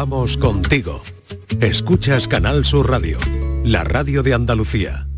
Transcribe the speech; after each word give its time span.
Vamos 0.00 0.36
contigo. 0.36 1.02
Escuchas 1.60 2.28
Canal 2.28 2.64
Sur 2.64 2.88
Radio, 2.88 3.18
la 3.64 3.82
radio 3.82 4.22
de 4.22 4.32
Andalucía. 4.32 5.08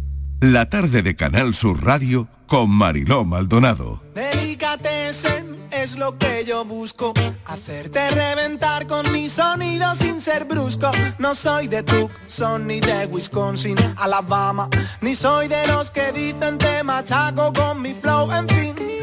La 0.41 0.71
tarde 0.71 1.03
de 1.03 1.15
Canal 1.15 1.53
Sur 1.53 1.85
Radio 1.85 2.29
con 2.47 2.71
Mariló 2.71 3.27
Maldonado. 3.27 4.03
Delicatessen 4.15 5.69
es 5.71 5.97
lo 5.97 6.17
que 6.17 6.47
yo 6.47 6.65
busco. 6.65 7.13
Hacerte 7.45 8.11
reventar 8.11 8.87
con 8.87 9.13
mi 9.13 9.29
sonido 9.29 9.95
sin 9.97 10.23
ser 10.23 10.47
brusco. 10.47 10.91
No 11.19 11.35
soy 11.35 11.69
de 11.69 11.83
Tucson 11.83 12.67
ni 12.67 12.81
de 12.81 13.05
Wisconsin, 13.05 13.77
Alabama. 13.99 14.71
Ni 15.03 15.15
soy 15.15 15.49
de 15.49 15.67
los 15.67 15.91
que 15.91 16.11
dicen 16.13 16.57
te 16.57 16.83
machaco 16.83 17.53
con 17.53 17.83
mi 17.83 17.93
flow, 17.93 18.33
en 18.33 18.49
fin. 18.49 19.00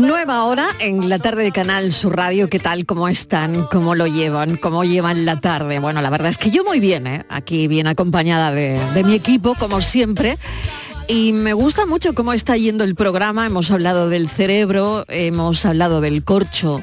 Nueva 0.00 0.44
hora 0.44 0.68
en 0.80 1.10
la 1.10 1.18
tarde 1.18 1.42
de 1.42 1.52
Canal 1.52 1.92
Sur 1.92 2.16
Radio. 2.16 2.48
¿Qué 2.48 2.58
tal? 2.58 2.86
¿Cómo 2.86 3.06
están? 3.08 3.66
¿Cómo 3.70 3.94
lo 3.94 4.06
llevan? 4.06 4.56
¿Cómo 4.56 4.82
llevan 4.82 5.26
la 5.26 5.40
tarde? 5.40 5.78
Bueno, 5.78 6.00
la 6.00 6.08
verdad 6.08 6.30
es 6.30 6.38
que 6.38 6.50
yo 6.50 6.64
muy 6.64 6.80
bien, 6.80 7.06
¿eh? 7.06 7.26
Aquí 7.28 7.68
bien 7.68 7.86
acompañada 7.86 8.50
de, 8.50 8.80
de 8.94 9.04
mi 9.04 9.14
equipo, 9.14 9.54
como 9.58 9.82
siempre. 9.82 10.38
Y 11.06 11.34
me 11.34 11.52
gusta 11.52 11.84
mucho 11.84 12.14
cómo 12.14 12.32
está 12.32 12.56
yendo 12.56 12.82
el 12.82 12.94
programa. 12.94 13.44
Hemos 13.44 13.70
hablado 13.70 14.08
del 14.08 14.30
cerebro, 14.30 15.04
hemos 15.08 15.66
hablado 15.66 16.00
del 16.00 16.24
corcho. 16.24 16.82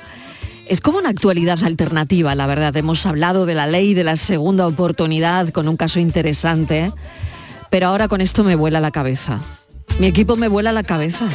Es 0.67 0.79
como 0.79 0.99
una 0.99 1.09
actualidad 1.09 1.63
alternativa, 1.63 2.35
la 2.35 2.45
verdad. 2.45 2.77
Hemos 2.77 3.03
hablado 3.07 3.47
de 3.47 3.55
la 3.55 3.65
ley 3.65 3.95
de 3.95 4.03
la 4.03 4.15
segunda 4.15 4.67
oportunidad 4.67 5.49
con 5.49 5.67
un 5.67 5.75
caso 5.75 5.99
interesante. 5.99 6.91
Pero 7.71 7.87
ahora 7.87 8.07
con 8.07 8.21
esto 8.21 8.43
me 8.43 8.53
vuela 8.53 8.79
la 8.79 8.91
cabeza. 8.91 9.39
Mi 9.99 10.05
equipo 10.05 10.35
me 10.35 10.47
vuela 10.47 10.71
la 10.71 10.83
cabeza 10.83 11.29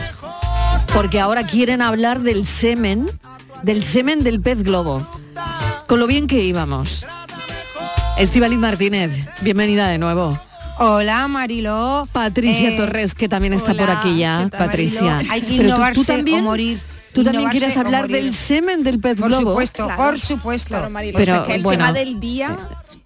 porque 0.94 1.20
ahora 1.20 1.44
quieren 1.46 1.82
hablar 1.82 2.20
del 2.20 2.46
semen, 2.46 3.06
del 3.62 3.84
semen 3.84 4.22
del 4.22 4.40
pez 4.40 4.62
globo. 4.62 5.06
Con 5.86 5.98
lo 6.00 6.06
bien 6.06 6.26
que 6.26 6.42
íbamos. 6.42 7.04
Estivaliz 8.18 8.58
Martínez, 8.58 9.10
bienvenida 9.42 9.88
de 9.88 9.98
nuevo. 9.98 10.38
Hola 10.78 11.28
Mariló. 11.28 12.06
Patricia 12.12 12.70
Eh, 12.70 12.76
Torres, 12.76 13.14
que 13.14 13.28
también 13.28 13.52
está 13.52 13.74
por 13.74 13.90
aquí 13.90 14.18
ya. 14.18 14.44
¿qué 14.44 14.50
tal, 14.50 14.66
Patricia. 14.66 15.02
Mariló? 15.02 15.32
Hay 15.32 15.40
que 15.42 15.46
Pero 15.48 15.58
tú- 15.58 15.64
innovarse 15.66 16.00
tú, 16.00 16.04
también, 16.04 16.40
o 16.40 16.42
morir. 16.44 16.80
Tú 17.12 17.22
también 17.22 17.42
Innovarse 17.42 17.58
quieres 17.58 17.76
hablar 17.76 18.08
del 18.08 18.34
semen 18.34 18.82
del 18.82 18.98
pez 18.98 19.16
Por 19.16 19.28
globo. 19.28 19.50
supuesto, 19.50 19.84
Claro. 19.84 20.02
por 20.02 20.18
supuesto. 20.20 20.68
Claro, 20.70 20.90
Marilo. 20.90 21.16
Pero, 21.16 21.32
Pero, 21.32 21.42
es 21.42 21.46
que 21.48 21.54
el 21.54 21.62
bueno, 21.62 21.84
tema 21.86 21.92
del 21.92 22.18
día, 22.18 22.58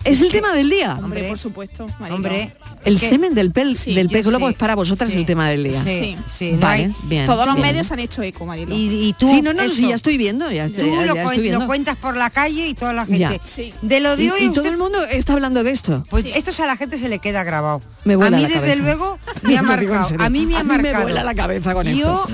Es 0.04 0.20
el 0.20 0.30
tema 0.30 0.54
del 0.54 0.70
día. 0.70 0.92
hombre, 0.92 1.04
Hombre, 1.04 1.28
por 1.28 1.38
supuesto. 1.38 1.86
Hombre, 2.10 2.52
El 2.84 2.98
semen 3.00 3.34
del, 3.34 3.50
pel, 3.52 3.76
Sí, 3.76 3.94
del 3.94 4.08
pez 4.08 4.24
globo 4.24 4.46
sí, 4.46 4.52
es 4.52 4.58
para 4.58 4.74
vosotras 4.76 5.10
sí, 5.12 5.18
el 5.18 5.26
tema 5.26 5.50
del 5.50 5.64
día. 5.64 5.82
Sí, 5.82 5.88
Sí. 5.88 6.16
sí, 6.34 6.52
no 6.52 6.60
Vale, 6.60 6.84
hay- 6.84 6.94
bien. 7.04 7.26
Todos 7.26 7.44
los 7.46 7.56
bien. 7.56 7.66
medios 7.66 7.90
han 7.92 7.98
hecho 7.98 8.22
eco, 8.22 8.46
Marilo. 8.46 8.74
y, 8.74 9.08
y 9.08 9.12
tú, 9.18 9.28
sí, 9.28 9.42
no, 9.42 9.52
no, 9.52 9.62
eso, 9.62 9.74
sí, 9.74 9.88
ya 9.88 9.96
estoy 9.96 10.16
viendo. 10.16 10.50
Ya, 10.50 10.66
tú 10.68 10.74
estoy- 10.74 10.90
ya- 10.92 11.04
lo, 11.04 11.14
viendo. 11.30 11.58
lo 11.60 11.66
cuentas 11.66 11.96
por 11.96 12.16
la 12.16 12.30
calle 12.30 12.68
y 12.68 12.74
toda 12.74 12.92
la 12.92 13.04
gente. 13.06 13.40
De 13.82 14.00
lo 14.00 14.16
de 14.16 14.24
Y, 14.24 14.30
hoy 14.30 14.40
y 14.44 14.48
usted- 14.48 14.62
todo 14.62 14.70
el 14.72 14.78
mundo 14.78 14.98
está 15.10 15.32
hablando 15.34 15.64
de 15.64 15.72
esto. 15.72 16.04
Pues 16.08 16.24
Sí. 16.24 16.32
esto 16.34 16.62
a 16.62 16.66
la 16.66 16.76
gente 16.76 16.96
se 16.96 17.08
le 17.08 17.18
queda 17.18 17.42
grabado. 17.44 17.82
Me 18.04 18.16
vuela 18.16 18.36
a 18.36 18.40
mí 18.40 18.46
la 18.48 18.60
desde 18.60 18.76
luego 18.76 19.18
me 19.42 19.58
ha 19.58 19.62
marcado. 19.62 20.08
A 20.22 20.30
mí 20.30 20.46
me 20.46 20.56
ha 20.56 20.62
mí 20.62 20.68
me 20.70 20.76
marcado. 20.82 21.02
vuela 21.04 21.24
la 21.24 21.34
cabeza 21.34 21.74
con 21.74 21.84
Yo 21.86 22.24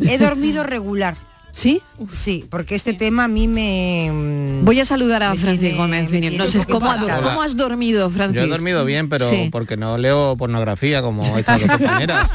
he 0.00 0.18
dormido 0.18 0.64
regular. 0.64 1.16
¿Sí? 1.54 1.80
Sí, 2.12 2.44
porque 2.50 2.74
este 2.74 2.94
tema 2.94 3.24
a 3.24 3.28
mí 3.28 3.46
me... 3.46 4.10
mm, 4.12 4.64
Voy 4.64 4.80
a 4.80 4.84
saludar 4.84 5.22
a 5.22 5.34
Francis 5.36 5.60
tiene- 5.60 5.76
Gómez. 5.76 6.10
No 6.36 6.46
sé 6.48 6.64
cómo, 6.64 6.90
cómo 7.22 7.42
has 7.42 7.56
dormido, 7.56 8.10
Francis. 8.10 8.40
Yo 8.40 8.46
he 8.46 8.48
dormido 8.50 8.84
bien, 8.84 9.08
pero 9.08 9.30
Sí. 9.30 9.50
porque 9.52 9.76
no 9.76 9.96
leo 9.96 10.36
pornografía 10.36 11.00
como 11.00 11.22
estas 11.38 11.60
dos 11.60 11.70
compañeras, 11.70 12.26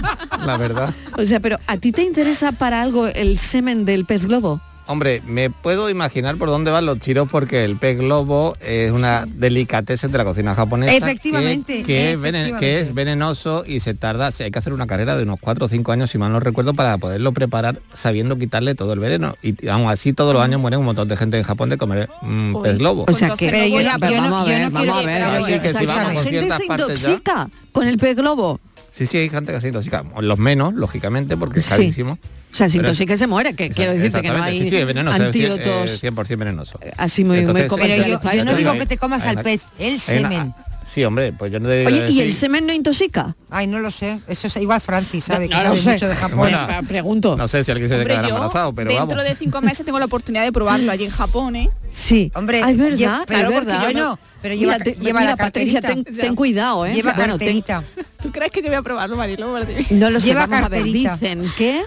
la 0.46 0.58
verdad. 0.58 0.94
O 1.18 1.26
sea, 1.26 1.42
pero 1.42 1.60
¿a 1.68 1.76
ti 1.76 1.92
te 1.92 2.02
interesa 2.04 2.54
para 2.54 2.82
algo 2.82 3.08
el 3.08 3.40
semen 3.40 3.84
del 3.84 4.06
pez 4.06 4.26
globo? 4.26 4.62
Hombre, 4.90 5.22
me 5.28 5.52
puedo 5.52 5.88
imaginar 5.92 6.36
por 6.38 6.50
dónde 6.50 6.72
van 6.72 6.88
los 6.88 7.00
tiros 7.00 7.30
porque 7.30 7.64
el 7.64 7.76
pez 7.78 7.96
globo 8.00 8.56
es 8.60 8.92
una 8.92 9.26
delicatessen 9.28 10.12
de 10.12 10.18
la 10.18 10.24
cocina 10.24 10.56
japonesa. 10.56 10.92
Efectivamente, 10.96 11.78
Que, 11.78 11.84
que 11.84 12.12
es 12.14 12.20
venen- 12.20 12.28
efectivamente. 12.42 12.60
que 12.60 12.80
es 12.80 12.96
venenoso 12.96 13.64
y 13.68 13.82
se 13.82 13.94
tarda, 13.94 14.32
sí, 14.32 14.42
hay 14.42 14.50
que 14.50 14.58
hacer 14.58 14.74
una 14.74 14.88
carrera 14.88 15.16
de 15.16 15.22
unos 15.24 15.40
4 15.40 15.66
o 15.66 15.68
5 15.70 15.92
años, 15.92 16.10
si 16.10 16.18
mal 16.18 16.32
no 16.32 16.40
recuerdo, 16.40 16.74
para 16.74 16.98
poderlo 16.98 17.32
preparar 17.34 17.82
sabiendo 17.94 18.40
quitarle 18.40 18.74
todo 18.74 18.94
el 18.94 19.00
veneno. 19.00 19.36
Y 19.44 19.68
aún 19.68 19.88
así 19.90 20.12
todos 20.12 20.34
los 20.34 20.42
años 20.42 20.60
mueren 20.60 20.80
un 20.80 20.86
montón 20.88 21.08
de 21.08 21.16
gente 21.18 21.38
en 21.38 21.44
Japón 21.44 21.70
de 21.70 21.78
comer 21.78 22.10
mm, 22.24 22.56
Uy. 22.56 22.64
pez 22.64 22.78
globo. 22.80 23.06
O 23.08 23.14
sea 23.14 23.36
que... 23.36 23.50
Pero 23.52 23.68
yo 23.68 23.90
Pero 24.00 24.12
yo 24.14 24.22
no- 24.22 24.40
yo 24.48 24.72
quiero- 24.72 24.94
a 24.96 25.02
ver. 25.04 25.62
que 25.62 25.70
si 25.74 25.86
vamos 25.86 26.14
gente 26.24 26.30
ciertas 26.30 26.58
se 26.58 26.66
partes 26.66 27.02
ya- 27.02 27.10
intoxica 27.10 27.50
con 27.72 27.88
el 27.88 27.98
pez 28.00 28.16
globo. 28.16 28.60
Sí, 28.92 29.06
sí, 29.06 29.18
hay 29.18 29.30
gente 29.30 29.54
que 29.54 29.62
se 29.62 29.68
intoxica. 29.68 30.04
Los 30.20 30.40
menos, 30.40 30.74
lógicamente, 30.74 31.38
porque 31.38 31.60
es 31.60 31.66
Sí. 31.66 31.70
carísimo. 31.70 32.18
O 32.52 32.56
sea, 32.56 32.68
se 32.70 32.78
Pero- 32.78 32.88
intoxica 32.90 33.14
y 33.14 33.18
se 33.18 33.28
muere, 33.28 33.54
que 33.56 33.70
quiero 33.70 33.94
decirte 33.94 34.22
que 34.22 34.30
no 34.30 34.42
hay 34.42 34.60
sí, 34.64 34.70
sí, 34.70 34.84
venenoso, 34.84 35.22
antídotos 35.24 35.92
es 35.92 36.04
100% 36.04 36.38
venenoso. 36.38 36.80
así 36.98 37.24
muy, 37.24 37.42
muy 37.46 37.62
Entonces, 37.62 37.72
Pero 37.80 37.96
yo, 38.08 38.32
yo 38.38 38.46
no 38.46 38.54
digo 38.56 38.74
que 38.74 38.86
te 38.86 38.98
comas 38.98 39.26
al 39.26 39.44
pez, 39.44 39.62
el 39.78 40.00
semen. 40.00 40.54
Sí, 40.92 41.04
hombre, 41.04 41.32
pues 41.34 41.52
yo 41.52 41.60
no 41.60 41.70
te 41.70 41.86
Oye, 41.86 42.06
¿y 42.10 42.14
sí. 42.14 42.22
el 42.22 42.34
semen 42.34 42.66
no 42.66 42.74
intoxica? 42.74 43.36
Ay, 43.52 43.68
no 43.68 43.78
lo 43.78 43.92
sé. 43.92 44.22
Eso 44.28 44.48
es 44.48 44.58
igual 44.58 44.82
Francis, 44.82 45.24
¿sabe? 45.26 45.48
Que 45.48 45.54
No 45.54 45.62
sabe 45.62 45.76
sé. 45.76 45.92
mucho 45.92 46.08
de 46.08 46.16
Japón. 46.16 46.40
Bueno, 46.40 46.68
pregunto. 46.88 47.38
No 47.38 47.48
sé 47.48 47.64
si 47.64 47.70
alguien 47.70 47.90
se 47.90 47.94
Hombre, 47.96 48.10
quedará 48.10 48.28
yo 48.28 48.34
embarazado, 48.34 48.74
pero 48.74 48.90
dentro 48.90 49.06
vamos. 49.18 49.24
de 49.24 49.36
cinco 49.36 49.62
meses 49.62 49.86
tengo 49.86 50.00
la 50.00 50.06
oportunidad 50.06 50.44
de 50.46 50.52
probarlo 50.52 50.92
allí 50.92 51.06
en 51.06 51.12
Japón, 51.12 51.56
¿eh? 51.58 51.70
Sí. 51.92 52.32
Hombre, 52.34 52.64
Ah, 52.64 52.72
es 52.72 52.78
verdad, 52.80 53.22
pero 53.28 53.50
es 53.50 53.54
porque 53.54 53.66
verdad. 53.72 53.92
yo 53.92 54.00
no, 54.00 54.20
pero 54.42 54.56
lleva, 54.56 54.74
Mira, 54.80 54.84
te- 54.84 54.96
lleva 54.96 55.20
mira, 55.20 55.32
la 55.34 55.38
Patricia, 55.38 55.80
ten, 55.82 56.04
ten 56.04 56.34
cuidado, 56.36 56.88
¿eh? 56.88 56.94
Lleva 56.96 57.14
Bueno, 57.14 57.38
ten- 57.38 57.62
carterita. 57.62 57.84
¿Tú 58.24 58.32
crees 58.32 58.52
que 58.52 58.64
yo 58.64 58.70
voy 58.70 58.78
a 58.78 58.82
probarlo, 58.82 59.16
Marilo? 59.16 59.48
No 59.92 60.10
lo 60.10 60.20
sé, 60.20 60.26
Lleva 60.26 60.48
vamos 60.48 60.66
a 60.66 60.70
ver. 60.70 60.80
carterita. 60.82 61.18
Dicen 61.18 61.52
que 61.56 61.84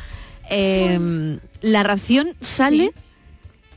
eh, 0.51 1.39
la 1.61 1.83
ración 1.83 2.35
sale 2.41 2.93
Sí. 2.95 3.01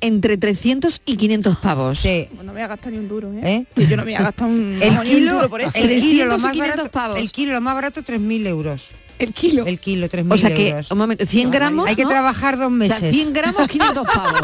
entre 0.01 0.37
300 0.37 1.01
y 1.05 1.17
500 1.17 1.57
pavos. 1.57 1.99
Sí. 1.99 2.27
No 2.37 2.43
me 2.43 2.51
voy 2.53 2.61
a 2.61 2.67
gastar 2.67 2.91
ni 2.91 2.99
un 2.99 3.07
duro, 3.07 3.31
¿eh? 3.33 3.39
¿Eh? 3.43 3.65
Que 3.75 3.87
yo 3.87 3.97
no 3.97 4.03
me 4.03 4.11
voy 4.11 4.15
a 4.15 4.23
gastar 4.23 4.47
un, 4.47 4.79
El 4.81 4.93
ni 4.93 4.97
un 4.99 5.03
kilo, 5.05 5.33
duro 5.35 5.49
por 5.49 5.61
eso. 5.61 5.77
el 5.79 5.87
kilo, 5.87 6.25
300 6.25 6.27
lo 6.27 6.37
más 6.39 6.51
500 6.51 6.75
barato, 6.77 6.91
pavos. 6.91 7.19
el 7.19 7.31
kilo, 7.31 7.53
lo 7.53 7.61
más 7.61 7.75
barato, 7.75 8.01
3.000 8.03 8.47
euros. 8.47 8.87
El 9.17 9.33
kilo. 9.33 9.65
El 9.65 9.79
kilo, 9.79 10.07
3.000 10.09 10.33
O 10.33 10.37
sea 10.37 10.49
que, 10.53 10.69
euros. 10.71 10.91
un 10.91 10.97
momento, 10.97 11.25
100 11.25 11.49
gramos, 11.49 11.87
Hay 11.87 11.95
que 11.95 12.03
¿no? 12.03 12.09
trabajar 12.09 12.57
dos 12.57 12.67
O 12.67 12.69
meses. 12.69 12.97
sea, 12.97 13.11
100 13.11 13.31
gramos, 13.33 13.67
500 13.67 14.05
pavos. 14.13 14.41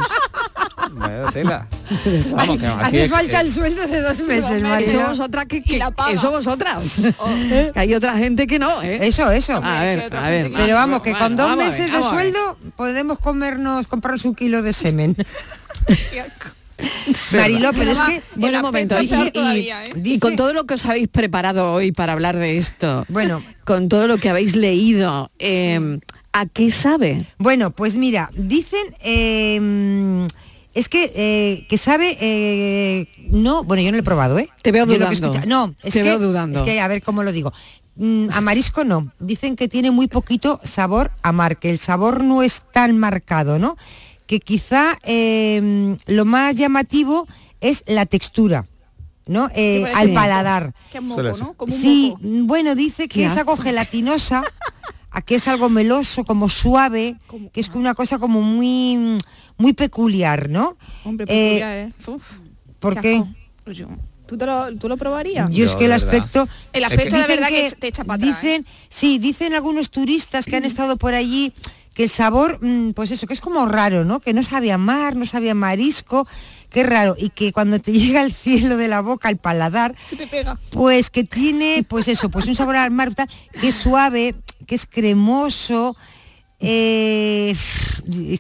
Vaya 0.93 1.25
tela. 1.31 1.67
Vamos, 2.31 2.57
que 2.57 2.65
así 2.67 2.79
Hace 2.81 3.03
es- 3.05 3.11
falta 3.11 3.41
el 3.41 3.51
sueldo 3.51 3.87
de 3.87 4.01
dos 4.01 4.19
meses. 4.19 4.51
Eso 4.51 4.61
Marilo. 4.67 5.07
vosotras 5.09 5.45
que, 5.45 5.61
que- 5.63 5.75
Y 5.75 5.77
la 5.77 5.91
paga. 5.91 6.11
eso 6.11 6.31
vosotras. 6.31 6.95
Que 7.43 7.71
hay 7.75 7.93
otra 7.93 8.17
gente 8.17 8.47
que 8.47 8.59
no, 8.59 8.81
¿eh? 8.81 9.07
Eso, 9.07 9.29
eso. 9.31 9.61
A 9.63 9.81
ver, 9.81 10.15
a 10.15 10.29
ver. 10.29 10.51
Pero 10.55 10.75
vamos, 10.75 11.01
que 11.01 11.13
con 11.13 11.35
dos 11.35 11.55
ver, 11.57 11.67
meses 11.67 11.91
de 11.91 12.01
sueldo 12.03 12.57
podemos 12.75 13.19
comernos, 13.19 13.87
comprarnos 13.87 14.25
un 14.25 14.35
kilo 14.35 14.61
de 14.61 14.73
semen. 14.73 15.15
Mariló, 17.31 17.71
pero 17.73 17.91
es 17.91 18.01
que... 18.01 18.21
Bueno, 18.35 18.57
un 18.59 18.63
momento. 18.63 18.99
Y, 19.01 19.07
peor 19.07 19.27
y- 19.27 19.31
todavía, 19.31 19.83
¿eh? 19.83 19.89
y 20.03 20.17
con 20.19 20.35
todo 20.35 20.51
lo 20.53 20.65
que 20.65 20.73
os 20.73 20.85
habéis 20.87 21.07
preparado 21.09 21.73
hoy 21.73 21.91
para 21.91 22.13
hablar 22.13 22.37
de 22.37 22.57
esto, 22.57 23.05
Bueno, 23.07 23.43
con 23.65 23.87
todo 23.87 24.07
lo 24.07 24.17
que 24.17 24.29
habéis 24.29 24.55
leído, 24.55 25.29
eh, 25.37 25.99
¿a 26.33 26.45
qué 26.47 26.71
sabe? 26.71 27.27
Bueno, 27.37 27.69
pues 27.69 27.97
mira, 27.97 28.31
dicen 28.35 28.95
eh, 29.03 30.27
es 30.73 30.87
que 30.89 31.11
eh, 31.15 31.65
que 31.67 31.77
sabe 31.77 32.17
eh, 32.21 33.07
no, 33.29 33.63
bueno, 33.63 33.81
yo 33.83 33.91
no 33.91 33.97
lo 33.97 34.01
he 34.01 34.03
probado, 34.05 34.39
¿eh? 34.39 34.49
Te 34.61 34.71
veo 34.71 34.85
Yo 34.85 34.93
lo 34.97 35.09
que 35.09 35.15
dudando. 35.15 35.27
escucha- 35.37 35.45
no, 35.47 35.75
es 35.83 35.93
Te 35.93 36.01
que 36.01 36.03
veo 36.03 36.19
dudando. 36.19 36.59
es 36.59 36.65
que 36.65 36.79
a 36.79 36.87
ver 36.87 37.01
cómo 37.03 37.23
lo 37.23 37.31
digo. 37.31 37.51
Mm, 37.97 38.27
a 38.31 38.39
marisco 38.41 38.83
no. 38.83 39.11
Dicen 39.19 39.55
que 39.55 39.67
tiene 39.67 39.91
muy 39.91 40.07
poquito 40.07 40.59
sabor 40.63 41.11
a 41.23 41.31
mar, 41.33 41.57
que 41.59 41.69
el 41.69 41.77
sabor 41.79 42.23
no 42.23 42.41
es 42.41 42.63
tan 42.71 42.97
marcado, 42.97 43.59
¿no? 43.59 43.75
Que 44.27 44.39
quizá 44.39 44.97
eh, 45.03 45.95
lo 46.07 46.23
más 46.25 46.55
llamativo 46.55 47.27
es 47.59 47.83
la 47.87 48.05
textura, 48.05 48.65
¿no? 49.27 49.49
Eh, 49.53 49.85
al 49.95 50.13
paladar. 50.13 50.73
Sí, 51.69 52.13
moco. 52.17 52.45
bueno, 52.45 52.75
dice 52.75 53.07
que 53.09 53.25
es 53.25 53.35
algo 53.35 53.57
gelatinosa, 53.57 54.41
a 55.11 55.21
que 55.21 55.35
es 55.35 55.47
algo 55.49 55.67
meloso, 55.69 56.23
como 56.23 56.47
suave, 56.47 57.17
que 57.51 57.59
es 57.59 57.67
una 57.73 57.93
cosa 57.93 58.17
como 58.19 58.41
muy 58.41 59.17
muy 59.61 59.73
peculiar, 59.73 60.49
¿no? 60.49 60.77
Hombre, 61.03 61.25
Eh, 61.29 61.59
peculiar, 61.59 61.77
¿eh? 61.77 61.93
Uf, 62.07 62.23
¿Por 62.79 62.99
qué? 62.99 63.23
Pues 63.63 63.83
¿Tú, 64.25 64.37
te 64.37 64.45
lo, 64.45 64.75
¿Tú 64.77 64.87
lo 64.87 64.97
probarías? 64.97 65.49
Yo 65.51 65.65
es 65.65 65.75
que 65.75 65.85
el 65.85 65.91
aspecto... 65.91 66.47
El 66.73 66.83
aspecto 66.83 67.17
de 67.17 67.27
verdad 67.27 67.49
que, 67.49 67.71
te 67.71 67.87
echa 67.87 68.03
para 68.03 68.15
atrás. 68.15 68.43
¿eh? 68.43 68.47
Dicen, 68.47 68.65
sí, 68.89 69.19
dicen 69.19 69.53
algunos 69.53 69.89
turistas 69.89 70.45
que 70.45 70.55
han 70.55 70.65
estado 70.65 70.97
por 70.97 71.13
allí 71.13 71.53
que 71.93 72.03
el 72.03 72.09
sabor, 72.09 72.59
mm, 72.61 72.91
pues 72.91 73.11
eso, 73.11 73.27
que 73.27 73.33
es 73.33 73.39
como 73.39 73.65
raro, 73.65 74.05
¿no? 74.05 74.19
Que 74.19 74.33
no 74.33 74.43
sabía 74.43 74.77
mar, 74.77 75.15
no 75.15 75.25
sabía 75.25 75.53
marisco, 75.53 76.27
qué 76.69 76.83
raro. 76.83 77.15
Y 77.17 77.29
que 77.29 77.51
cuando 77.51 77.79
te 77.79 77.91
llega 77.99 78.21
al 78.21 78.31
cielo 78.31 78.77
de 78.77 78.87
la 78.87 79.01
boca, 79.01 79.29
al 79.29 79.37
paladar, 79.37 79.95
Se 80.03 80.15
te 80.15 80.27
pega. 80.27 80.57
pues 80.71 81.09
que 81.09 81.23
tiene, 81.23 81.85
pues 81.87 82.07
eso, 82.07 82.29
pues 82.29 82.47
un 82.47 82.55
sabor 82.55 82.77
al 82.77 82.91
mar 82.91 83.13
que 83.59 83.67
es 83.67 83.75
suave, 83.75 84.35
que 84.65 84.75
es 84.75 84.85
cremoso. 84.85 85.97
Eh, 86.61 87.55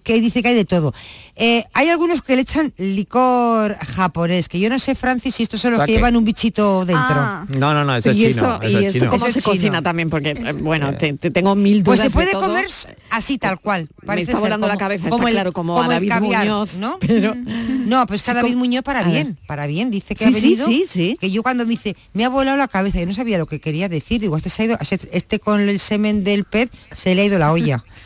que 0.03 0.21
dice 0.21 0.41
que 0.41 0.49
hay 0.49 0.55
de 0.55 0.65
todo. 0.65 0.93
Eh, 1.43 1.65
hay 1.73 1.89
algunos 1.89 2.21
que 2.21 2.35
le 2.35 2.43
echan 2.43 2.71
licor 2.77 3.75
japonés, 3.77 4.47
que 4.47 4.59
yo 4.59 4.69
no 4.69 4.77
sé, 4.77 4.93
Francis, 4.93 5.33
si 5.33 5.41
estos 5.41 5.59
son 5.59 5.73
los 5.73 5.81
que 5.87 5.93
llevan 5.93 6.15
un 6.15 6.23
bichito 6.23 6.85
dentro. 6.85 7.03
Ah, 7.17 7.45
No, 7.49 7.73
no, 7.73 7.83
no, 7.83 7.95
eso 7.95 8.11
es 8.11 8.15
y 8.17 8.19
chino. 8.27 8.29
esto, 8.29 8.61
eso 8.61 8.69
y 8.79 8.85
es 8.85 8.87
esto 8.95 8.99
chino. 8.99 9.11
cómo 9.11 9.25
Eso 9.25 9.33
se 9.33 9.41
chino. 9.41 9.53
cocina 9.55 9.81
también, 9.81 10.11
porque 10.11 10.29
eh, 10.31 10.53
bueno, 10.53 10.95
te, 10.97 11.13
te 11.13 11.31
tengo 11.31 11.55
mil 11.55 11.83
Pues 11.83 11.97
dudas 11.99 11.99
se 11.99 12.09
de 12.09 12.13
puede 12.13 12.31
todo. 12.33 12.47
comer 12.47 12.67
así 13.09 13.39
tal 13.39 13.59
cual. 13.59 13.89
Me 14.01 14.05
parece 14.05 14.23
está 14.31 14.33
ser, 14.33 14.41
volando 14.41 14.67
la 14.67 14.73
como- 14.73 14.79
cabeza, 14.79 15.09
como 15.09 15.17
está 15.17 15.29
el- 15.29 15.35
claro, 15.35 15.51
como 15.51 15.79
a 15.81 15.83
el 15.85 15.89
David 15.89 16.09
caviar, 16.09 16.41
Muñoz, 16.45 16.73
¿no? 16.75 16.99
pero- 16.99 17.35
No, 17.81 18.05
pues 18.05 18.21
que 18.21 18.29
a 18.31 18.33
Sí, 18.35 18.39
David 18.41 18.55
Muñoz 18.57 18.83
para 18.83 18.99
a 18.99 19.03
bien, 19.09 19.39
para 19.47 19.65
bien. 19.65 19.89
Dice 19.89 20.13
que 20.13 20.25
Sí, 20.25 20.29
ha 20.29 20.33
venido. 20.33 20.67
sí, 20.67 20.85
sí. 20.87 21.17
Que 21.19 21.31
yo 21.31 21.41
cuando 21.41 21.65
me 21.65 21.71
dice, 21.71 21.95
me 22.13 22.23
ha 22.23 22.29
volado 22.29 22.55
la 22.55 22.67
cabeza, 22.67 22.99
yo 22.99 23.07
no 23.07 23.13
sabía 23.13 23.39
lo 23.39 23.47
que 23.47 23.59
quería 23.59 23.89
decir. 23.89 24.21
Digo, 24.21 24.37
este 24.37 24.49
se 24.49 24.61
ha 24.61 24.65
ido, 24.65 24.77
este 25.11 25.39
con 25.39 25.59
el 25.59 25.79
semen 25.79 26.23
del 26.23 26.43
pez 26.45 26.69
se 26.91 27.15
le 27.15 27.23
ha 27.23 27.25
ido 27.25 27.39
la 27.39 27.51
olla. 27.51 27.83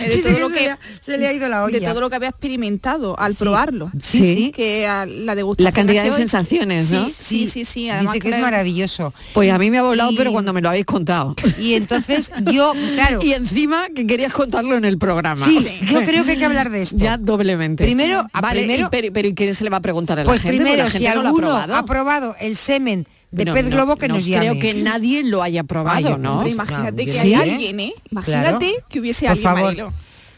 de 0.00 0.16
Dice 0.16 0.22
todo 0.22 0.34
que 0.34 0.40
lo 0.40 0.48
se 0.48 0.54
que 0.54 0.60
le 0.62 0.70
ha- 0.70 0.78
se 1.00 1.18
le 1.18 1.26
ha 1.28 1.32
ido 1.32 1.48
la 1.48 1.64
olla. 1.64 1.78
de 1.80 1.86
todo 1.86 2.00
lo 2.00 2.10
que 2.10 2.18
había 2.22 2.30
experimentado 2.30 3.18
al 3.18 3.34
probarlo. 3.34 3.90
Sí, 4.00 4.18
Sí. 4.34 4.52
Que 4.54 4.86
a 4.86 5.04
la 5.06 5.34
degustación 5.34 5.64
La 5.64 5.72
cantidad 5.72 6.04
de 6.04 6.10
sensaciones, 6.12 6.90
¿no? 6.90 7.04
Sí, 7.06 7.12
sí, 7.18 7.46
sí, 7.46 7.64
sí. 7.64 7.88
Además 7.90 8.14
Dice 8.14 8.22
que 8.28 8.34
es 8.34 8.40
maravilloso. 8.40 9.12
Pues 9.34 9.50
a 9.52 9.58
mí 9.58 9.70
me 9.70 9.78
ha 9.78 9.82
volado, 9.82 10.10
Y- 10.12 10.16
pero 10.16 10.32
cuando 10.32 10.52
me 10.52 10.60
lo 10.60 10.68
habéis 10.68 10.86
contado. 10.86 11.34
Y 11.58 11.74
entonces 11.74 12.32
yo, 12.52 12.72
claro, 12.94 13.20
Y 13.22 13.32
encima 13.32 13.88
que 13.94 14.06
querías 14.06 14.32
contarlo 14.32 14.76
en 14.76 14.84
el 14.84 14.98
programa. 14.98 15.44
sí, 15.44 15.58
yo 15.90 16.02
creo 16.04 16.24
que 16.24 16.32
hay 16.32 16.38
que 16.38 16.44
hablar 16.46 16.70
de 16.70 16.82
esto. 16.82 16.96
Ya 17.02 17.16
doblemente. 17.18 17.84
Primero, 17.84 18.24
a 18.32 18.40
vale, 18.40 18.60
primero- 18.60 18.86
y 18.86 18.90
pero, 18.90 19.12
pero 19.12 19.28
¿y 19.28 19.34
qué 19.34 19.52
se 19.54 19.64
le 19.64 19.70
va 19.70 19.78
a 19.78 19.80
preguntar 19.82 20.18
a 20.18 20.22
la 20.22 20.28
Pues 20.28 20.42
gente? 20.42 20.56
Primero, 20.58 20.84
la 20.84 20.90
si 20.90 20.98
gente 20.98 21.08
no 21.10 21.14
lo 21.14 21.20
ha 21.20 21.28
alguno 21.28 21.46
probado. 21.48 21.74
ha 21.76 21.84
probado 21.84 22.36
el 22.40 22.56
semen 22.56 23.06
de 23.30 23.44
No, 23.46 23.54
pez 23.54 23.64
no, 23.64 23.70
globo, 23.76 23.96
que 23.96 24.08
no 24.08 24.14
nos 24.16 24.24
llame. 24.26 24.48
creo 24.50 24.60
que 24.60 24.74
nadie 24.82 25.24
lo 25.24 25.42
haya 25.42 25.64
probado, 25.64 26.18
¿no? 26.18 26.42
No, 26.42 26.46
imagínate 26.48 27.06
que 27.06 27.12
sí, 27.12 27.32
hay 27.34 27.48
¿eh? 27.48 27.52
alguien, 27.52 27.80
¿eh? 27.80 27.94
Imagínate 28.10 28.58
Claro. 28.72 28.86
que 28.88 29.00
hubiese 29.00 29.26
Por 29.26 29.30
alguien, 29.48 29.76
favor. 29.76 29.92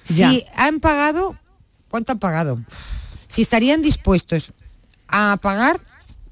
Si 0.04 0.44
han 0.54 0.80
pagado, 0.80 1.34
¿cuánto 1.94 2.10
han 2.10 2.18
pagado? 2.18 2.58
Si 3.28 3.42
estarían 3.42 3.80
dispuestos 3.80 4.52
a 5.06 5.38
pagar 5.40 5.78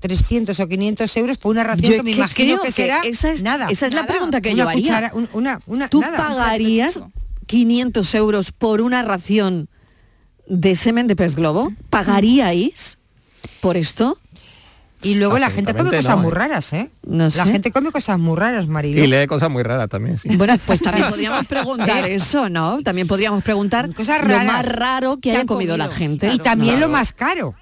300 0.00 0.58
o 0.58 0.66
500 0.66 1.16
euros 1.18 1.38
por 1.38 1.52
una 1.52 1.62
ración 1.62 1.92
Yo 1.92 1.96
que 1.98 2.02
me 2.02 2.10
imagino 2.10 2.58
que, 2.58 2.66
que 2.66 2.72
será 2.72 2.98
esa 3.04 3.30
es- 3.30 3.44
nada. 3.44 3.68
esa 3.70 3.86
es 3.86 3.92
la 3.94 4.04
pregunta 4.04 4.40
que 4.40 4.54
una 4.54 4.64
yo 4.64 4.68
haría. 4.68 4.82
cuchara, 4.82 5.10
un- 5.14 5.28
una, 5.32 5.60
una, 5.66 5.88
¿Tú 5.88 6.00
nada. 6.00 6.16
pagarías 6.18 6.98
500 7.46 8.12
euros 8.16 8.50
por 8.50 8.80
una 8.80 9.02
ración 9.04 9.68
de 10.48 10.74
semen 10.74 11.06
de 11.06 11.14
pez 11.14 11.36
globo? 11.36 11.72
¿Pagaríais 11.90 12.98
por 13.60 13.76
esto? 13.76 14.18
Y 15.02 15.14
luego 15.16 15.38
la 15.38 15.50
gente 15.50 15.74
come 15.74 15.90
cosas 15.90 16.16
no, 16.16 16.22
muy 16.22 16.30
¿eh? 16.30 16.34
raras, 16.34 16.72
¿eh? 16.72 16.90
No 17.04 17.24
La 17.24 17.30
sé. 17.30 17.44
gente 17.44 17.72
come 17.72 17.90
cosas 17.90 18.18
muy 18.18 18.36
raras, 18.38 18.66
Marilo. 18.68 19.02
Y 19.02 19.06
lee 19.08 19.26
cosas 19.26 19.50
muy 19.50 19.62
raras 19.62 19.88
también, 19.88 20.16
sí. 20.18 20.28
Bueno, 20.36 20.54
pues 20.64 20.80
también 20.80 21.06
podríamos 21.10 21.44
preguntar 21.46 22.08
eso, 22.08 22.48
¿no? 22.48 22.82
También 22.82 23.08
podríamos 23.08 23.42
preguntar 23.42 23.92
Cosas 23.94 24.22
lo 24.22 24.28
raras 24.28 24.46
más 24.46 24.66
raro 24.76 25.16
que 25.16 25.22
que 25.30 25.30
haya 25.32 25.46
comido 25.46 25.76
la 25.76 25.88
gente. 25.88 26.32
y 26.32 26.38
también 26.38 26.76
Claro. 26.76 26.86
lo 26.86 26.92
más 26.92 27.12
caro. 27.12 27.54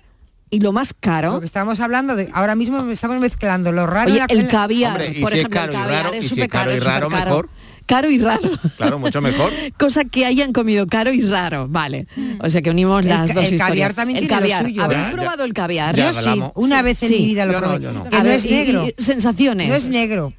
Y 0.53 0.59
lo 0.61 0.73
más 0.73 0.93
caro, 0.99 1.31
Porque 1.33 1.47
estamos 1.47 1.79
hablando 1.79 2.17
de, 2.17 2.29
ahora 2.35 2.57
mismo 2.57 2.85
estamos 2.91 3.19
mezclando 3.21 3.71
lo 3.71 3.87
raro 3.87 4.11
y 4.11 4.19
la- 4.19 4.27
el 4.29 4.49
caviar, 4.49 4.91
Hombre, 5.01 5.13
y 5.17 5.21
por 5.23 5.31
si 5.31 5.39
es 5.39 5.45
ejemplo, 5.45 5.61
caro 5.61 5.73
el 5.73 5.79
y 5.79 5.81
caviar 5.83 6.03
raro, 6.05 6.15
es 6.15 6.19
y 6.19 6.21
si 6.21 6.25
es 6.27 6.31
súper 6.31 6.49
caro 6.51 6.73
y 6.73 6.77
es 6.77 6.85
raro, 6.85 7.07
supercaro. 7.07 7.31
mejor. 7.31 7.49
Caro 7.91 8.09
y 8.11 8.19
raro. 8.19 8.49
Claro, 8.77 8.99
mucho 9.01 9.21
mejor. 9.21 9.53
Cosa 9.79 10.05
que 10.05 10.25
hayan 10.25 10.53
comido 10.53 10.87
caro 10.87 11.13
y 11.13 11.23
raro, 11.23 11.67
vale. 11.69 12.07
O 12.41 12.49
sea 12.49 12.63
que 12.63 12.71
unimos 12.71 13.03
El 13.03 13.09
las 13.09 13.27
ca- 13.27 13.35
dos 13.35 13.45
el 13.45 13.59
caviar 13.59 13.91
historias. 13.91 13.95
también 13.97 14.17
el 14.19 14.23
tiene 14.29 14.35
lo 14.37 14.41
caviar. 14.41 14.63
suyo, 14.65 14.83
¿Habéis 14.85 15.01
¿eh? 15.01 15.05
Ya, 15.09 15.13
probado 15.13 15.45
el 15.45 15.53
caviar? 15.53 15.97
Yo 15.97 16.13
sí, 16.13 16.43
una 16.55 16.79
Sí, 16.79 16.85
vez 16.85 17.03
en 17.03 17.09
sí. 17.09 17.15
mi 17.19 17.25
vida 17.27 17.47
lo 17.47 17.53
no, 17.53 17.59
probé. 17.61 17.93
no. 17.93 18.05
Que 18.05 18.17
A 18.17 18.19
no 18.21 18.25
ver, 18.27 18.35
es 18.37 18.47
y- 18.47 18.51
negro. 18.51 18.87
y 18.87 19.03
sensaciones. 19.03 19.69
No 19.69 19.75
es 19.75 19.89
negro. 19.89 20.33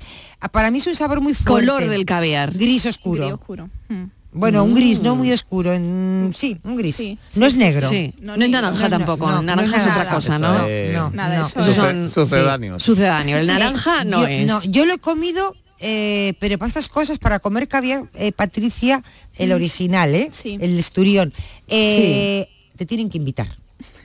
Para 0.51 0.71
mí 0.71 0.77
es 0.79 0.87
un 0.87 0.95
sabor 0.95 1.19
muy 1.21 1.33
fuerte. 1.33 1.67
Color 1.67 1.89
del 1.89 2.05
caviar. 2.05 2.53
Gris 2.53 2.85
oscuro. 2.85 3.23
Gris 3.23 3.33
oscuro. 3.33 3.69
Mm. 3.89 4.03
Bueno, 4.33 4.63
un 4.63 4.73
gris 4.73 5.01
no 5.01 5.17
muy 5.17 5.29
oscuro. 5.33 5.73
en- 5.73 6.31
sí, 6.33 6.57
un 6.63 6.77
gris. 6.77 6.95
Sí, 6.95 7.19
no 7.35 7.45
es 7.47 7.57
negro. 7.57 7.89
Sí, 7.89 8.13
No, 8.21 8.37
no, 8.37 8.45
es 8.45 8.49
naranja 8.49 8.83
No, 8.87 8.97
tampoco, 8.97 9.29
no, 9.29 9.41
el 9.41 9.45
naranja 9.45 9.71
no 9.71 9.75
es 9.77 9.83
es 9.85 9.91
otra 9.91 10.09
cosa, 10.09 10.35
Eso 10.37 10.39
¿no? 10.39 10.53
No, 11.09 11.09
Nada, 11.11 11.39
no. 11.39 11.47
eso 11.47 11.73
son 11.73 12.09
Sucedáneos. 12.09 12.81
sucedáneo. 12.81 13.37
El 13.39 13.47
naranja 13.47 14.05
no 14.05 14.21
yo, 14.21 14.27
es. 14.27 14.47
No, 14.47 14.63
yo 14.63 14.85
lo 14.85 14.93
he 14.93 14.99
comido, 14.99 15.53
eh, 15.81 16.33
pero 16.39 16.57
para 16.57 16.67
estas 16.67 16.87
cosas, 16.87 17.19
para 17.19 17.39
comer 17.39 17.67
caviar, 17.67 18.03
eh, 18.13 18.31
Patricia, 18.31 19.03
el 19.37 19.51
original, 19.51 20.13
¿eh? 20.15 20.29
Sí. 20.31 20.57
El 20.61 20.77
esturión, 20.79 21.33
eh, 21.67 22.47
te 22.77 22.85
tienen 22.85 23.09
que 23.09 23.17
invitar. 23.17 23.47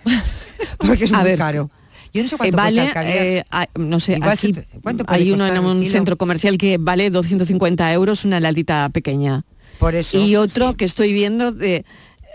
Porque 0.78 1.04
es 1.04 1.12
A 1.12 1.18
muy 1.18 1.24
ver, 1.30 1.38
caro. 1.38 1.70
Yo 2.12 2.22
no 2.22 2.28
sé 2.28 2.34
Eh, 2.36 2.38
cuánto 2.38 2.56
vale, 2.56 2.80
cuesta 2.82 3.02
el 3.02 3.08
eh, 3.38 3.44
no 3.78 4.00
sé, 4.00 4.14
Igual 4.14 4.30
aquí 4.30 4.52
se 4.54 4.62
te- 4.62 4.80
¿cuánto 4.80 5.04
puede 5.04 5.20
hay 5.22 5.32
uno 5.32 5.46
en 5.46 5.58
un 5.58 5.82
centro 5.90 6.16
comercial 6.16 6.56
que 6.56 6.78
vale 6.78 7.10
250 7.10 7.92
euros 7.92 8.24
una 8.24 8.40
latita 8.40 8.88
pequeña. 8.90 9.44
Por 9.78 9.94
eso. 9.94 10.18
Y 10.18 10.36
otro 10.36 10.74
que 10.76 10.86
estoy 10.86 11.12
viendo 11.12 11.52
de 11.52 11.84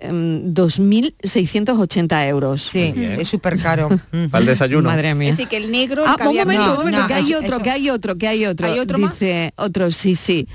2.680 0.02 2.28
euros. 2.28 2.62
Sí, 2.62 2.94
es 2.96 3.28
súper 3.28 3.60
caro. 3.60 3.90
Mm. 4.12 4.26
Para 4.32 4.42
el 4.42 4.46
desayuno. 4.48 4.90
Madre 4.90 5.16
mía. 5.16 5.30
Es 5.30 5.38
decir, 5.38 5.50
que 5.50 5.58
el 5.58 5.72
negro, 5.72 6.04
el 6.04 6.10
Ah, 6.10 6.18
un 6.30 6.36
momento, 6.36 6.66
no, 6.66 6.72
un 6.72 6.78
momento, 6.78 7.02
no, 7.02 7.08
que 7.08 7.14
hay 7.14 7.30
eso- 7.30 7.38
otro, 7.40 7.56
eso- 7.56 7.64
que 7.64 7.72
hay 7.72 7.90
otro, 7.90 8.18
que 8.18 8.28
hay 8.28 8.46
otro. 8.46 8.68
¿Hay 8.68 8.80
otro 8.80 8.98
más? 8.98 9.14
Otro, 9.58 9.92
sí, 9.92 10.16
sí. 10.16 10.48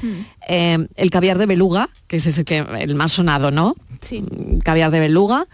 Eh, 0.49 0.87
el 0.97 1.11
caviar 1.11 1.39
de 1.39 1.47
beluga, 1.47 1.89
que 2.07 2.17
es 2.17 2.27
ese 2.27 2.45
que 2.45 2.59
el 2.59 2.95
más 2.95 3.13
sonado, 3.13 3.51
¿no? 3.51 3.75
Sí. 4.01 4.23
Mm, 4.23 4.59
Caviar 4.59 4.91
de 4.91 5.01
beluga, 5.01 5.47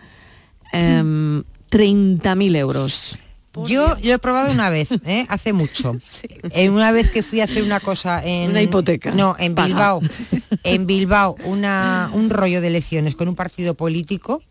em, 0.72 1.42
30.000 1.70 2.56
euros. 2.56 3.18
Yo 3.66 3.96
lo 4.02 4.12
he 4.14 4.18
probado 4.18 4.50
una 4.52 4.70
vez, 4.70 4.88
¿eh? 5.04 5.26
hace 5.28 5.52
mucho. 5.52 5.96
En 6.52 6.72
una 6.72 6.90
vez 6.92 7.10
que 7.10 7.22
fui 7.22 7.40
a 7.40 7.44
hacer 7.44 7.62
una 7.62 7.80
cosa 7.80 8.22
en 8.24 8.50
Una 8.50 8.62
hipoteca. 8.62 9.12
No, 9.12 9.36
en 9.38 9.54
Paga. 9.54 9.66
Bilbao. 9.68 10.00
En 10.64 10.86
Bilbao, 10.86 11.36
una, 11.44 12.10
un 12.14 12.30
rollo 12.30 12.60
de 12.60 12.68
elecciones 12.68 13.14
con 13.16 13.28
un 13.28 13.34
partido 13.34 13.74
político. 13.74 14.42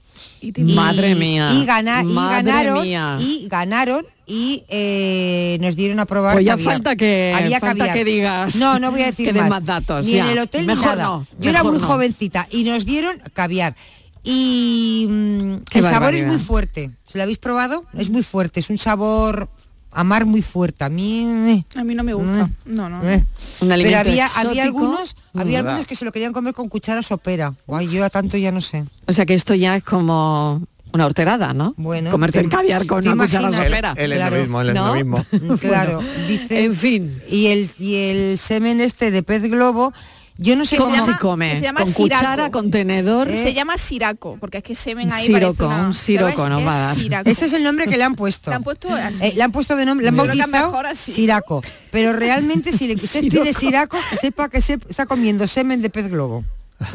Y 0.42 0.52
Madre 0.74 1.16
mía, 1.16 1.50
Y, 1.54 1.66
gana- 1.66 2.02
y 2.02 2.06
madre 2.06 2.44
ganaron. 2.52 2.84
mía. 2.84 3.16
Y 3.20 3.48
ganaron 3.48 4.06
y 4.28 4.64
eh, 4.70 5.58
nos 5.62 5.76
dieron 5.76 6.00
a 6.00 6.06
probar. 6.06 6.34
Pues 6.34 6.46
ya 6.46 6.58
falta 6.58 6.96
que- 6.96 7.34
Había 7.36 7.60
falta 7.60 7.86
caviar. 7.88 7.96
que 7.96 8.06
digas- 8.06 8.56
No, 8.56 8.78
no 8.80 8.92
voy 8.92 9.02
a 9.02 9.06
decir 9.08 9.28
que 9.32 9.40
más. 9.40 9.50
más 9.50 9.66
datos, 9.66 10.06
Ni 10.06 10.14
ya. 10.14 10.26
en 10.26 10.32
el 10.32 10.40
hotel 10.40 10.66
Mejor 10.66 10.84
ni 10.86 10.92
nada. 10.98 11.04
no, 11.04 11.28
Yo 11.40 11.50
era 11.50 11.64
muy 11.64 11.78
no. 11.80 11.86
jovencita 11.88 12.48
y 12.52 12.64
nos 12.64 12.86
dieron 12.86 13.18
caviar. 13.34 13.76
Y 14.24 15.08
mm, 15.10 15.54
el 15.78 15.84
sabor 15.84 16.14
es 16.16 16.26
muy 16.26 16.38
fuerte. 16.40 16.92
¿Se 17.08 17.18
lo 17.18 17.24
habéis 17.24 17.38
probado? 17.40 17.86
Es 17.98 18.10
muy 18.10 18.24
fuerte. 18.24 18.60
Es 18.60 18.70
un 18.70 18.78
sabor 18.78 19.50
a 19.92 20.04
mar 20.04 20.26
muy 20.26 20.42
fuerte. 20.42 20.84
A 20.86 20.90
mí. 20.90 21.26
eh, 21.26 21.66
A 21.80 21.84
mí 21.84 21.96
no 21.96 22.04
me 22.04 22.14
gusta. 22.14 22.50
No, 22.66 22.88
no. 22.90 23.04
eh. 23.10 23.24
Un 23.62 23.68
Pero 23.70 23.74
había, 23.98 24.26
exótico. 24.26 24.50
había 24.50 24.64
algunos, 24.64 25.16
había 25.34 25.58
¿Verdad? 25.60 25.72
algunos 25.72 25.88
que 25.88 25.96
se 25.96 26.06
lo 26.06 26.12
querían 26.12 26.34
comer 26.34 26.54
con 26.54 26.70
cuchara 26.70 27.04
sopera. 27.04 27.54
Ay, 27.68 27.88
yo 27.90 28.06
a 28.06 28.10
tanto 28.10 28.38
ya 28.38 28.52
no 28.52 28.62
sé. 28.62 28.86
O 29.08 29.14
sea 29.14 29.26
que 29.26 29.34
esto 29.34 29.54
ya 29.56 29.76
es 29.78 29.84
como 29.84 30.62
una 30.94 31.06
horterada, 31.06 31.54
¿no? 31.54 31.74
Bueno, 31.78 32.12
Comerte 32.12 32.40
te- 32.40 32.44
el 32.46 32.50
caviar 32.52 32.86
con 32.86 33.06
una 33.08 33.26
cuchara 33.26 33.48
imaginas- 33.48 33.60
El, 33.66 33.70
sopera. 33.72 33.94
el 33.98 34.12
Claro. 34.14 34.36
endomismo, 34.36 34.62
el 34.62 34.74
¿No? 34.74 34.96
endomismo. 34.96 35.58
Claro, 35.60 35.96
Bueno, 36.02 36.28
dice. 36.28 36.64
En 36.64 36.76
fin. 36.76 37.22
Y 37.30 37.48
el, 37.48 37.70
y 37.80 37.96
el 37.96 38.38
semen 38.38 38.82
este 38.82 39.10
de 39.12 39.24
pez 39.24 39.44
globo, 39.44 39.94
yo 40.42 40.56
no 40.56 40.66
sé 40.66 40.78
¿Cómo 40.78 41.06
se 41.06 41.16
come? 41.18 41.56
se 41.56 41.62
llama 41.62 41.82
¿Con 41.82 41.94
siraco. 41.94 42.20
cuchara, 42.20 42.52
con 42.52 42.72
tenedor? 42.72 43.30
¿Eh? 43.30 43.44
Se 43.44 43.54
llama 43.54 43.78
siraco, 43.78 44.38
porque 44.40 44.58
es 44.58 44.64
que 44.64 44.74
semen 44.76 45.14
ahí 45.14 45.28
siroco, 45.28 45.54
parece 45.56 45.76
una- 45.80 45.88
un 45.88 45.94
siroco 45.94 46.46
Es 46.48 46.66
va 46.68 46.76
a 46.76 46.80
dar. 46.88 46.96
siraco. 46.96 47.30
Ese 47.30 47.46
es 47.46 47.54
el 47.54 47.64
nombre 47.64 47.86
que 47.88 47.98
le 47.98 48.04
han 48.04 48.16
puesto. 48.16 48.50
Le 48.50 48.56
han 48.56 48.64
puesto 48.64 48.90
así. 48.94 49.24
Eh, 49.24 49.34
le 49.36 49.44
han 49.44 49.52
puesto 49.52 49.76
de 49.76 49.86
nombre, 49.86 50.04
le 50.04 50.10
han 50.10 50.16
bautizado. 50.18 50.74
Siraco. 50.96 51.62
Pero 51.92 52.14
realmente 52.14 52.72
si 52.72 52.88
le 52.88 52.96
usted 52.96 53.22
pide 53.22 53.54
Siraco, 53.54 53.98
que 54.10 54.18
sepa 54.18 54.50
que 54.50 54.62
se 54.62 54.80
está 54.90 55.06
comiendo 55.06 55.46
semen 55.48 55.82
de 55.82 55.90
pez 55.90 56.10
globo. 56.10 56.44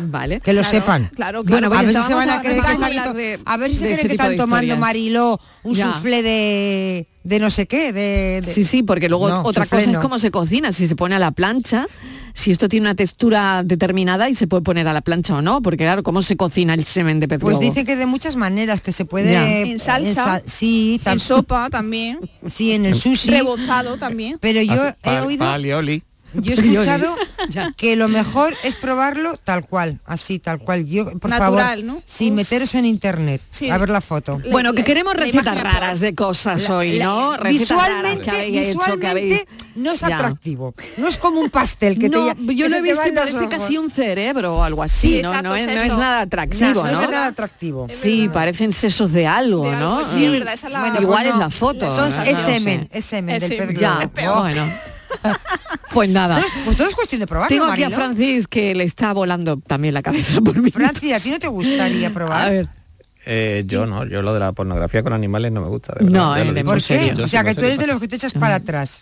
Vale. 0.00 0.40
Que 0.40 0.52
lo 0.52 0.62
Claro, 0.62 0.76
sepan. 0.78 1.10
Claro, 1.14 1.44
Bueno, 1.44 1.68
claro. 1.70 1.74
a 1.88 1.92
ver 1.92 1.94
si 1.96 2.02
se 2.08 2.14
van 2.14 2.28
a 2.28 2.34
a- 2.38 2.40
creer 2.40 2.60
que 2.60 2.72
están 2.72 3.16
de- 3.16 3.38
a 3.44 3.56
ver 3.56 3.70
si 3.70 3.76
se 3.76 3.84
creen 3.84 3.96
este 3.98 4.08
que 4.08 4.14
están 4.14 4.36
tomando. 4.36 4.76
Mariló 4.76 5.40
un 5.62 5.74
Ya. 5.76 5.92
soufflé 5.92 6.22
de 6.24 7.06
de 7.22 7.38
no 7.40 7.50
sé 7.50 7.66
qué, 7.66 7.92
de, 7.92 8.40
de- 8.44 8.52
Sí, 8.52 8.64
sí, 8.64 8.82
porque 8.84 9.08
luego 9.08 9.28
No, 9.28 9.42
otra 9.42 9.66
cosa 9.66 9.84
no. 9.86 9.92
es 9.92 9.98
cómo 9.98 10.18
se 10.20 10.30
cocina, 10.30 10.70
si 10.72 10.86
se 10.88 10.94
pone 10.96 11.14
a 11.16 11.18
la 11.20 11.30
plancha, 11.32 11.86
si 12.38 12.50
esto 12.50 12.68
tiene 12.68 12.84
una 12.86 12.94
textura 12.94 13.62
determinada 13.64 14.28
y 14.28 14.34
se 14.34 14.46
puede 14.46 14.62
poner 14.62 14.86
a 14.86 14.92
la 14.92 15.00
plancha 15.00 15.34
o 15.36 15.40
no, 15.42 15.62
porque 15.62 15.84
claro, 15.84 16.02
¿cómo 16.02 16.20
se 16.20 16.36
cocina 16.36 16.74
el 16.74 16.84
semen 16.84 17.18
de 17.18 17.28
pez 17.28 17.38
Pues 17.40 17.58
globo? 17.58 17.66
dice 17.72 17.86
que 17.86 17.96
de 17.96 18.04
muchas 18.04 18.36
maneras 18.36 18.82
que 18.82 18.92
se 18.92 19.06
puede 19.06 19.32
Ya. 19.32 19.60
En 19.60 19.78
salsa. 19.78 20.22
sal- 20.24 20.42
sí, 20.44 21.00
En 21.06 21.18
sopa 21.18 21.70
también. 21.70 22.20
sí, 22.46 22.72
en 22.72 22.84
el 22.84 22.94
sushi. 22.94 23.30
Rebozado 23.30 23.96
también. 23.96 24.36
Pero 24.38 24.60
yo 24.60 24.74
he 25.02 25.20
oído 25.20 25.46
palioli. 25.46 26.02
Yo 26.42 26.54
he 26.54 26.54
escuchado 26.60 27.14
que 27.76 27.96
lo 27.96 28.08
mejor 28.08 28.54
es 28.64 28.76
probarlo 28.76 29.36
tal 29.36 29.66
cual, 29.66 30.00
así, 30.04 30.38
tal 30.38 30.58
cual. 30.60 30.86
Yo, 30.86 31.06
por 31.18 31.30
Natural, 31.30 31.80
favor, 31.80 31.84
¿no? 31.84 32.02
sin 32.06 32.32
Uf. 32.32 32.36
meteros 32.36 32.74
en 32.74 32.84
internet, 32.86 33.40
Sí. 33.50 33.70
a 33.70 33.78
ver 33.78 33.90
la 33.90 34.00
foto. 34.00 34.40
La- 34.44 34.50
Bueno, 34.50 34.72
que 34.72 34.84
queremos 34.84 35.14
la 35.16 35.24
recetas 35.24 35.60
raras 35.62 36.00
de 36.00 36.14
cosas 36.14 36.68
hoy, 36.70 36.98
La- 36.98 37.04
¿no? 37.04 37.36
Visualmente, 37.48 38.24
que 38.24 38.30
habéis 38.30 38.68
hecho, 38.68 38.78
que 38.80 38.84
visualmente 38.86 39.06
habéis... 39.08 39.44
no 39.76 39.92
es 39.92 40.00
Ya. 40.00 40.16
atractivo. 40.16 40.74
No 40.96 41.08
es 41.08 41.16
como 41.16 41.40
un 41.40 41.50
pastel 41.50 41.98
que 41.98 42.08
no, 42.08 42.34
te 42.34 42.54
yo 42.54 42.68
lo 42.68 42.76
he 42.76 42.82
visto 42.82 42.96
parece 43.00 43.36
ojos. 43.36 43.48
casi 43.50 43.78
un 43.78 43.90
cerebro 43.90 44.56
o 44.56 44.62
algo 44.62 44.82
así, 44.82 45.16
Sí, 45.16 45.22
¿no? 45.22 45.28
exacto, 45.30 45.48
no, 45.50 45.56
es, 45.56 45.66
no 45.88 45.98
nada 45.98 46.20
atractivo, 46.20 46.74
no, 46.74 46.82
¿no? 46.84 46.90
es 47.00 47.08
nada 47.10 47.26
atractivo. 47.26 47.86
Sí, 47.88 48.28
parecen 48.32 48.72
sesos 48.72 49.12
de 49.12 49.26
algo, 49.26 49.70
¿no? 49.72 50.00
sí, 50.04 50.24
es 50.24 50.32
verdad, 50.32 50.54
esa 50.54 50.66
es 50.66 50.72
la- 50.72 50.80
Bueno, 50.80 51.00
Igual 51.02 51.26
es 51.26 51.36
la 51.36 51.50
foto. 51.50 51.94
Son- 51.94 52.26
es 52.26 52.38
semen, 52.38 52.88
es 52.92 53.04
semen 53.04 53.36
Es 53.36 53.48
del 53.48 53.68
pez 53.68 53.78
Ya, 53.78 54.10
bueno. 54.14 54.64
Pues 55.96 56.10
nada. 56.10 56.36
Todo 56.36 56.46
es, 56.46 56.52
pues 56.66 56.76
todo 56.76 56.88
es 56.88 56.94
cuestión 56.94 57.20
de 57.20 57.26
probarlo, 57.26 57.56
Tengo 57.56 57.72
aquí 57.72 57.82
a. 57.82 57.90
Francis 57.90 58.46
que 58.46 58.74
le 58.74 58.84
está 58.84 59.14
volando 59.14 59.56
también 59.56 59.94
la 59.94 60.02
cabeza 60.02 60.40
por 60.44 60.60
mí. 60.60 60.70
Francis, 60.70 61.14
¿a 61.14 61.20
ti 61.20 61.30
no 61.30 61.38
te 61.38 61.48
gustaría 61.48 62.12
probar? 62.12 62.46
A 62.46 62.50
ver. 62.50 62.68
Eh, 63.24 63.64
yo 63.66 63.86
no, 63.86 64.04
yo 64.04 64.20
lo 64.20 64.34
de 64.34 64.40
la 64.40 64.52
pornografía 64.52 65.02
con 65.02 65.14
animales 65.14 65.52
no 65.52 65.62
me 65.62 65.68
gusta. 65.68 65.94
de 65.98 66.04
verdad, 66.04 66.18
No, 66.18 66.36
eh. 66.36 66.64
¿Por 66.64 66.82
qué? 66.82 67.16
O 67.22 67.26
sea, 67.26 67.42
que 67.44 67.54
tú 67.54 67.64
eres 67.64 67.78
de 67.78 67.86
los 67.86 67.98
que 67.98 68.08
te 68.08 68.16
echas 68.16 68.34
para 68.34 68.56
atrás. 68.56 69.00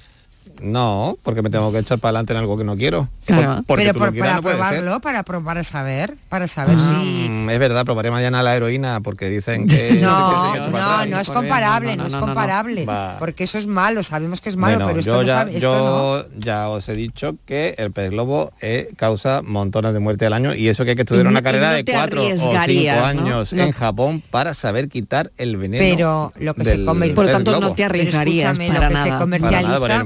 No, 0.63 1.17
porque 1.23 1.43
me 1.43 1.51
tengo 1.51 1.71
que 1.73 1.79
echar 1.79 1.99
para 1.99 2.11
adelante 2.11 2.33
en 2.33 2.39
algo 2.39 2.57
que 2.57 2.65
no 2.65 2.77
quiero. 2.77 3.09
Claro. 3.27 3.57
Por- 3.57 3.65
porque 3.67 3.85
Pero 3.87 3.99
por- 3.99 4.13
quieras, 4.13 4.41
para 4.41 4.55
no 4.55 4.59
probarlo, 4.59 5.01
para, 5.01 5.23
pro- 5.23 5.43
para 5.45 5.65
saber, 5.65 6.17
para 6.29 6.47
saber 6.49 6.77
si... 6.79 7.29
Mm, 7.31 7.51
es 7.51 7.59
verdad, 7.59 7.85
probaré 7.85 8.11
mañana 8.11 8.43
la 8.43 8.55
heroína 8.57 9.01
porque 9.01 9.29
dicen 9.31 9.67
que... 9.69 9.93
No, 10.01 10.53
que 10.53 10.61
no, 10.61 11.07
no 11.07 11.21
es 11.21 11.31
comparable, 11.31 11.97
no, 11.97 11.97
no, 11.97 12.03
no, 12.03 12.07
es 12.09 12.13
no, 12.13 12.21
no, 12.21 12.27
no. 12.27 12.33
comparable, 12.33 12.87
porque 13.19 13.45
eso 13.45 13.59
es 13.59 13.67
malo, 13.67 14.03
sabemos 14.03 14.41
que 14.41 14.49
es 14.51 14.57
malo, 14.57 14.75
Bueno, 14.77 14.87
pero 14.89 15.01
esto 15.01 15.11
yo, 15.13 15.17
no 15.21 15.23
ya, 15.27 15.33
sabe, 15.35 15.57
esto 15.57 15.69
no. 15.79 16.23
yo 16.29 16.39
ya 16.39 16.69
os 16.69 16.89
he 16.89 16.95
dicho 16.95 17.37
que 17.47 17.75
el 17.79 17.91
pez 17.93 18.11
globo 18.11 18.53
eh, 18.61 18.91
causa 18.97 19.43
montones 19.43 19.93
de 19.93 20.01
muertes 20.01 20.27
al 20.27 20.33
año 20.35 20.55
y 20.55 20.69
eso 20.69 20.85
que 20.85 20.91
hay 20.91 20.97
que 20.97 21.03
estudiar 21.03 21.27
una 21.27 21.43
carrera 21.43 21.69
no 21.71 21.75
de 21.75 21.85
cuatro 21.85 22.23
o 22.23 22.29
cinco 22.67 23.05
años 23.05 23.53
No. 23.53 23.63
en 23.65 23.73
Japón 23.73 24.23
para 24.31 24.55
saber 24.55 24.89
quitar 24.89 25.33
el 25.39 25.57
veneno. 25.57 25.83
Pero 25.83 26.33
lo 26.39 26.55
que 26.55 26.65
se 26.65 26.85
come- 26.85 27.11
Por 27.11 27.27
lo 27.27 27.33
tanto, 27.33 27.59
no 27.61 27.73
te 27.75 27.85
arriesgarías 27.85 28.53
escúchame, 28.59 28.69
para 28.69 28.81
lo 28.85 28.89
que 28.89 28.95
nada. 28.95 29.05
se 29.13 29.19
comercializa, 29.23 30.05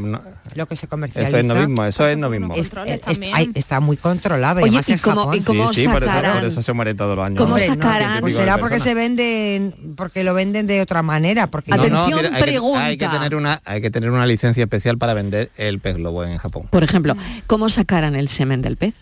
Lo 0.55 0.67
que 0.67 0.77
se 0.77 0.87
comercializa... 0.89 1.29
Eso 1.31 1.39
es 1.39 1.45
no 1.45 1.55
mismo, 1.55 1.85
eso 1.85 2.07
es 2.07 2.17
no 2.19 2.31
mismo. 2.31 2.55
es- 2.55 2.73
es- 3.07 3.49
está 3.55 3.81
muy 3.81 3.97
controlado, 3.97 4.61
y 4.61 4.65
Oye, 4.65 4.69
además 4.71 4.89
¿y 4.89 4.93
en 4.93 4.99
cómo- 4.99 5.21
Japón. 5.23 5.37
y 5.37 5.41
cómo 5.41 5.73
sí, 5.73 5.83
sí, 5.83 5.89
por 5.89 6.03
eso, 6.03 6.13
sacarán- 6.13 6.39
por 6.41 6.49
eso 6.49 6.63
se 6.63 6.73
muere 6.73 6.95
todo 6.95 7.15
el 7.15 7.21
año. 7.21 7.37
¿Cómo 7.37 7.57
no, 7.59 7.65
sacarán? 7.65 8.21
Pues 8.21 8.35
será 8.35 8.59
porque 8.59 8.79
se 8.79 8.95
venden, 8.95 9.75
porque 9.97 10.25
lo 10.25 10.35
venden 10.35 10.67
de 10.67 10.81
otra 10.81 11.03
manera, 11.03 11.47
porque 11.47 11.73
Atención, 11.73 11.95
No, 11.95 12.09
no, 12.11 12.19
tiene- 12.21 12.29
hay 12.37 12.43
que- 12.43 12.51
pregunta. 12.51 12.85
hay 12.85 12.99
que 12.99 13.09
tener 13.09 13.35
una 13.35 13.61
hay 13.65 13.81
que 13.81 13.91
tener 13.91 14.11
una 14.11 14.27
licencia 14.27 14.63
especial 14.65 14.99
para 14.99 15.15
vender 15.15 15.51
el 15.57 15.79
pez 15.81 15.97
globo 15.97 16.25
en 16.25 16.39
Japón. 16.39 16.65
Por 16.71 16.83
ejemplo, 16.85 17.17
¿cómo 17.47 17.69
sacaran 17.69 18.17
el 18.17 18.29
semen 18.29 18.63
del 18.63 18.77
pez? 18.77 18.95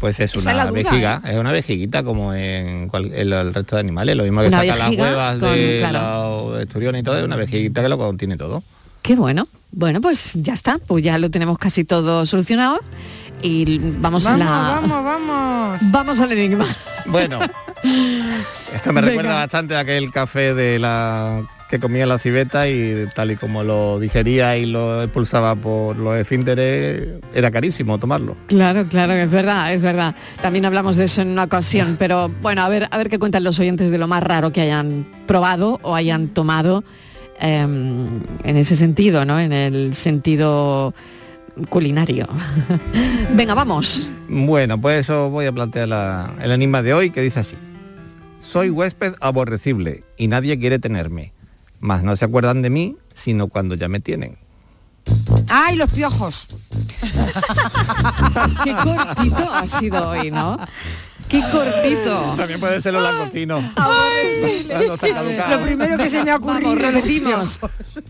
Pues 0.00 0.18
es 0.20 0.34
Esa 0.34 0.52
una 0.52 0.66
duda, 0.66 0.72
vejiga, 0.90 1.22
es 1.24 1.36
una 1.36 1.52
vejiguita 1.52 2.02
como 2.02 2.34
en, 2.34 2.88
cual- 2.88 3.12
en 3.14 3.30
lo- 3.30 3.40
el 3.40 3.54
resto 3.54 3.76
de 3.76 3.80
animales, 3.80 4.16
lo 4.16 4.24
mismo 4.24 4.40
que 4.42 4.48
Una 4.48 4.60
sacan 4.62 4.78
las 4.78 4.96
huevas 4.96 5.38
con- 5.38 5.52
de 5.52 5.78
claro. 5.78 6.50
los 6.50 6.60
esturiones 6.60 7.00
y 7.00 7.04
todo, 7.04 7.16
es 7.18 7.24
una 7.24 7.36
vejiguita 7.36 7.80
que 7.80 7.88
lo 7.88 7.96
contiene 7.96 8.36
todo. 8.36 8.62
Qué 9.02 9.14
bueno. 9.16 9.46
Bueno, 9.76 10.00
pues 10.00 10.32
ya 10.34 10.54
está, 10.54 10.78
pues 10.78 11.02
ya 11.02 11.18
lo 11.18 11.30
tenemos 11.30 11.58
casi 11.58 11.84
todo 11.84 12.24
solucionado 12.26 12.78
y 13.42 13.78
vamos, 13.98 14.24
a 14.26 14.36
vamos, 14.36 14.46
la 14.46 14.50
vamos, 14.50 15.04
vamos. 15.04 15.80
vamos 15.90 16.20
al 16.20 16.32
enigma. 16.32 16.66
Bueno, 17.06 17.40
esto 18.72 18.92
me 18.92 19.00
Venga. 19.00 19.08
recuerda 19.08 19.34
bastante 19.34 19.74
a 19.74 19.80
aquel 19.80 20.10
café 20.12 20.54
de 20.54 20.78
la 20.78 21.42
que 21.68 21.80
comía 21.80 22.06
la 22.06 22.18
civeta 22.18 22.68
y 22.68 23.06
tal 23.16 23.32
y 23.32 23.36
como 23.36 23.64
lo 23.64 23.98
digería 23.98 24.56
y 24.56 24.66
lo 24.66 25.02
expulsaba 25.02 25.56
por 25.56 25.96
los 25.96 26.16
esfínteres, 26.16 27.20
era 27.34 27.50
carísimo 27.50 27.98
tomarlo. 27.98 28.36
Claro, 28.46 28.86
claro, 28.86 29.12
es 29.14 29.28
verdad, 29.28 29.74
es 29.74 29.82
verdad. 29.82 30.14
También 30.40 30.66
hablamos 30.66 30.94
de 30.94 31.04
eso 31.06 31.22
en 31.22 31.30
una 31.30 31.44
ocasión, 31.44 31.96
pero 31.98 32.30
bueno, 32.42 32.62
a 32.62 32.68
ver, 32.68 32.86
a 32.90 32.96
ver 32.96 33.08
qué 33.10 33.18
cuentan 33.18 33.42
los 33.42 33.58
oyentes 33.58 33.90
de 33.90 33.98
lo 33.98 34.06
más 34.06 34.22
raro 34.22 34.52
que 34.52 34.60
hayan 34.60 35.04
probado 35.26 35.80
o 35.82 35.96
hayan 35.96 36.28
tomado 36.28 36.84
em, 37.40 38.20
en 38.44 38.56
ese 38.56 38.76
sentido, 38.76 39.24
¿no? 39.24 39.38
En 39.40 39.52
el 39.52 39.94
sentido 39.94 40.94
culinario. 41.68 42.26
Venga, 43.34 43.54
vamos. 43.54 44.10
Bueno, 44.28 44.80
pues 44.80 45.08
os 45.10 45.30
voy 45.30 45.46
a 45.46 45.52
plantear 45.52 45.88
la- 45.88 46.34
el 46.42 46.50
enigma 46.50 46.82
de 46.82 46.94
hoy 46.94 47.10
que 47.10 47.20
dice 47.20 47.40
así. 47.40 47.56
Soy 48.40 48.70
huésped 48.70 49.14
aborrecible 49.20 50.04
y 50.16 50.28
nadie 50.28 50.58
quiere 50.58 50.78
tenerme, 50.78 51.32
mas 51.80 52.02
no 52.02 52.14
se 52.16 52.24
acuerdan 52.24 52.60
de 52.62 52.70
mí 52.70 52.96
sino 53.14 53.46
cuando 53.48 53.74
ya 53.76 53.88
me 53.88 54.00
tienen. 54.00 54.36
¡Ay, 55.48 55.76
los 55.76 55.92
piojos! 55.92 56.48
Qué 58.64 58.74
cortito 58.74 59.52
ha 59.52 59.66
sido 59.66 60.08
hoy, 60.08 60.30
¿no? 60.30 60.58
Qué 61.34 61.40
cortito. 61.50 62.34
También 62.36 62.60
puede 62.60 62.80
ser 62.80 62.92
los 62.92 63.02
langostinos. 63.02 63.64
Lo 65.50 65.60
primero 65.64 65.98
que 65.98 66.08
se 66.08 66.22
me 66.22 66.30
ha 66.30 66.36
ocurrido, 66.36 66.70
Vamos, 66.70 66.82
los 66.82 66.92
repetimos. 66.94 67.60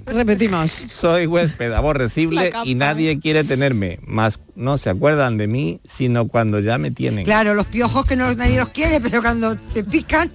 Repetimos. 0.04 0.70
Soy 0.70 1.26
huésped 1.26 1.72
aborrecible 1.72 2.52
y 2.64 2.74
nadie 2.74 3.18
quiere 3.20 3.42
tenerme, 3.44 3.98
mas 4.06 4.38
no 4.56 4.76
se 4.76 4.90
acuerdan 4.90 5.38
de 5.38 5.46
mí 5.46 5.80
sino 5.86 6.28
cuando 6.28 6.60
ya 6.60 6.76
me 6.76 6.90
tienen. 6.90 7.24
Claro, 7.24 7.54
los 7.54 7.66
piojos 7.66 8.04
que 8.04 8.14
no, 8.14 8.34
nadie 8.34 8.58
los 8.58 8.68
quiere, 8.68 9.00
pero 9.00 9.22
cuando 9.22 9.56
te 9.56 9.84
pican, 9.84 10.30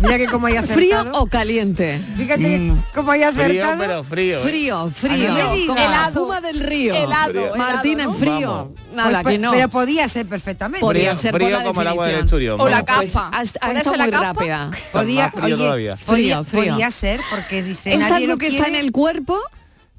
mira 0.00 0.18
que 0.18 0.26
como 0.26 0.46
hay 0.46 0.56
¿Frío 0.66 0.96
o 1.14 1.26
caliente? 1.26 2.00
Fíjate 2.16 2.58
Mm, 2.58 2.82
cómo 2.94 3.12
hay 3.12 3.20
Frío, 3.20 3.30
acertado. 3.30 3.78
pero 3.80 4.04
frío. 4.04 4.38
¿eh? 4.38 4.42
Frío, 4.42 4.90
frío. 4.90 5.28
no 5.28 5.34
me 5.48 5.54
digas. 5.56 5.66
Como 5.66 5.74
la 5.78 5.84
Helado. 5.86 6.08
espuma 6.08 6.40
del 6.40 6.60
río. 6.60 6.94
Helado, 6.94 7.30
Frío. 7.32 7.56
Martín, 7.56 8.00
en 8.00 8.14
frío. 8.14 8.50
Vamos. 8.50 8.68
Nada, 8.94 9.22
Pues, 9.22 9.34
que 9.34 9.38
no. 9.38 9.50
Pero 9.52 9.68
podía 9.68 10.08
ser 10.08 10.26
perfectamente. 10.26 10.80
Podría 10.80 11.10
Frío, 11.10 11.20
ser 11.22 11.30
por 11.32 11.40
frío 11.42 11.58
la 11.58 11.64
como 11.64 11.82
el 11.82 11.86
agua 11.88 12.06
del 12.08 12.24
esturión. 12.24 12.60
O 12.60 12.68
la 12.68 12.82
capa. 12.84 13.00
Pues, 13.00 13.52
¿Puede 13.60 13.78
estado 13.78 13.96
muy 13.98 14.10
capa? 14.10 14.24
rápida. 14.24 14.70
Podía, 14.92 15.22
Más 15.24 15.32
frío 15.32 15.44
oye, 15.44 15.56
todavía. 15.64 15.96
podía, 16.06 16.42
Frío, 16.42 16.44
frío. 16.44 16.72
podía 16.72 16.90
ser 16.90 17.20
porque 17.30 17.62
dice 17.62 17.92
¿Es 17.92 17.98
nadie 18.00 18.14
algo 18.16 18.28
lo 18.28 18.38
que 18.38 18.46
está 18.48 18.66
en 18.68 18.74
el 18.76 18.92
cuerpo? 18.92 19.38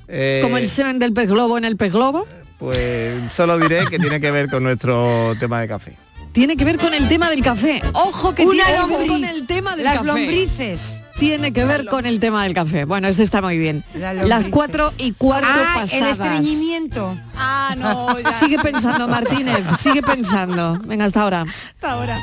Eh, 0.08 0.40
Como 0.44 0.58
el 0.58 0.70
semen 0.70 1.00
del 1.00 1.14
pez 1.14 1.30
globo 1.30 1.58
en 1.58 1.64
el 1.66 1.78
pez 1.78 1.92
globo. 1.94 2.28
Pues 2.60 3.32
solo 3.32 3.58
diré 3.58 3.86
que 3.90 3.98
tiene 3.98 4.20
que 4.20 4.30
ver 4.30 4.50
con 4.50 4.64
nuestro 4.64 5.34
tema 5.40 5.62
de 5.62 5.68
café. 5.68 5.98
Tiene 6.34 6.56
que 6.56 6.64
ver 6.66 6.78
con 6.78 6.94
el 6.94 7.08
tema 7.10 7.30
del 7.30 7.44
café. 7.44 7.82
Ojo 7.94 8.34
que 8.34 8.46
Una 8.46 8.64
tiene 8.66 8.80
que 8.88 8.98
ver 8.98 9.08
con 9.08 9.24
el 9.26 9.48
tema 9.48 9.76
del 9.76 9.84
Las 9.84 9.94
café. 9.98 10.06
lombrices. 10.08 10.98
Tiene 11.18 11.52
que 11.52 11.66
ver 11.66 11.86
con 11.86 12.06
el 12.06 12.20
tema 12.20 12.44
del 12.44 12.54
café. 12.54 12.86
Bueno, 12.86 13.08
este 13.08 13.22
está 13.24 13.42
muy 13.42 13.58
bien. 13.58 13.84
La. 13.94 14.14
Las 14.14 14.46
cuatro 14.46 14.92
y 14.98 15.12
cuarto 15.12 15.48
Ah, 15.52 15.82
el 15.84 16.00
pasadas. 16.00 16.12
estreñimiento. 16.20 17.16
Ah, 17.36 17.76
no, 17.78 18.18
ya. 18.24 18.34
Sigue 18.34 18.58
pensando, 18.60 19.08
Martínez, 19.08 19.60
sigue 19.80 20.02
pensando. 20.02 20.78
Venga, 20.86 21.06
hasta 21.06 21.22
ahora. 21.22 21.46
Hasta 21.76 21.92
ahora. 21.92 22.18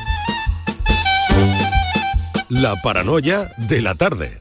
La 2.49 2.77
paranoia 2.83 3.53
de 3.59 3.83
la 3.83 3.95
tarde. 3.95 4.41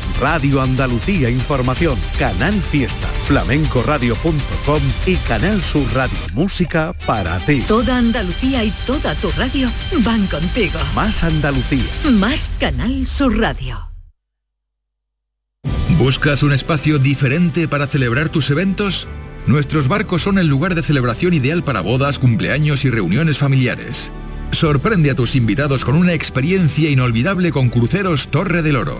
Radio 0.19 0.61
Andalucía 0.61 1.29
Información, 1.29 1.97
Canal 2.17 2.53
Fiesta, 2.53 3.07
flamencoradio.com 3.27 4.81
y 5.05 5.15
Canal 5.15 5.61
Sur 5.61 5.85
Radio 5.93 6.17
Música 6.33 6.93
para 7.05 7.37
ti. 7.39 7.61
Toda 7.67 7.97
Andalucía 7.97 8.63
y 8.63 8.71
toda 8.85 9.15
tu 9.15 9.29
radio 9.31 9.69
van 10.03 10.25
contigo. 10.27 10.79
Más 10.95 11.23
Andalucía. 11.23 11.85
Más 12.11 12.51
Canal 12.59 13.07
Sur 13.07 13.37
Radio. 13.37 13.91
¿Buscas 15.97 16.41
un 16.41 16.51
espacio 16.51 16.97
diferente 16.97 17.67
para 17.67 17.85
celebrar 17.85 18.29
tus 18.29 18.49
eventos? 18.49 19.07
Nuestros 19.47 19.87
barcos 19.87 20.23
son 20.23 20.37
el 20.37 20.47
lugar 20.47 20.75
de 20.75 20.83
celebración 20.83 21.33
ideal 21.33 21.63
para 21.63 21.81
bodas, 21.81 22.19
cumpleaños 22.19 22.85
y 22.85 22.89
reuniones 22.89 23.37
familiares. 23.37 24.11
Sorprende 24.51 25.11
a 25.11 25.15
tus 25.15 25.35
invitados 25.35 25.85
con 25.85 25.95
una 25.95 26.13
experiencia 26.13 26.89
inolvidable 26.89 27.51
con 27.51 27.69
Cruceros 27.69 28.27
Torre 28.29 28.61
del 28.61 28.75
Oro. 28.75 28.99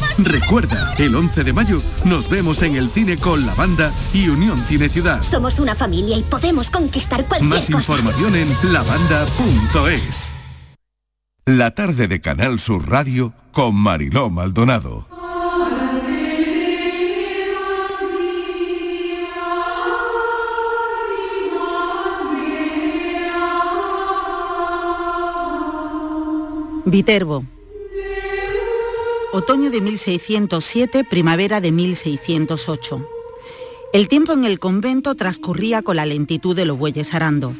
Recuerda, 0.17 0.93
el 0.97 1.15
11 1.15 1.43
de 1.43 1.53
mayo 1.53 1.81
nos 2.05 2.29
vemos 2.29 2.61
en 2.61 2.75
el 2.75 2.89
cine 2.89 3.17
con 3.17 3.45
la 3.45 3.53
banda 3.55 3.91
y 4.13 4.27
Unión 4.29 4.63
Cine 4.65 4.89
Ciudad. 4.89 5.21
Somos 5.23 5.59
una 5.59 5.75
familia 5.75 6.17
y 6.17 6.23
podemos 6.23 6.69
conquistar 6.69 7.25
cualquier 7.25 7.49
Más 7.49 7.65
cosa. 7.65 7.77
información 7.79 8.35
en 8.35 8.73
lavanda.es. 8.73 10.31
La 11.45 11.71
tarde 11.71 12.07
de 12.07 12.21
Canal 12.21 12.59
Sur 12.59 12.89
Radio 12.89 13.33
con 13.51 13.75
Mariló 13.75 14.29
Maldonado. 14.29 15.07
Viterbo. 26.85 27.45
Otoño 29.33 29.71
de 29.71 29.79
1607, 29.79 31.05
primavera 31.05 31.61
de 31.61 31.71
1608. 31.71 33.07
El 33.93 34.09
tiempo 34.09 34.33
en 34.33 34.43
el 34.43 34.59
convento 34.59 35.15
transcurría 35.15 35.81
con 35.81 35.95
la 35.95 36.05
lentitud 36.05 36.53
de 36.53 36.65
los 36.65 36.77
bueyes 36.77 37.13
arando. 37.13 37.53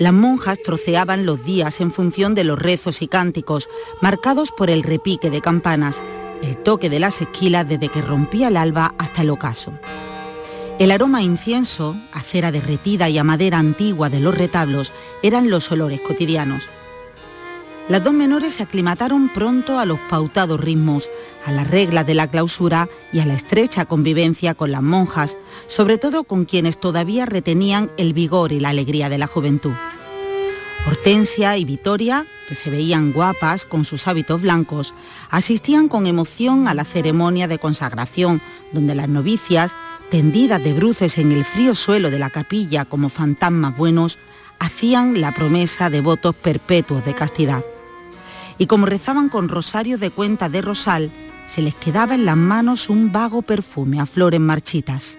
Las 0.00 0.12
monjas 0.12 0.60
troceaban 0.60 1.24
los 1.24 1.44
días 1.44 1.80
en 1.80 1.92
función 1.92 2.34
de 2.34 2.42
los 2.42 2.58
rezos 2.58 3.00
y 3.00 3.06
cánticos, 3.06 3.68
marcados 4.00 4.50
por 4.50 4.70
el 4.70 4.82
repique 4.82 5.30
de 5.30 5.40
campanas, 5.40 6.02
el 6.42 6.56
toque 6.56 6.90
de 6.90 6.98
las 6.98 7.20
esquilas 7.20 7.68
desde 7.68 7.90
que 7.90 8.02
rompía 8.02 8.48
el 8.48 8.56
alba 8.56 8.92
hasta 8.98 9.22
el 9.22 9.30
ocaso. 9.30 9.72
El 10.80 10.90
aroma 10.90 11.18
a 11.18 11.22
incienso, 11.22 11.94
a 12.12 12.22
cera 12.22 12.50
derretida 12.50 13.08
y 13.08 13.18
a 13.18 13.24
madera 13.24 13.60
antigua 13.60 14.10
de 14.10 14.18
los 14.18 14.36
retablos 14.36 14.92
eran 15.22 15.48
los 15.48 15.70
olores 15.70 16.00
cotidianos. 16.00 16.64
Las 17.88 18.04
dos 18.04 18.12
menores 18.12 18.52
se 18.52 18.62
aclimataron 18.62 19.30
pronto 19.30 19.78
a 19.78 19.86
los 19.86 19.98
pautados 19.98 20.60
ritmos, 20.60 21.08
a 21.46 21.52
las 21.52 21.70
reglas 21.70 22.06
de 22.06 22.12
la 22.12 22.26
clausura 22.26 22.86
y 23.14 23.20
a 23.20 23.24
la 23.24 23.32
estrecha 23.32 23.86
convivencia 23.86 24.52
con 24.52 24.70
las 24.70 24.82
monjas, 24.82 25.38
sobre 25.68 25.96
todo 25.96 26.24
con 26.24 26.44
quienes 26.44 26.78
todavía 26.78 27.24
retenían 27.24 27.90
el 27.96 28.12
vigor 28.12 28.52
y 28.52 28.60
la 28.60 28.68
alegría 28.68 29.08
de 29.08 29.16
la 29.16 29.26
juventud. 29.26 29.72
Hortensia 30.86 31.56
y 31.56 31.64
Vitoria, 31.64 32.26
que 32.46 32.54
se 32.54 32.68
veían 32.68 33.10
guapas 33.10 33.64
con 33.64 33.86
sus 33.86 34.06
hábitos 34.06 34.42
blancos, 34.42 34.94
asistían 35.30 35.88
con 35.88 36.06
emoción 36.06 36.68
a 36.68 36.74
la 36.74 36.84
ceremonia 36.84 37.48
de 37.48 37.58
consagración, 37.58 38.42
donde 38.70 38.94
las 38.94 39.08
novicias, 39.08 39.74
tendidas 40.10 40.62
de 40.62 40.74
bruces 40.74 41.16
en 41.16 41.32
el 41.32 41.42
frío 41.42 41.74
suelo 41.74 42.10
de 42.10 42.18
la 42.18 42.28
capilla 42.28 42.84
como 42.84 43.08
fantasmas 43.08 43.74
buenos, 43.78 44.18
hacían 44.58 45.22
la 45.22 45.32
promesa 45.32 45.88
de 45.88 46.02
votos 46.02 46.34
perpetuos 46.34 47.02
de 47.06 47.14
castidad 47.14 47.64
y 48.58 48.66
como 48.66 48.86
rezaban 48.86 49.28
con 49.28 49.48
rosarios 49.48 50.00
de 50.00 50.10
cuenta 50.10 50.48
de 50.48 50.60
rosal, 50.60 51.10
se 51.46 51.62
les 51.62 51.74
quedaba 51.74 52.14
en 52.14 52.26
las 52.26 52.36
manos 52.36 52.90
un 52.90 53.10
vago 53.10 53.42
perfume 53.42 54.00
a 54.00 54.06
flores 54.06 54.40
marchitas. 54.40 55.16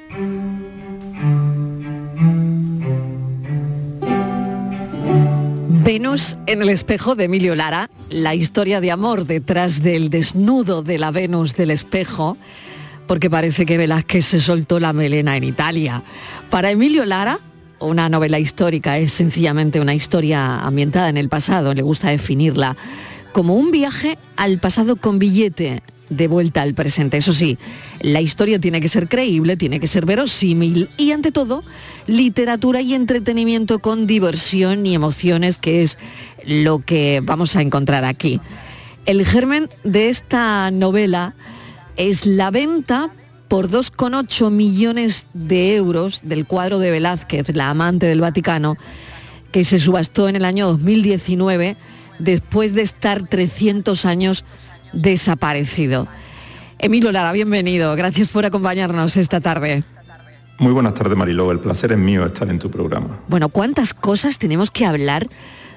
Venus 5.83 6.37
en 6.45 6.61
el 6.61 6.69
espejo 6.69 7.15
de 7.15 7.23
Emilio 7.23 7.55
Lara, 7.55 7.89
la 8.11 8.35
historia 8.35 8.79
de 8.79 8.91
amor 8.91 9.25
detrás 9.25 9.81
del 9.81 10.11
desnudo 10.11 10.83
de 10.83 10.99
la 10.99 11.09
Venus 11.09 11.55
del 11.55 11.71
espejo, 11.71 12.37
porque 13.07 13.29
parece 13.29 13.65
que 13.65 13.79
Velázquez 13.79 14.23
se 14.23 14.39
soltó 14.39 14.79
la 14.79 14.93
melena 14.93 15.35
en 15.35 15.45
Italia. 15.45 16.03
Para 16.51 16.69
Emilio 16.69 17.05
Lara, 17.05 17.39
una 17.79 18.07
novela 18.07 18.37
histórica 18.37 18.99
es 18.99 19.13
sencillamente 19.13 19.79
una 19.79 19.95
historia 19.95 20.59
ambientada 20.59 21.09
en 21.09 21.17
el 21.17 21.27
pasado, 21.27 21.73
le 21.73 21.81
gusta 21.81 22.09
definirla 22.09 22.77
como 23.31 23.55
un 23.55 23.71
viaje 23.71 24.17
al 24.35 24.59
pasado 24.59 24.95
con 24.95 25.19
billete 25.19 25.81
de 26.09 26.27
vuelta 26.27 26.61
al 26.61 26.73
presente. 26.73 27.17
Eso 27.17 27.33
sí, 27.33 27.57
la 28.01 28.21
historia 28.21 28.59
tiene 28.59 28.81
que 28.81 28.89
ser 28.89 29.07
creíble, 29.07 29.57
tiene 29.57 29.79
que 29.79 29.87
ser 29.87 30.05
verosímil 30.05 30.89
y 30.97 31.11
ante 31.11 31.31
todo, 31.31 31.63
literatura 32.07 32.81
y 32.81 32.93
entretenimiento 32.93 33.79
con 33.79 34.07
diversión 34.07 34.85
y 34.85 34.95
emociones, 34.95 35.57
que 35.57 35.83
es 35.83 35.97
lo 36.45 36.79
que 36.79 37.21
vamos 37.23 37.55
a 37.55 37.61
encontrar 37.61 38.05
aquí. 38.05 38.41
El 39.05 39.25
germen 39.25 39.69
de 39.83 40.09
esta 40.09 40.71
novela 40.71 41.35
es 41.95 42.25
la 42.25 42.51
venta 42.51 43.11
por 43.47 43.69
2,8 43.69 44.51
millones 44.51 45.25
de 45.33 45.75
euros 45.75 46.21
del 46.23 46.45
cuadro 46.45 46.79
de 46.79 46.91
Velázquez, 46.91 47.55
la 47.55 47.71
amante 47.71 48.05
del 48.05 48.21
Vaticano, 48.21 48.77
que 49.51 49.65
se 49.65 49.79
subastó 49.79 50.29
en 50.29 50.35
el 50.35 50.45
año 50.45 50.67
2019 50.67 51.75
después 52.19 52.73
de 52.75 52.83
estar 52.83 53.27
300 53.27 54.05
años 54.05 54.45
desaparecido. 54.93 56.07
Emilio 56.77 57.11
Lara, 57.11 57.31
bienvenido. 57.31 57.95
Gracias 57.95 58.29
por 58.29 58.45
acompañarnos 58.45 59.17
esta 59.17 59.41
tarde. 59.41 59.83
Muy 60.59 60.73
buenas 60.73 60.93
tardes, 60.93 61.17
Mariló. 61.17 61.51
El 61.51 61.59
placer 61.59 61.93
es 61.93 61.97
mío 61.97 62.25
estar 62.25 62.49
en 62.49 62.59
tu 62.59 62.69
programa. 62.69 63.19
Bueno, 63.27 63.49
¿cuántas 63.49 63.93
cosas 63.93 64.37
tenemos 64.37 64.71
que 64.71 64.85
hablar 64.85 65.27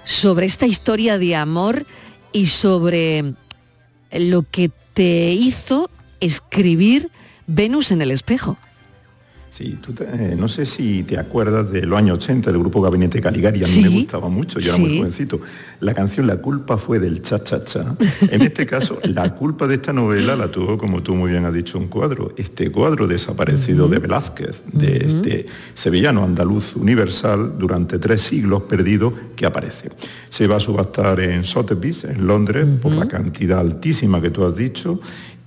sobre 0.04 0.46
esta 0.46 0.66
historia 0.66 1.18
de 1.18 1.36
amor 1.36 1.86
y 2.32 2.46
sobre 2.46 3.34
lo 4.12 4.42
que 4.42 4.70
te 4.94 5.32
hizo 5.32 5.88
escribir 6.20 7.10
Venus 7.46 7.92
en 7.92 8.02
el 8.02 8.10
espejo? 8.10 8.56
Sí, 9.52 9.78
tú 9.82 9.92
te- 9.92 10.04
eh, 10.04 10.34
no 10.34 10.48
sé 10.48 10.64
si 10.64 11.02
te 11.02 11.18
acuerdas 11.18 11.70
de 11.70 11.82
los 11.84 11.98
años 11.98 12.16
80 12.16 12.50
del 12.50 12.58
grupo 12.60 12.80
Gabinete 12.80 13.20
Caligari, 13.20 13.62
a 13.62 13.66
mí 13.66 13.72
Sí. 13.74 13.82
me 13.82 13.88
gustaba 13.90 14.30
mucho, 14.30 14.58
yo 14.58 14.70
era 14.72 14.78
muy 14.78 14.96
jovencito. 14.96 15.42
La 15.80 15.92
canción 15.92 16.26
La 16.26 16.36
culpa 16.38 16.78
fue 16.78 16.98
del 16.98 17.20
cha-cha-cha. 17.20 17.94
En 18.30 18.40
este 18.40 18.64
caso, 18.64 18.98
la 19.04 19.34
culpa 19.34 19.66
de 19.66 19.74
esta 19.74 19.92
novela 19.92 20.36
la 20.36 20.50
tuvo, 20.50 20.78
como 20.78 21.02
tú 21.02 21.14
muy 21.14 21.32
bien 21.32 21.44
has 21.44 21.52
dicho, 21.52 21.78
un 21.78 21.88
cuadro. 21.88 22.32
Este 22.38 22.72
cuadro 22.72 23.06
desaparecido 23.06 23.88
de 23.88 23.98
Velázquez, 23.98 24.62
de 24.72 24.96
este 25.04 25.46
sevillano 25.74 26.24
andaluz 26.24 26.74
universal, 26.74 27.52
durante 27.58 27.98
tres 27.98 28.22
siglos 28.22 28.62
perdido, 28.62 29.12
que 29.36 29.44
aparece. 29.44 29.90
Se 30.30 30.46
va 30.46 30.56
a 30.56 30.60
subastar 30.60 31.20
en 31.20 31.44
Sotheby's, 31.44 32.04
en 32.04 32.26
Londres, 32.26 32.64
por 32.80 32.92
la 32.92 33.06
cantidad 33.06 33.58
altísima 33.58 34.22
que 34.22 34.30
tú 34.30 34.46
has 34.46 34.56
dicho, 34.56 34.98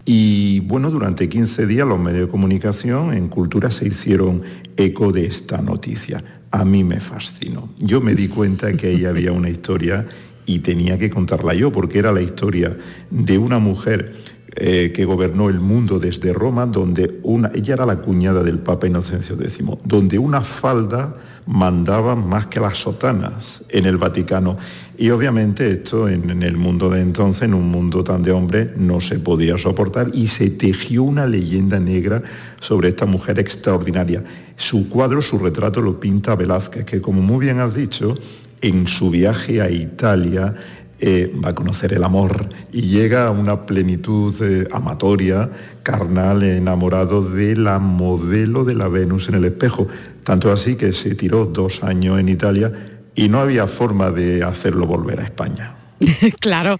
y 0.05 0.59
bueno, 0.61 0.91
durante 0.91 1.27
15 1.27 1.65
días 1.65 1.87
los 1.87 1.99
medios 1.99 2.27
de 2.27 2.31
comunicación 2.31 3.13
en 3.13 3.27
cultura 3.27 3.71
se 3.71 3.87
hicieron 3.87 4.43
eco 4.77 5.11
de 5.11 5.25
esta 5.25 5.61
noticia. 5.61 6.23
A 6.51 6.63
mí 6.63 6.83
me 6.83 6.99
fascinó. 6.99 7.69
Yo 7.79 8.01
me 8.01 8.13
di 8.13 8.27
cuenta 8.27 8.71
que 8.73 8.87
ahí 8.87 9.05
había 9.05 9.31
una 9.31 9.49
historia 9.49 10.05
y 10.45 10.59
tenía 10.59 10.99
que 10.99 11.09
contarla 11.09 11.55
yo, 11.55 11.71
porque 11.71 11.97
era 11.97 12.11
la 12.11 12.21
historia 12.21 12.77
de 13.09 13.37
una 13.39 13.57
mujer 13.57 14.13
eh, 14.57 14.93
que 14.93 15.03
gobernó 15.03 15.49
el 15.49 15.59
mundo 15.59 15.99
desde 15.99 16.31
Roma, 16.31 16.65
donde 16.65 17.19
una, 17.23 17.51
ella 17.53 17.73
era 17.73 17.85
la 17.85 17.97
cuñada 17.97 18.41
del 18.41 18.59
Papa 18.59 18.87
Inocencio 18.87 19.35
X, 19.35 19.59
donde 19.83 20.17
una 20.17 20.39
falda 20.41 21.17
mandaba 21.45 22.15
más 22.15 22.47
que 22.47 22.61
las 22.61 22.77
sotanas 22.77 23.63
en 23.67 23.85
el 23.85 23.97
Vaticano. 23.97 24.57
Y 24.97 25.09
obviamente 25.09 25.69
esto 25.69 26.07
en, 26.07 26.29
en 26.29 26.41
el 26.41 26.55
mundo 26.55 26.89
de 26.89 27.01
entonces, 27.01 27.41
en 27.41 27.53
un 27.53 27.69
mundo 27.69 28.01
tan 28.01 28.23
de 28.23 28.31
hombres, 28.31 28.77
no 28.77 29.01
se 29.01 29.19
podía 29.19 29.57
soportar 29.57 30.11
y 30.13 30.29
se 30.29 30.49
tejió 30.49 31.03
una 31.03 31.27
leyenda 31.27 31.77
negra 31.77 32.23
sobre 32.61 32.87
esta 32.87 33.05
mujer 33.05 33.39
extraordinaria. 33.39 34.23
Su 34.55 34.87
cuadro, 34.87 35.21
su 35.21 35.37
retrato 35.37 35.81
lo 35.81 35.99
pinta 35.99 36.33
Velázquez, 36.35 36.85
que 36.85 37.01
como 37.01 37.21
muy 37.21 37.45
bien 37.45 37.59
has 37.59 37.75
dicho, 37.75 38.15
en 38.61 38.87
su 38.87 39.09
viaje 39.09 39.61
a 39.61 39.69
Italia 39.69 40.55
eh, 40.99 41.33
va 41.43 41.49
a 41.49 41.55
conocer 41.55 41.93
el 41.93 42.03
amor 42.03 42.49
y 42.71 42.83
llega 42.83 43.27
a 43.27 43.31
una 43.31 43.65
plenitud 43.65 44.33
eh, 44.41 44.67
amatoria, 44.71 45.49
carnal, 45.83 46.43
enamorado 46.43 47.21
de 47.21 47.55
la 47.55 47.79
modelo 47.79 48.63
de 48.63 48.75
la 48.75 48.87
Venus 48.87 49.27
en 49.27 49.35
el 49.35 49.45
espejo. 49.45 49.87
Tanto 50.23 50.51
así 50.51 50.75
que 50.75 50.93
se 50.93 51.15
tiró 51.15 51.45
dos 51.45 51.83
años 51.83 52.19
en 52.19 52.29
Italia 52.29 52.71
y 53.13 53.29
no 53.29 53.39
había 53.39 53.67
forma 53.67 54.11
de 54.11 54.43
hacerlo 54.43 54.87
volver 54.87 55.19
a 55.19 55.23
España. 55.23 55.75
claro, 56.39 56.77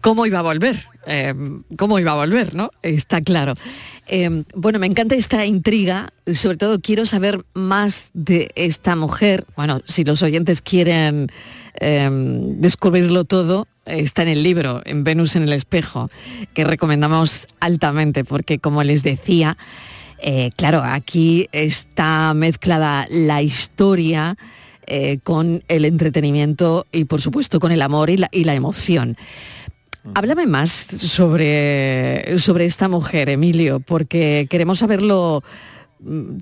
¿cómo 0.00 0.26
iba 0.26 0.40
a 0.40 0.42
volver? 0.42 0.86
Eh, 1.06 1.34
¿Cómo 1.76 1.98
iba 1.98 2.12
a 2.12 2.16
volver, 2.16 2.54
no? 2.54 2.70
Está 2.82 3.20
claro. 3.20 3.54
Eh, 4.06 4.44
bueno, 4.54 4.78
me 4.78 4.86
encanta 4.86 5.14
esta 5.14 5.46
intriga, 5.46 6.12
sobre 6.34 6.56
todo 6.56 6.80
quiero 6.80 7.06
saber 7.06 7.44
más 7.54 8.10
de 8.12 8.50
esta 8.56 8.96
mujer. 8.96 9.44
Bueno, 9.56 9.80
si 9.84 10.04
los 10.04 10.22
oyentes 10.22 10.62
quieren 10.62 11.30
eh, 11.80 12.08
descubrirlo 12.12 13.24
todo, 13.24 13.66
está 13.86 14.22
en 14.22 14.28
el 14.28 14.42
libro, 14.42 14.82
en 14.84 15.02
Venus 15.04 15.36
en 15.36 15.44
el 15.44 15.52
espejo, 15.52 16.10
que 16.54 16.64
recomendamos 16.64 17.46
altamente, 17.58 18.24
porque 18.24 18.58
como 18.58 18.84
les 18.84 19.02
decía, 19.02 19.56
eh, 20.22 20.50
claro, 20.56 20.82
aquí 20.84 21.48
está 21.52 22.34
mezclada 22.34 23.06
la 23.10 23.42
historia 23.42 24.36
eh, 24.86 25.18
con 25.22 25.62
el 25.68 25.84
entretenimiento 25.84 26.86
y 26.92 27.04
por 27.04 27.20
supuesto 27.20 27.60
con 27.60 27.72
el 27.72 27.80
amor 27.82 28.10
y 28.10 28.18
la, 28.18 28.28
y 28.30 28.44
la 28.44 28.54
emoción. 28.54 29.16
Háblame 30.14 30.46
más 30.46 30.70
sobre, 30.70 32.38
sobre 32.38 32.64
esta 32.64 32.88
mujer, 32.88 33.28
Emilio, 33.28 33.80
porque 33.80 34.46
queremos 34.48 34.78
saberlo 34.78 35.42
mm, 35.42 35.79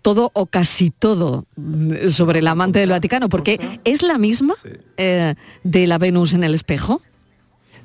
todo 0.02 0.30
o 0.34 0.46
casi 0.46 0.90
todo 0.90 1.46
mm, 1.56 2.08
sobre 2.10 2.38
el 2.40 2.46
amante 2.46 2.78
del 2.78 2.90
Vaticano, 2.90 3.28
porque 3.28 3.80
es 3.84 4.02
la 4.02 4.18
misma 4.18 4.54
eh, 4.96 5.34
de 5.64 5.86
la 5.86 5.98
Venus 5.98 6.32
en 6.34 6.44
el 6.44 6.54
espejo. 6.54 7.02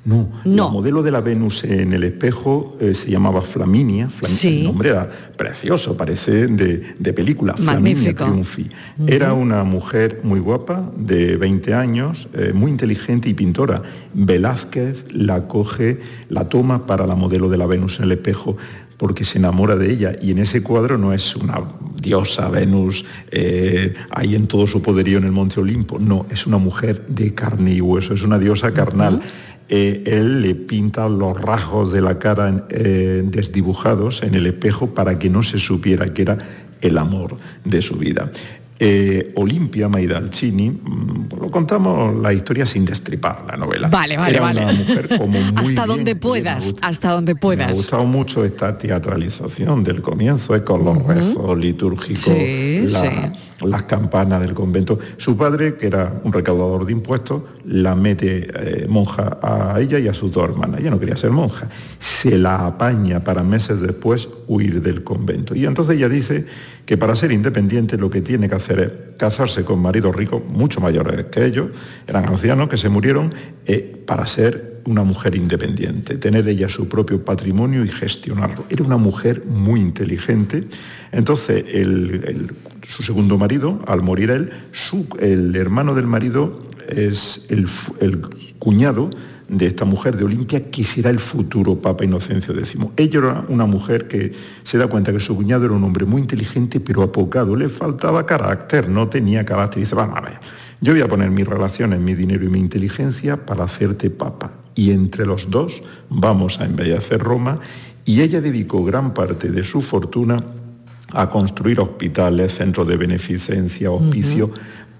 No, 0.06 0.28
la 0.44 0.68
modelo 0.68 1.02
de 1.02 1.10
la 1.10 1.22
Venus 1.22 1.64
en 1.64 1.94
el 1.94 2.04
espejo 2.04 2.76
eh, 2.78 2.92
se 2.94 3.10
llamaba 3.10 3.40
Flaminia. 3.40 4.08
Flam- 4.10 4.44
El 4.48 4.64
nombre 4.64 4.90
era 4.90 5.10
precioso, 5.34 5.96
parece 5.96 6.46
de, 6.46 6.94
de 6.98 7.12
película. 7.14 7.54
Flaminia 7.54 7.94
Magnífico. 8.12 8.24
Triunfi. 8.24 8.68
Era 9.06 9.32
una 9.32 9.64
mujer 9.64 10.20
muy 10.22 10.40
guapa, 10.40 10.92
de 10.94 11.38
20 11.38 11.72
años, 11.72 12.28
eh, 12.34 12.52
muy 12.54 12.70
inteligente 12.70 13.30
y 13.30 13.34
pintora. 13.34 13.82
Velázquez 14.12 15.04
la 15.10 15.48
coge, 15.48 16.00
la 16.28 16.50
toma 16.50 16.84
para 16.86 17.06
la 17.06 17.14
modelo 17.14 17.48
de 17.48 17.56
la 17.56 17.64
Venus 17.64 17.96
en 17.98 18.04
el 18.04 18.12
espejo 18.12 18.58
porque 18.96 19.24
se 19.24 19.38
enamora 19.38 19.76
de 19.76 19.92
ella 19.92 20.16
y 20.20 20.30
en 20.30 20.38
ese 20.38 20.62
cuadro 20.62 20.98
no 20.98 21.12
es 21.12 21.36
una 21.36 21.60
diosa 22.00 22.48
Venus 22.48 23.04
eh, 23.30 23.94
ahí 24.10 24.34
en 24.34 24.46
todo 24.46 24.66
su 24.66 24.82
poderío 24.82 25.18
en 25.18 25.24
el 25.24 25.32
Monte 25.32 25.60
Olimpo, 25.60 25.98
no, 25.98 26.26
es 26.30 26.46
una 26.46 26.58
mujer 26.58 27.06
de 27.08 27.34
carne 27.34 27.74
y 27.74 27.80
hueso, 27.80 28.14
es 28.14 28.22
una 28.22 28.38
diosa 28.38 28.72
carnal. 28.72 29.20
Eh, 29.70 30.04
él 30.06 30.42
le 30.42 30.54
pinta 30.54 31.08
los 31.08 31.40
rasgos 31.40 31.90
de 31.90 32.02
la 32.02 32.18
cara 32.18 32.66
eh, 32.68 33.22
desdibujados 33.24 34.22
en 34.22 34.34
el 34.34 34.46
espejo 34.46 34.92
para 34.92 35.18
que 35.18 35.30
no 35.30 35.42
se 35.42 35.58
supiera 35.58 36.12
que 36.12 36.22
era 36.22 36.38
el 36.82 36.98
amor 36.98 37.38
de 37.64 37.80
su 37.80 37.96
vida. 37.96 38.30
Eh, 38.86 39.32
Olimpia 39.36 39.88
Maidalcini, 39.88 40.70
mm, 40.70 41.28
lo 41.40 41.50
contamos 41.50 42.14
la 42.20 42.32
historia 42.34 42.66
sin 42.66 42.84
destripar 42.84 43.44
la 43.46 43.56
novela. 43.56 43.88
Vale, 43.88 44.16
vale, 44.18 44.30
Era 44.36 44.40
vale. 44.42 44.62
una 44.62 44.72
mujer 44.74 45.08
como 45.18 45.40
muy 45.40 45.52
hasta 45.56 45.86
donde 45.86 46.16
puedas, 46.16 46.74
hasta 46.82 47.12
donde 47.12 47.32
me 47.34 47.38
ha 47.38 47.40
puedas. 47.40 47.72
gustado 47.72 48.04
mucho 48.04 48.44
esta 48.44 48.76
teatralización 48.76 49.82
del 49.84 50.02
comienzo, 50.02 50.54
eh, 50.54 50.62
con 50.64 50.84
los 50.84 51.02
rezos 51.04 51.56
litúrgicos, 51.58 52.18
Sí, 52.24 52.86
la- 52.88 53.00
sí. 53.00 53.66
las 53.66 53.84
campanas 53.84 54.40
del 54.42 54.52
convento. 54.52 54.98
Su 55.16 55.36
padre, 55.36 55.76
que 55.76 55.86
era 55.86 56.20
un 56.24 56.32
recaudador 56.32 56.84
de 56.84 56.92
impuestos, 56.92 57.42
la 57.64 57.94
mete 57.96 58.48
eh, 58.54 58.86
monja 58.88 59.38
a 59.42 59.80
ella 59.80 59.98
y 59.98 60.08
a 60.08 60.14
sus 60.14 60.30
dos 60.32 60.44
hermanas. 60.44 60.80
Ella 60.80 60.90
no 60.90 61.00
quería 61.00 61.16
ser 61.16 61.30
monja. 61.30 61.68
Se 61.98 62.36
la 62.36 62.66
apaña 62.66 63.24
para 63.24 63.42
meses 63.42 63.80
después 63.80 64.28
huir 64.46 64.82
del 64.82 65.02
convento. 65.02 65.54
Y 65.54 65.64
entonces 65.64 65.96
ella 65.96 66.08
dice 66.10 66.44
que 66.86 66.96
para 66.96 67.14
ser 67.16 67.32
independiente 67.32 67.96
lo 67.96 68.10
que 68.10 68.20
tiene 68.20 68.48
que 68.48 68.54
hacer 68.54 68.80
es 68.80 69.16
casarse 69.16 69.64
con 69.64 69.80
maridos 69.80 70.14
ricos, 70.14 70.42
mucho 70.46 70.80
mayores 70.80 71.24
que 71.26 71.44
ellos, 71.46 71.70
eran 72.06 72.26
ancianos 72.26 72.68
que 72.68 72.76
se 72.76 72.88
murieron, 72.88 73.32
eh, 73.66 74.02
para 74.06 74.26
ser 74.26 74.82
una 74.86 75.02
mujer 75.02 75.34
independiente, 75.34 76.16
tener 76.16 76.46
ella 76.46 76.68
su 76.68 76.88
propio 76.88 77.24
patrimonio 77.24 77.84
y 77.84 77.88
gestionarlo. 77.88 78.66
Era 78.68 78.84
una 78.84 78.98
mujer 78.98 79.44
muy 79.46 79.80
inteligente. 79.80 80.64
Entonces, 81.10 81.64
su 82.86 83.02
segundo 83.02 83.38
marido, 83.38 83.80
al 83.86 84.02
morir 84.02 84.30
él, 84.30 84.50
su- 84.72 85.08
el 85.20 85.56
hermano 85.56 85.94
del 85.94 86.06
marido 86.06 86.68
es 86.86 87.46
el, 87.48 87.66
el 88.00 88.20
cuñado 88.58 89.08
de 89.48 89.66
esta 89.66 89.84
mujer 89.84 90.16
de 90.16 90.24
Olimpia, 90.24 90.70
que 90.70 90.84
será 90.84 91.10
el 91.10 91.20
futuro 91.20 91.76
Papa 91.80 92.04
Inocencio 92.04 92.54
X. 92.58 92.76
Ella 92.96 93.18
era 93.18 93.44
una 93.48 93.66
mujer 93.66 94.08
que 94.08 94.32
se 94.62 94.78
da 94.78 94.86
cuenta 94.86 95.12
que 95.12 95.20
su 95.20 95.36
cuñado 95.36 95.66
era 95.66 95.74
un 95.74 95.84
hombre 95.84 96.06
muy 96.06 96.22
inteligente, 96.22 96.80
pero 96.80 97.02
apocado, 97.02 97.54
le 97.54 97.68
faltaba 97.68 98.24
carácter, 98.26 98.88
no 98.88 99.08
tenía 99.08 99.44
carácter. 99.44 99.78
Y 99.78 99.82
dice, 99.82 99.94
vamos 99.94 100.18
a 100.18 100.22
ver, 100.22 100.38
yo 100.80 100.92
voy 100.92 101.02
a 101.02 101.08
poner 101.08 101.30
mis 101.30 101.46
relaciones, 101.46 102.00
mi 102.00 102.14
dinero 102.14 102.44
y 102.44 102.48
mi 102.48 102.58
inteligencia 102.58 103.44
para 103.44 103.64
hacerte 103.64 104.10
Papa. 104.10 104.52
Y 104.74 104.90
entre 104.90 105.26
los 105.26 105.50
dos 105.50 105.82
vamos 106.08 106.60
a 106.60 106.64
embellecer 106.64 107.20
Roma. 107.20 107.58
Y 108.04 108.20
ella 108.20 108.40
dedicó 108.40 108.84
gran 108.84 109.14
parte 109.14 109.50
de 109.50 109.64
su 109.64 109.80
fortuna 109.80 110.44
a 111.12 111.30
construir 111.30 111.80
hospitales, 111.80 112.56
centros 112.56 112.88
de 112.88 112.96
beneficencia, 112.96 113.90
hospicios, 113.90 114.50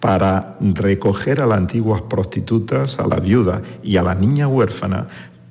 para 0.05 0.59
recoger 0.61 1.41
a 1.41 1.47
las 1.47 1.57
antiguas 1.57 2.03
prostitutas, 2.03 2.99
a 2.99 3.07
la 3.07 3.21
viuda 3.21 3.63
y 3.83 3.97
a 3.97 4.03
la 4.03 4.15
niña 4.15 4.47
huérfana 4.47 5.09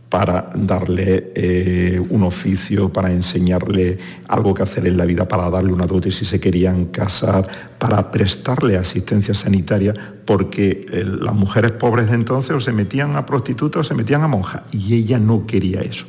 para 0.10 0.52
darle 0.54 1.32
eh, 1.34 2.00
un 2.12 2.22
oficio, 2.22 2.94
para 2.94 3.12
enseñarle 3.12 3.98
algo 4.28 4.54
que 4.54 4.62
hacer 4.62 4.86
en 4.86 4.96
la 4.96 5.06
vida, 5.06 5.28
para 5.28 5.50
darle 5.50 5.74
una 5.74 5.88
dote 5.88 6.12
si 6.12 6.24
se 6.24 6.40
querían 6.40 6.86
casar, 6.86 7.48
para 7.80 8.12
prestarle 8.12 8.78
asistencia 8.78 9.34
sanitaria, 9.34 9.96
porque 10.24 10.86
eh, 10.88 11.04
las 11.04 11.34
mujeres 11.34 11.72
pobres 11.72 12.12
de 12.12 12.14
entonces 12.14 12.56
o 12.56 12.60
se 12.60 12.74
metían 12.74 13.16
a 13.16 13.26
prostitutas 13.26 13.80
o 13.80 13.84
se 13.84 13.96
metían 13.96 14.22
a 14.22 14.28
monjas, 14.28 14.62
y 14.72 14.94
ella 14.94 15.18
no 15.18 15.48
quería 15.48 15.82
eso. 15.82 16.06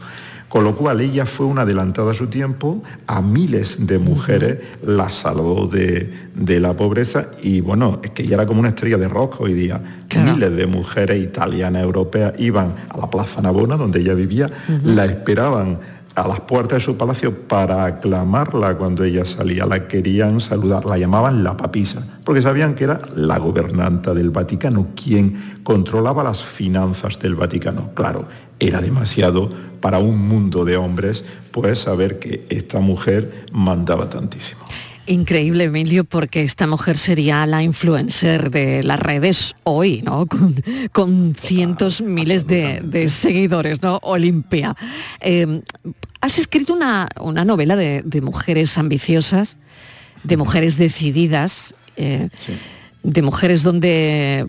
Con 0.55 0.63
lo 0.63 0.77
cual 0.77 1.01
ella 1.01 1.27
fue 1.27 1.47
una 1.47 1.63
adelantada 1.63 2.13
a 2.13 2.15
su 2.15 2.29
tiempo, 2.29 2.81
a 3.09 3.21
miles 3.21 3.89
de 3.89 3.99
mujeres 3.99 4.59
la 4.87 5.11
salvó 5.11 5.67
de, 5.67 6.29
de 6.33 6.61
la 6.61 6.77
pobreza 6.77 7.27
y 7.43 7.61
bueno, 7.61 7.99
es 8.05 8.13
que 8.13 8.23
ella 8.23 8.35
era 8.37 8.47
como 8.47 8.61
una 8.61 8.69
estrella 8.69 8.97
de 8.97 9.09
rock 9.09 9.41
hoy 9.41 9.53
día. 9.53 9.83
Miles 10.15 10.55
de 10.55 10.67
mujeres 10.69 11.21
italianas, 11.21 11.83
europeas 11.83 12.35
iban 12.39 12.73
a 12.89 12.97
la 12.97 13.11
Plaza 13.11 13.43
Navona, 13.43 13.77
donde 13.77 13.99
ella 13.99 14.15
vivía, 14.15 14.49
la 14.85 15.07
esperaban 15.07 15.81
a 16.15 16.29
las 16.29 16.41
puertas 16.43 16.79
de 16.79 16.85
su 16.85 16.97
palacio 16.97 17.37
para 17.49 17.85
aclamarla 17.87 18.77
cuando 18.77 19.03
ella 19.03 19.25
salía, 19.25 19.67
la 19.67 19.89
querían 19.89 20.41
saludar, 20.41 20.85
la 20.85 20.97
llamaban 20.97 21.43
la 21.43 21.57
papisa, 21.57 22.21
porque 22.23 22.41
sabían 22.41 22.77
que 22.77 22.85
era 22.85 23.01
la 23.17 23.39
gobernanta 23.39 24.15
del 24.15 24.31
Vaticano, 24.31 24.89
quien 24.95 25.59
controlaba 25.65 26.23
las 26.23 26.43
finanzas 26.45 27.19
del 27.19 27.35
Vaticano. 27.35 27.91
Claro, 27.95 28.29
era 28.67 28.81
demasiado 28.81 29.51
para 29.81 29.99
un 29.99 30.19
mundo 30.27 30.65
de 30.65 30.77
hombres, 30.77 31.25
pues 31.51 31.81
saber 31.81 32.19
que 32.19 32.47
esta 32.49 32.81
mujer 32.81 33.47
mandaba 33.53 34.09
tantísimo. 34.09 34.65
Increíble, 35.07 35.65
Emilio, 35.65 36.05
porque 36.05 36.43
esta 36.43 36.67
mujer 36.67 36.97
sería 36.97 37.45
la 37.47 37.63
influencer 37.63 38.51
de 38.51 38.83
las 38.83 38.99
redes 38.99 39.55
hoy, 39.65 40.01
¿no? 40.03 40.27
Con, 40.27 40.55
con 40.93 41.37
cientos, 41.39 42.01
miles 42.01 42.47
de, 42.47 42.81
de 42.81 43.11
seguidores, 43.11 43.83
¿no? 43.83 43.99
Olimpia. 44.03 44.75
Eh, 45.21 45.61
has 46.23 46.39
escrito 46.39 46.73
una, 46.73 47.11
una 47.21 47.45
novela 47.45 47.77
de, 47.77 48.01
de 48.03 48.21
mujeres 48.23 48.79
ambiciosas, 48.79 49.59
de 50.23 50.39
mujeres 50.39 50.79
decididas, 50.79 51.75
eh, 51.97 52.31
de 53.03 53.23
mujeres 53.23 53.63
donde 53.63 54.47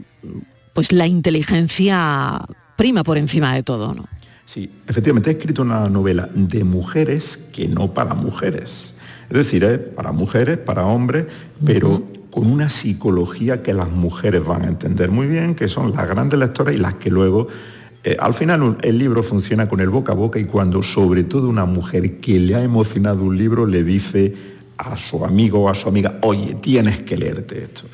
pues 0.74 0.94
la 0.94 1.06
inteligencia 1.06 2.46
prima 2.76 3.04
por 3.04 3.18
encima 3.18 3.54
de 3.56 3.64
todo, 3.64 3.94
¿no? 3.94 4.06
Sí, 4.46 4.70
efectivamente 4.88 5.30
he 5.32 5.34
escrito 5.34 5.64
una 5.64 5.90
novela 5.90 6.30
de 6.36 6.64
mujeres 6.64 7.38
que 7.52 7.68
no 7.68 7.94
para 7.94 8.14
mujeres. 8.14 8.94
Es 9.30 9.38
decir, 9.38 9.64
¿eh? 9.64 9.78
para 9.80 10.12
mujeres, 10.12 10.58
para 10.60 10.86
hombres, 10.86 11.26
pero 11.66 12.04
con 12.30 12.46
una 12.52 12.70
psicología 12.70 13.64
que 13.64 13.74
las 13.74 13.90
mujeres 13.90 14.46
van 14.46 14.64
a 14.64 14.68
entender 14.68 15.10
muy 15.10 15.26
bien, 15.26 15.56
que 15.56 15.68
son 15.68 15.96
las 15.96 16.08
grandes 16.08 16.38
lectoras 16.38 16.76
y 16.76 16.78
las 16.78 16.94
que 16.96 17.10
luego... 17.10 17.48
eh, 18.04 18.18
al 18.20 18.36
final 18.36 18.62
un- 18.62 18.78
el 18.84 19.00
libro 19.00 19.24
funciona 19.24 19.68
con 19.68 19.80
el 19.80 19.90
boca 19.90 20.12
a 20.12 20.16
boca 20.16 20.38
y 20.38 20.44
cuando 20.46 20.84
sobre 20.84 21.24
todo 21.24 21.50
una 21.50 21.66
mujer 21.66 22.20
que 22.20 22.40
le 22.40 22.54
ha 22.54 22.62
emocionado 22.62 23.24
un 23.24 23.36
libro 23.36 23.66
le 23.66 23.84
dice 23.84 24.36
a 24.78 24.96
su 24.96 25.26
amigo 25.26 25.64
o 25.64 25.70
a 25.70 25.74
su 25.74 25.88
amiga, 25.90 26.20
oye, 26.22 26.54
tienes 26.62 27.02
que 27.02 27.18
leerte 27.18 27.64
esto 27.64 27.86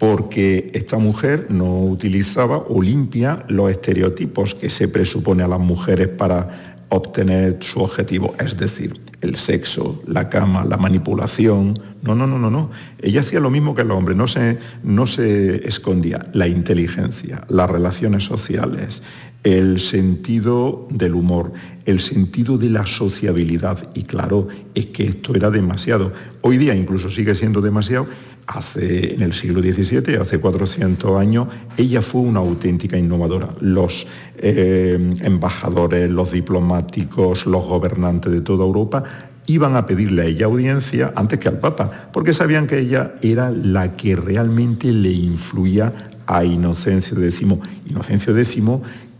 porque 0.00 0.70
esta 0.72 0.96
mujer 0.96 1.48
no 1.50 1.82
utilizaba 1.82 2.56
o 2.56 2.80
limpia 2.80 3.44
los 3.48 3.70
estereotipos 3.70 4.54
que 4.54 4.70
se 4.70 4.88
presupone 4.88 5.42
a 5.42 5.46
las 5.48 5.60
mujeres 5.60 6.08
para 6.08 6.86
obtener 6.88 7.58
su 7.60 7.80
objetivo, 7.80 8.34
es 8.40 8.56
decir, 8.56 8.98
el 9.20 9.36
sexo, 9.36 10.02
la 10.06 10.30
cama, 10.30 10.64
la 10.64 10.78
manipulación. 10.78 11.78
No, 12.00 12.14
no, 12.14 12.26
no, 12.26 12.38
no, 12.38 12.50
no. 12.50 12.70
Ella 12.98 13.20
hacía 13.20 13.40
lo 13.40 13.50
mismo 13.50 13.74
que 13.74 13.82
el 13.82 13.90
hombre, 13.90 14.14
no 14.14 14.26
se, 14.26 14.58
no 14.82 15.06
se 15.06 15.68
escondía. 15.68 16.30
La 16.32 16.48
inteligencia, 16.48 17.44
las 17.50 17.68
relaciones 17.68 18.24
sociales, 18.24 19.02
el 19.44 19.80
sentido 19.80 20.88
del 20.90 21.14
humor, 21.14 21.52
el 21.84 22.00
sentido 22.00 22.56
de 22.56 22.70
la 22.70 22.86
sociabilidad. 22.86 23.90
Y 23.94 24.04
claro, 24.04 24.48
es 24.74 24.86
que 24.86 25.04
esto 25.04 25.34
era 25.34 25.50
demasiado. 25.50 26.14
Hoy 26.40 26.56
día 26.56 26.74
incluso 26.74 27.10
sigue 27.10 27.34
siendo 27.34 27.60
demasiado. 27.60 28.06
Hace, 28.52 29.14
en 29.14 29.22
el 29.22 29.32
siglo 29.32 29.60
XVII, 29.60 30.16
hace 30.16 30.38
400 30.40 31.20
años, 31.20 31.46
ella 31.76 32.02
fue 32.02 32.22
una 32.22 32.40
auténtica 32.40 32.98
innovadora. 32.98 33.50
Los 33.60 34.08
eh, 34.38 34.98
embajadores, 35.22 36.10
los 36.10 36.32
diplomáticos, 36.32 37.46
los 37.46 37.64
gobernantes 37.64 38.32
de 38.32 38.40
toda 38.40 38.64
Europa 38.64 39.04
iban 39.46 39.76
a 39.76 39.86
pedirle 39.86 40.22
a 40.22 40.24
ella 40.24 40.46
audiencia 40.46 41.12
antes 41.14 41.38
que 41.38 41.46
al 41.46 41.60
Papa, 41.60 42.10
porque 42.12 42.34
sabían 42.34 42.66
que 42.66 42.80
ella 42.80 43.14
era 43.22 43.52
la 43.52 43.96
que 43.96 44.16
realmente 44.16 44.92
le 44.92 45.12
influía 45.12 45.92
a 46.26 46.44
Inocencio 46.44 47.22
X. 47.22 47.46
Inocencio 47.86 48.36
X 48.36 48.58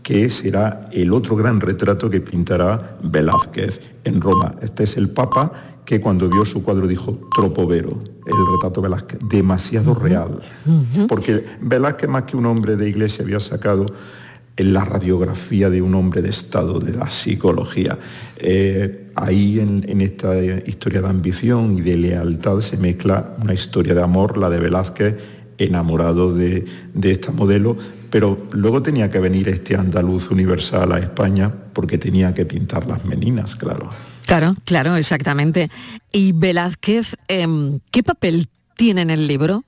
que 0.03 0.29
será 0.29 0.89
el 0.91 1.13
otro 1.13 1.35
gran 1.35 1.61
retrato 1.61 2.09
que 2.09 2.21
pintará 2.21 2.97
Velázquez 3.03 3.79
en 4.03 4.19
Roma. 4.19 4.55
Este 4.61 4.83
es 4.83 4.97
el 4.97 5.09
Papa 5.09 5.70
que 5.91 5.99
cuando 5.99 6.29
vio 6.29 6.45
su 6.45 6.63
cuadro 6.63 6.87
dijo 6.87 7.19
Tropovero, 7.35 7.99
el 8.25 8.33
retrato 8.53 8.81
Velázquez, 8.81 9.19
demasiado 9.27 9.93
real. 9.93 10.41
Porque 11.09 11.43
Velázquez 11.59 12.09
más 12.09 12.23
que 12.23 12.37
un 12.37 12.45
hombre 12.45 12.77
de 12.77 12.87
iglesia 12.87 13.25
había 13.25 13.41
sacado 13.41 13.87
en 14.55 14.71
la 14.71 14.85
radiografía 14.85 15.69
de 15.69 15.81
un 15.81 15.93
hombre 15.95 16.21
de 16.21 16.29
Estado, 16.29 16.79
de 16.79 16.93
la 16.93 17.09
psicología. 17.09 17.99
Eh, 18.37 19.11
ahí 19.15 19.59
en, 19.59 19.83
en 19.85 19.99
esta 19.99 20.41
historia 20.65 21.01
de 21.01 21.09
ambición 21.09 21.77
y 21.77 21.81
de 21.81 21.97
lealtad 21.97 22.61
se 22.61 22.77
mezcla 22.77 23.33
una 23.43 23.53
historia 23.53 23.93
de 23.93 24.01
amor, 24.01 24.37
la 24.37 24.49
de 24.49 24.61
Velázquez, 24.61 25.17
enamorado 25.57 26.33
de, 26.33 26.63
de 26.93 27.11
esta 27.11 27.33
modelo, 27.33 27.75
pero 28.09 28.47
luego 28.51 28.81
tenía 28.81 29.11
que 29.11 29.19
venir 29.19 29.49
este 29.49 29.75
andaluz 29.75 30.31
universal 30.31 30.93
a 30.93 30.99
España 30.99 31.51
porque 31.73 31.97
tenía 31.97 32.33
que 32.33 32.45
pintar 32.45 32.87
las 32.87 33.03
meninas, 33.03 33.57
claro. 33.57 33.89
Claro, 34.25 34.55
claro, 34.65 34.95
exactamente. 34.95 35.69
Y 36.11 36.31
Velázquez, 36.31 37.15
em, 37.27 37.79
¿qué 37.91 38.03
papel 38.03 38.47
tiene 38.75 39.01
en 39.01 39.09
el 39.09 39.27
libro? 39.27 39.63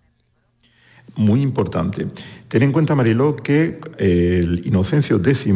muy 1.16 1.42
importante. 1.42 2.08
Ten 2.48 2.64
en 2.64 2.72
cuenta, 2.72 2.96
Mariló, 2.96 3.36
que 3.36 3.80
eh, 3.98 4.42
el 4.44 4.66
Inocencio 4.66 5.18
X, 5.18 5.54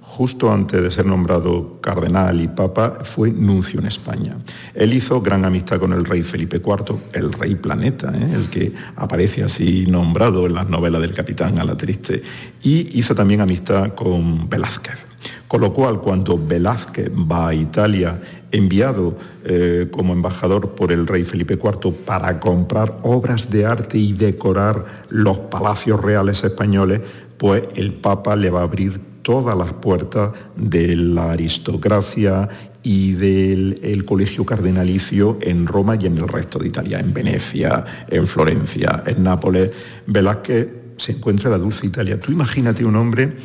justo 0.00 0.52
antes 0.52 0.82
de 0.82 0.90
ser 0.90 1.06
nombrado 1.06 1.80
cardenal 1.80 2.40
y 2.40 2.48
papa, 2.48 3.00
fue 3.02 3.30
nuncio 3.30 3.80
en 3.80 3.86
España. 3.86 4.38
Él 4.74 4.94
hizo 4.94 5.20
gran 5.20 5.44
amistad 5.44 5.78
con 5.78 5.92
el 5.92 6.04
rey 6.04 6.22
Felipe 6.22 6.56
IV, 6.56 6.98
el 7.12 7.32
rey 7.32 7.54
planeta, 7.54 8.12
¿eh? 8.14 8.34
el 8.34 8.48
que 8.48 8.72
aparece 8.96 9.44
así 9.44 9.86
nombrado 9.86 10.46
en 10.46 10.54
las 10.54 10.68
novelas 10.68 11.02
del 11.02 11.12
capitán 11.12 11.58
a 11.58 11.64
la 11.64 11.76
triste, 11.76 12.22
y 12.62 12.98
hizo 12.98 13.14
también 13.14 13.40
amistad 13.40 13.94
con 13.94 14.48
Velázquez. 14.48 15.15
Con 15.48 15.60
lo 15.60 15.72
cual, 15.72 16.00
cuando 16.00 16.38
Velázquez 16.38 17.10
va 17.10 17.48
a 17.48 17.54
Italia, 17.54 18.20
enviado 18.52 19.16
eh, 19.44 19.88
como 19.90 20.12
embajador 20.12 20.70
por 20.70 20.92
el 20.92 21.06
rey 21.06 21.24
Felipe 21.24 21.54
IV 21.54 21.92
para 22.04 22.40
comprar 22.40 22.98
obras 23.02 23.50
de 23.50 23.66
arte 23.66 23.98
y 23.98 24.12
decorar 24.12 24.84
los 25.08 25.38
palacios 25.38 26.00
reales 26.00 26.42
españoles, 26.44 27.00
pues 27.38 27.62
el 27.74 27.92
Papa 27.94 28.36
le 28.36 28.50
va 28.50 28.60
a 28.60 28.64
abrir 28.64 29.00
todas 29.22 29.56
las 29.56 29.72
puertas 29.72 30.30
de 30.56 30.94
la 30.96 31.32
aristocracia 31.32 32.48
y 32.82 33.12
del 33.12 33.80
el 33.82 34.04
colegio 34.04 34.46
cardenalicio 34.46 35.38
en 35.40 35.66
Roma 35.66 35.96
y 36.00 36.06
en 36.06 36.18
el 36.18 36.28
resto 36.28 36.60
de 36.60 36.68
Italia, 36.68 37.00
en 37.00 37.12
Venecia, 37.12 37.84
en 38.08 38.28
Florencia, 38.28 39.02
en 39.04 39.24
Nápoles. 39.24 39.72
Velázquez 40.06 40.85
se 40.96 41.12
encuentra 41.12 41.50
la 41.50 41.58
dulce 41.58 41.86
Italia. 41.86 42.18
Tú 42.18 42.32
imagínate 42.32 42.84
un 42.84 42.96
hombre 42.96 43.36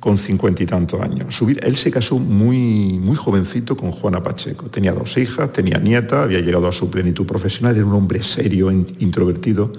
con 0.00 0.18
cincuenta 0.18 0.62
y 0.62 0.66
tantos 0.66 1.00
años. 1.00 1.40
Él 1.62 1.76
se 1.76 1.90
casó 1.90 2.18
muy, 2.18 2.98
muy 2.98 3.16
jovencito 3.16 3.76
con 3.76 3.92
Juana 3.92 4.22
Pacheco. 4.22 4.66
Tenía 4.66 4.92
dos 4.92 5.16
hijas, 5.16 5.52
tenía 5.52 5.78
nieta, 5.78 6.22
había 6.22 6.40
llegado 6.40 6.68
a 6.68 6.72
su 6.72 6.90
plenitud 6.90 7.26
profesional, 7.26 7.76
era 7.76 7.84
un 7.84 7.92
hombre 7.92 8.22
serio, 8.22 8.70
in- 8.70 8.86
introvertido. 8.98 9.72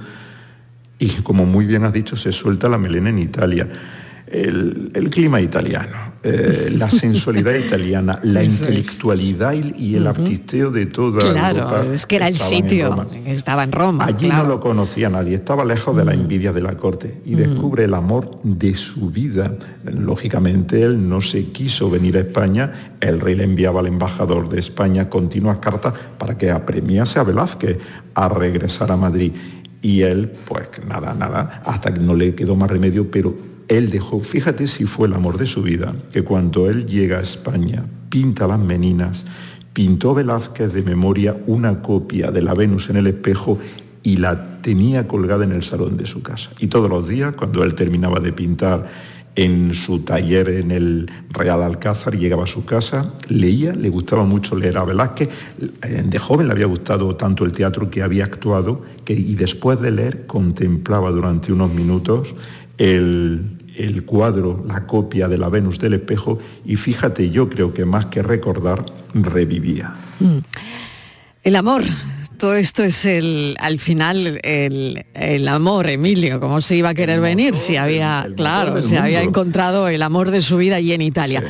Y 1.00 1.10
como 1.22 1.46
muy 1.46 1.66
bien 1.66 1.84
has 1.84 1.94
dicho, 1.94 2.16
se 2.16 2.32
suelta 2.32 2.70
la 2.70 2.78
melena 2.78 3.10
en 3.10 3.20
Italia. 3.20 3.68
El, 4.30 4.92
el 4.94 5.10
clima 5.10 5.40
italiano, 5.40 6.14
eh, 6.22 6.70
la 6.78 6.90
sensualidad 7.04 7.56
italiana, 7.56 8.20
la 8.24 8.42
Eso 8.44 8.66
intelectualidad 8.66 9.54
y, 9.54 9.74
y 9.92 9.96
el 9.96 10.06
artisteo 10.08 10.70
de 10.70 10.86
toda 10.88 11.20
Claro, 11.32 11.60
Europa 11.60 11.86
es 11.94 12.06
que 12.06 12.18
era 12.18 12.28
el 12.28 12.36
en 12.36 12.40
sitio, 12.42 13.10
estaba 13.26 13.64
en 13.64 13.72
Roma. 13.72 14.06
Allí 14.06 14.28
claro. 14.28 14.44
no 14.44 14.50
lo 14.50 14.60
conocía 14.60 15.10
nadie, 15.10 15.36
estaba 15.36 15.64
lejos 15.64 15.96
de 15.96 16.04
la 16.04 16.14
envidia 16.14 16.52
de 16.52 16.62
la 16.62 16.76
corte 16.76 17.22
y 17.26 17.36
Mm. 17.36 17.38
descubre 17.38 17.84
el 17.86 17.94
amor 17.94 18.40
de 18.44 18.76
su 18.76 19.10
vida. 19.12 19.54
Lógicamente 19.86 20.84
él 20.84 21.08
no 21.08 21.22
se 21.22 21.46
quiso 21.46 21.90
venir 21.90 22.18
a 22.18 22.22
España, 22.22 22.96
el 23.00 23.20
rey 23.20 23.36
le 23.36 23.44
enviaba 23.46 23.80
al 23.80 23.88
embajador 23.88 24.50
de 24.50 24.60
España 24.60 25.10
continuas 25.10 25.60
cartas 25.60 25.94
para 26.18 26.38
que 26.38 26.52
apremiase 26.52 27.20
a 27.20 27.24
Velázquez 27.24 27.78
a 28.14 28.28
regresar 28.30 28.92
a 28.92 28.98
Madrid. 28.98 29.32
Y 29.82 30.02
él, 30.02 30.32
pues 30.48 30.68
nada, 30.88 31.14
nada, 31.14 31.62
hasta 31.66 31.94
que 31.94 32.00
no 32.02 32.16
le 32.16 32.34
quedó 32.36 32.56
más 32.56 32.70
remedio, 32.70 33.10
pero 33.12 33.36
él 33.68 33.90
dejó, 33.90 34.20
fíjate 34.22 34.68
si 34.68 34.86
fue 34.86 35.08
el 35.08 35.14
amor 35.14 35.38
de 35.38 35.46
su 35.46 35.62
vida, 35.62 35.96
que 36.12 36.24
cuando 36.24 36.70
él 36.70 36.86
llega 36.86 37.20
a 37.20 37.22
España, 37.22 37.86
pinta 38.10 38.48
las 38.48 38.60
meninas, 38.60 39.26
pintó 39.74 40.14
Velázquez 40.14 40.74
de 40.74 40.84
memoria 40.84 41.38
una 41.48 41.82
copia 41.82 42.32
de 42.32 42.42
la 42.42 42.54
Venus 42.54 42.90
en 42.90 42.98
el 42.98 43.08
espejo 43.08 43.60
y 44.04 44.18
la 44.18 44.62
tenía 44.62 45.08
colgada 45.08 45.44
en 45.44 45.52
el 45.52 45.64
salón 45.64 45.98
de 45.98 46.08
su 46.08 46.22
casa. 46.22 46.52
Y 46.60 46.68
todos 46.68 46.90
los 46.90 47.08
días, 47.08 47.34
cuando 47.36 47.64
él 47.64 47.76
terminaba 47.76 48.20
de 48.20 48.34
pintar 48.34 48.88
en 49.36 49.74
su 49.74 50.00
taller 50.00 50.50
en 50.50 50.72
el 50.72 51.12
Real 51.30 51.62
Alcázar, 51.62 52.18
llegaba 52.18 52.46
a 52.46 52.48
su 52.48 52.66
casa, 52.66 53.14
leía, 53.28 53.74
le 53.74 53.90
gustaba 53.90 54.24
mucho 54.24 54.56
leer 54.56 54.78
a 54.78 54.84
Velázquez, 54.84 55.30
de 55.60 56.20
joven 56.20 56.48
le 56.48 56.54
había 56.54 56.66
gustado 56.66 57.16
tanto 57.16 57.46
el 57.46 57.52
teatro 57.52 57.92
que 57.92 58.02
había 58.02 58.26
actuado, 58.26 58.82
que, 59.06 59.14
y 59.14 59.36
después 59.36 59.80
de 59.80 59.92
leer 59.92 60.26
contemplaba 60.26 61.12
durante 61.12 61.54
unos 61.54 61.72
minutos 61.72 62.34
el, 62.80 63.57
el 63.78 64.04
cuadro, 64.06 64.64
la 64.68 64.86
copia 64.86 65.28
de 65.28 65.38
la 65.38 65.50
Venus 65.50 65.80
del 65.80 65.94
espejo, 65.94 66.40
y 66.66 66.76
fíjate, 66.76 67.30
yo 67.30 67.50
creo 67.50 67.74
que 67.74 67.86
más 67.86 68.08
que 68.08 68.24
recordar, 68.24 68.86
revivía. 69.14 69.94
Mm. 70.20 70.40
El 71.44 71.56
amor. 71.56 71.84
Todo 72.38 72.54
esto 72.54 72.84
es 72.84 73.04
el, 73.06 73.56
al 73.60 73.80
final 73.80 74.40
el, 74.44 75.06
el 75.16 75.48
amor, 75.48 75.90
Emilio, 75.90 76.40
cómo 76.40 76.62
se 76.62 76.76
iba 76.76 76.90
a 76.90 76.94
querer 76.94 77.20
venir 77.20 77.56
si 77.56 77.78
había, 77.78 78.28
claro, 78.36 78.84
se 78.84 79.00
había 79.00 79.24
encontrado 79.24 79.88
el 79.88 80.04
amor 80.04 80.30
de 80.30 80.44
su 80.44 80.58
vida 80.58 80.76
allí 80.76 80.94
en 80.94 81.02
Italia. 81.02 81.44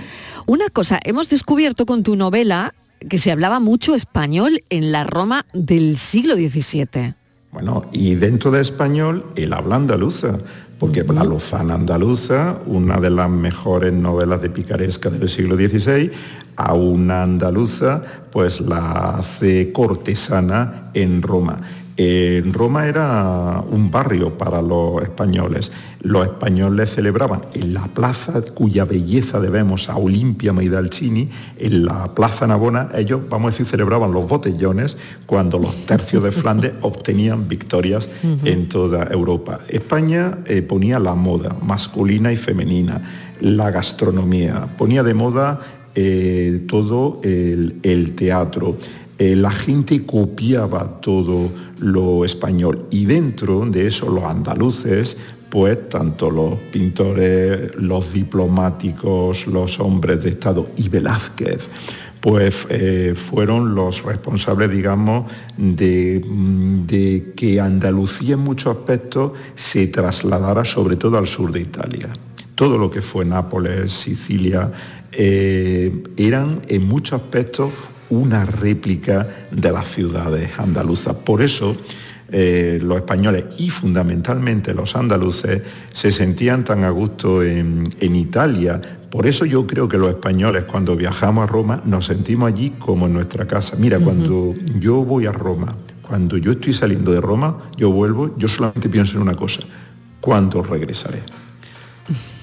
Una 0.46 0.70
cosa, 0.70 0.98
hemos 1.04 1.28
descubierto 1.28 1.86
con 1.86 2.04
tu 2.04 2.16
novela 2.16 2.74
que 3.10 3.18
se 3.18 3.32
hablaba 3.32 3.60
mucho 3.60 3.96
español 3.96 4.64
en 4.70 4.94
la 4.94 5.04
Roma 5.04 5.46
del 5.54 5.98
siglo 5.98 6.36
XVII. 6.36 7.16
Bueno, 7.52 7.90
y 7.92 8.16
dentro 8.16 8.52
de 8.52 8.62
español, 8.62 9.26
el 9.36 9.54
habla 9.54 9.76
andaluza, 9.76 10.38
porque 10.80 11.04
La 11.04 11.24
Lozana 11.24 11.74
Andaluza, 11.74 12.58
una 12.66 12.98
de 12.98 13.10
las 13.10 13.30
mejores 13.30 13.94
novelas 13.94 14.42
de 14.42 14.50
picaresca 14.50 15.10
del 15.10 15.28
siglo 15.28 15.56
XVI, 15.56 16.12
a 16.56 16.74
una 16.74 17.24
andaluza, 17.24 18.04
pues 18.32 18.62
la 18.62 19.18
hace 19.18 19.72
cortesana 19.72 20.90
en 20.94 21.22
Roma. 21.22 21.62
En 22.00 22.54
Roma 22.54 22.86
era 22.88 23.64
un 23.72 23.90
barrio 23.90 24.38
para 24.38 24.62
los 24.62 25.02
españoles. 25.02 25.72
Los 26.02 26.28
españoles 26.28 26.92
celebraban 26.92 27.46
en 27.56 27.74
la 27.74 27.88
plaza 27.88 28.40
cuya 28.54 28.86
belleza 28.86 29.40
debemos 29.40 29.90
a 29.90 29.98
Olimpia 29.98 30.54
Maidalcini, 30.54 31.28
en 31.58 31.86
la 31.86 32.14
plaza 32.14 32.46
Navona, 32.46 32.90
ellos, 32.94 33.22
vamos 33.28 33.48
a 33.48 33.52
decir, 33.52 33.66
celebraban 33.66 34.12
los 34.12 34.28
botellones 34.28 34.96
cuando 35.26 35.58
los 35.58 35.76
tercios 35.88 36.22
de 36.22 36.32
Flandes 36.32 36.74
obtenían 36.82 37.48
victorias 37.48 38.08
en 38.46 38.70
toda 38.70 39.08
Europa. 39.12 39.62
España 39.68 40.38
eh, 40.46 40.62
ponía 40.62 41.00
la 41.00 41.16
moda 41.16 41.56
masculina 41.64 42.32
y 42.32 42.38
femenina, 42.38 43.02
la 43.42 43.72
gastronomía, 43.72 44.68
ponía 44.78 45.02
de 45.02 45.16
moda 45.16 45.62
eh, 45.96 46.64
todo 46.68 47.22
el, 47.24 47.80
el 47.82 48.14
teatro. 48.14 48.78
Eh, 49.20 49.36
la 49.36 49.52
gente 49.52 50.06
copiaba 50.06 51.00
todo 51.02 51.52
lo 51.80 52.24
español 52.24 52.86
y 52.92 53.06
dentro 53.06 53.66
de 53.66 53.88
eso 53.88 54.10
los 54.10 54.24
andaluces, 54.24 55.18
pues 55.50 55.90
tanto 55.90 56.30
los 56.30 56.56
pintores, 56.72 57.74
los 57.76 58.14
diplomáticos, 58.14 59.48
los 59.48 59.80
hombres 59.80 60.24
de 60.24 60.30
Estado 60.30 60.70
y 60.78 60.90
Velázquez, 60.90 61.68
pues 62.22 62.68
eh, 62.70 63.16
fueron 63.16 63.74
los 63.74 64.04
responsables, 64.04 64.70
digamos, 64.70 65.32
de, 65.58 66.24
de 66.86 67.34
que 67.36 67.60
Andalucía 67.60 68.36
en 68.36 68.42
muchos 68.42 68.76
aspectos 68.78 69.32
se 69.56 69.88
trasladara 69.88 70.64
sobre 70.64 70.96
todo 70.96 71.18
al 71.18 71.28
sur 71.28 71.52
de 71.52 71.62
Italia. 71.62 72.10
Todo 72.54 72.78
lo 72.78 72.92
que 72.92 73.02
fue 73.02 73.24
Nápoles, 73.24 73.92
Sicilia, 73.92 74.72
eh, 75.12 76.04
eran 76.18 76.62
en 76.68 76.88
muchos 76.88 77.20
aspectos 77.22 77.72
una 78.10 78.46
réplica 78.46 79.28
de 79.52 79.72
las 79.72 79.88
ciudades 79.88 80.52
andaluzas. 80.58 81.16
Por 81.16 81.42
eso 81.42 81.78
eh, 82.30 82.80
los 82.82 82.98
españoles 82.98 83.46
y 83.58 83.70
fundamentalmente 83.70 84.74
los 84.74 84.96
andaluces 84.96 85.62
se 85.94 86.12
sentían 86.12 86.66
tan 86.66 86.84
a 86.84 86.90
gusto 86.90 87.42
en, 87.42 87.96
en 88.00 88.16
Italia. 88.16 88.82
Por 89.10 89.28
eso 89.28 89.46
yo 89.46 89.66
creo 89.66 89.88
que 89.88 89.98
los 89.98 90.10
españoles 90.10 90.66
cuando 90.66 90.96
viajamos 90.96 91.46
a 91.46 91.48
Roma 91.48 91.82
nos 91.86 92.08
sentimos 92.08 92.52
allí 92.52 92.72
como 92.72 93.06
en 93.06 93.14
nuestra 93.14 93.48
casa. 93.48 93.78
Mira, 93.78 94.00
cuando 94.00 94.56
yo 94.78 95.06
voy 95.06 95.26
a 95.26 95.32
Roma, 95.32 95.76
cuando 96.02 96.38
yo 96.38 96.52
estoy 96.54 96.74
saliendo 96.74 97.12
de 97.12 97.22
Roma, 97.22 97.70
yo 97.78 97.92
vuelvo, 97.92 98.36
yo 98.38 98.48
solamente 98.48 98.90
pienso 98.90 99.16
en 99.16 99.22
una 99.22 99.36
cosa, 99.36 99.62
¿cuándo 100.20 100.64
regresaré? 100.64 101.22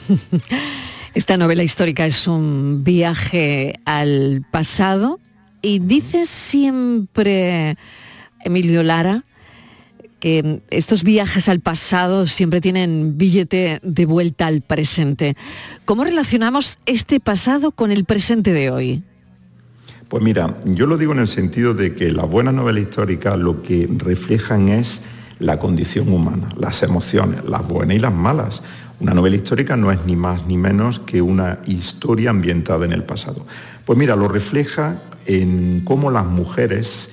Esta 1.14 1.36
novela 1.36 1.62
histórica 1.62 2.06
es 2.06 2.26
un 2.26 2.82
viaje 2.84 3.74
al 3.84 4.44
pasado 4.50 5.20
y 5.64 5.78
dice 5.78 6.26
siempre 6.26 7.76
Emilio 8.44 8.82
Lara 8.82 9.24
que 10.20 10.60
estos 10.70 11.02
viajes 11.02 11.48
al 11.48 11.60
pasado 11.60 12.26
siempre 12.26 12.60
tienen 12.60 13.18
billete 13.18 13.80
de 13.82 14.06
vuelta 14.06 14.46
al 14.46 14.62
presente. 14.62 15.36
¿Cómo 15.84 16.04
relacionamos 16.04 16.78
este 16.86 17.20
pasado 17.20 17.72
con 17.72 17.90
el 17.92 18.04
presente 18.04 18.52
de 18.52 18.70
hoy? 18.70 19.02
Pues 20.08 20.22
mira, 20.22 20.58
yo 20.64 20.86
lo 20.86 20.96
digo 20.96 21.12
en 21.12 21.18
el 21.18 21.28
sentido 21.28 21.74
de 21.74 21.94
que 21.94 22.10
las 22.10 22.28
buenas 22.28 22.54
novelas 22.54 22.84
históricas 22.84 23.38
lo 23.38 23.62
que 23.62 23.88
reflejan 23.98 24.68
es 24.68 25.02
la 25.38 25.58
condición 25.58 26.12
humana, 26.12 26.48
las 26.56 26.82
emociones, 26.82 27.44
las 27.44 27.66
buenas 27.66 27.96
y 27.96 28.00
las 28.00 28.12
malas. 28.12 28.62
Una 29.00 29.14
novela 29.14 29.36
histórica 29.36 29.76
no 29.76 29.90
es 29.90 30.04
ni 30.06 30.16
más 30.16 30.46
ni 30.46 30.56
menos 30.56 31.00
que 31.00 31.20
una 31.20 31.58
historia 31.66 32.30
ambientada 32.30 32.84
en 32.84 32.92
el 32.92 33.04
pasado. 33.04 33.46
Pues 33.84 33.98
mira, 33.98 34.16
lo 34.16 34.28
refleja 34.28 35.02
en 35.26 35.82
cómo 35.84 36.10
las 36.10 36.26
mujeres 36.26 37.10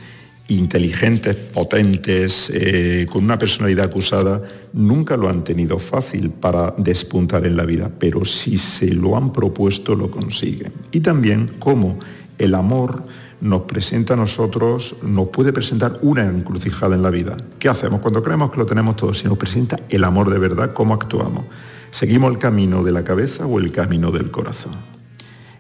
inteligentes, 0.48 1.36
potentes, 1.36 2.52
eh, 2.54 3.08
con 3.10 3.24
una 3.24 3.40
personalidad 3.40 3.86
acusada, 3.86 4.42
nunca 4.74 5.16
lo 5.16 5.30
han 5.30 5.44
tenido 5.44 5.80
fácil 5.80 6.30
para 6.30 6.74
despuntar 6.78 7.46
en 7.46 7.56
la 7.56 7.64
vida, 7.64 7.90
pero 7.98 8.26
si 8.26 8.58
se 8.58 8.94
lo 8.94 9.16
han 9.16 9.32
propuesto 9.32 9.96
lo 9.96 10.12
consiguen. 10.12 10.74
Y 10.92 11.00
también 11.00 11.52
cómo 11.60 12.00
el 12.38 12.54
amor 12.56 13.04
nos 13.42 13.64
presenta 13.64 14.14
a 14.14 14.18
nosotros, 14.18 14.96
nos 15.02 15.30
puede 15.30 15.52
presentar 15.52 16.00
una 16.04 16.26
encrucijada 16.26 16.96
en 16.96 17.02
la 17.02 17.10
vida. 17.10 17.38
¿Qué 17.60 17.68
hacemos 17.68 18.00
cuando 18.00 18.22
creemos 18.24 18.52
que 18.52 18.60
lo 18.60 18.66
tenemos 18.66 18.96
todo? 18.96 19.14
Si 19.14 19.28
nos 19.28 19.38
presenta 19.38 19.78
el 19.90 20.04
amor 20.04 20.30
de 20.30 20.40
verdad, 20.40 20.74
¿cómo 20.74 20.94
actuamos? 20.94 21.46
¿Seguimos 21.90 22.32
el 22.32 22.38
camino 22.38 22.84
de 22.84 22.92
la 22.92 23.04
cabeza 23.04 23.46
o 23.46 23.60
el 23.60 23.72
camino 23.72 24.12
del 24.12 24.32
corazón? 24.32 24.76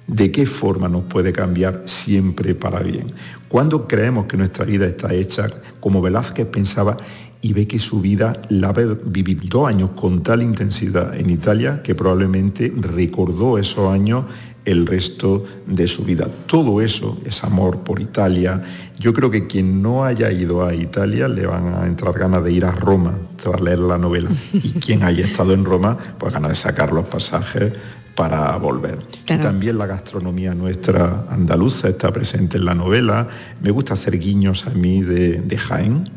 ¿De 0.07 0.31
qué 0.31 0.45
forma 0.45 0.89
nos 0.89 1.03
puede 1.03 1.33
cambiar 1.33 1.83
siempre 1.85 2.53
para 2.53 2.79
bien? 2.79 3.11
Cuando 3.49 3.87
creemos 3.87 4.25
que 4.25 4.37
nuestra 4.37 4.63
vida 4.63 4.85
está 4.85 5.13
hecha, 5.13 5.49
como 5.79 6.01
Velázquez 6.01 6.47
pensaba, 6.47 6.97
y 7.41 7.53
ve 7.53 7.67
que 7.67 7.79
su 7.79 8.01
vida 8.01 8.39
la 8.49 8.69
ha 8.69 8.73
vivido 8.73 9.41
dos 9.45 9.67
años 9.67 9.91
con 9.95 10.21
tal 10.21 10.43
intensidad 10.43 11.17
en 11.19 11.29
Italia 11.29 11.81
que 11.83 11.95
probablemente 11.95 12.71
recordó 12.75 13.57
esos 13.57 13.91
años 13.91 14.25
el 14.65 14.85
resto 14.85 15.45
de 15.65 15.87
su 15.87 16.03
vida. 16.03 16.27
Todo 16.45 16.81
eso 16.81 17.19
es 17.25 17.43
amor 17.43 17.79
por 17.79 17.99
Italia. 17.99 18.61
Yo 18.99 19.13
creo 19.13 19.31
que 19.31 19.47
quien 19.47 19.81
no 19.81 20.05
haya 20.05 20.31
ido 20.31 20.65
a 20.65 20.73
Italia 20.73 21.27
le 21.27 21.47
van 21.47 21.73
a 21.73 21.87
entrar 21.87 22.13
ganas 22.17 22.43
de 22.43 22.51
ir 22.51 22.65
a 22.65 22.71
Roma 22.71 23.13
tras 23.41 23.59
leer 23.59 23.79
la 23.79 23.97
novela. 23.97 24.29
Y 24.53 24.73
quien 24.79 25.03
haya 25.03 25.25
estado 25.25 25.53
en 25.53 25.65
Roma, 25.65 25.97
pues 26.17 26.33
ganas 26.33 26.51
de 26.51 26.55
sacar 26.55 26.91
los 26.91 27.07
pasajes 27.07 27.73
para 28.15 28.55
volver. 28.57 28.99
Y 29.27 29.37
también 29.37 29.77
la 29.77 29.87
gastronomía 29.87 30.53
nuestra 30.53 31.25
andaluza 31.29 31.87
está 31.89 32.11
presente 32.11 32.57
en 32.57 32.65
la 32.65 32.75
novela. 32.75 33.27
Me 33.61 33.71
gusta 33.71 33.93
hacer 33.93 34.19
guiños 34.19 34.67
a 34.67 34.71
mí 34.71 35.01
de, 35.01 35.41
de 35.41 35.57
Jaén, 35.57 36.09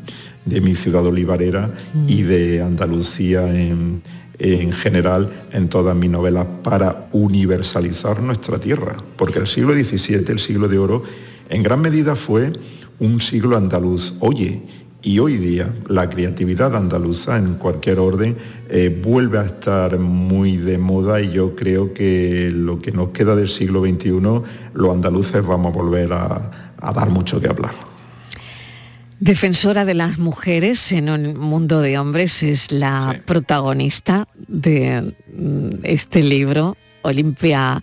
de 0.44 0.60
mi 0.60 0.74
ciudad 0.74 1.06
olivarera 1.06 1.70
y 2.06 2.22
de 2.22 2.60
Andalucía 2.60 3.48
en, 3.54 4.02
en 4.38 4.72
general 4.72 5.46
en 5.52 5.68
todas 5.68 5.96
mis 5.96 6.10
novelas 6.10 6.46
para 6.62 7.08
universalizar 7.12 8.20
nuestra 8.20 8.58
tierra, 8.58 8.96
porque 9.16 9.38
el 9.38 9.46
siglo 9.46 9.74
XVII, 9.74 10.24
el 10.28 10.38
siglo 10.38 10.68
de 10.68 10.78
oro, 10.78 11.02
en 11.48 11.62
gran 11.62 11.80
medida 11.80 12.16
fue 12.16 12.52
un 12.98 13.20
siglo 13.20 13.56
andaluz. 13.56 14.14
Oye, 14.20 14.62
y 15.02 15.18
hoy 15.18 15.36
día 15.36 15.74
la 15.88 16.08
creatividad 16.08 16.74
andaluza 16.74 17.36
en 17.36 17.54
cualquier 17.54 17.98
orden 17.98 18.36
eh, 18.70 18.88
vuelve 19.04 19.38
a 19.38 19.44
estar 19.44 19.98
muy 19.98 20.56
de 20.56 20.78
moda 20.78 21.20
y 21.20 21.30
yo 21.30 21.54
creo 21.54 21.92
que 21.92 22.50
lo 22.50 22.80
que 22.80 22.90
nos 22.90 23.10
queda 23.10 23.36
del 23.36 23.50
siglo 23.50 23.84
XXI, 23.84 24.10
los 24.72 24.94
andaluces 24.94 25.46
vamos 25.46 25.74
a 25.74 25.76
volver 25.76 26.12
a, 26.12 26.72
a 26.80 26.92
dar 26.92 27.10
mucho 27.10 27.40
que 27.40 27.48
hablar. 27.48 27.93
Defensora 29.24 29.86
de 29.86 29.94
las 29.94 30.18
mujeres 30.18 30.92
en 30.92 31.08
un 31.08 31.38
mundo 31.40 31.80
de 31.80 31.96
hombres 31.98 32.42
es 32.42 32.70
la 32.70 33.12
sí. 33.14 33.22
protagonista 33.24 34.28
de 34.36 35.14
mm, 35.34 35.76
este 35.82 36.22
libro. 36.22 36.76
Olimpia 37.00 37.82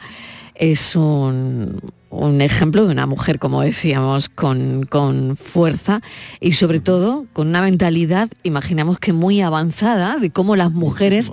es 0.54 0.96
un, 0.96 1.82
un, 2.12 2.42
ejemplo 2.42 2.86
de 2.86 2.92
una 2.92 3.08
mujer, 3.08 3.40
como 3.40 3.64
decíamos, 3.64 4.30
con, 4.30 4.84
con, 4.84 5.36
fuerza 5.36 6.02
y 6.40 6.52
sobre 6.52 6.80
todo 6.80 7.26
con 7.34 7.48
una 7.48 7.64
mentalidad, 7.64 8.30
imaginamos 8.44 9.00
que 9.00 9.12
muy 9.12 9.42
avanzada, 9.42 10.18
de 10.18 10.30
cómo 10.30 10.56
las 10.56 10.72
mujeres 10.72 11.32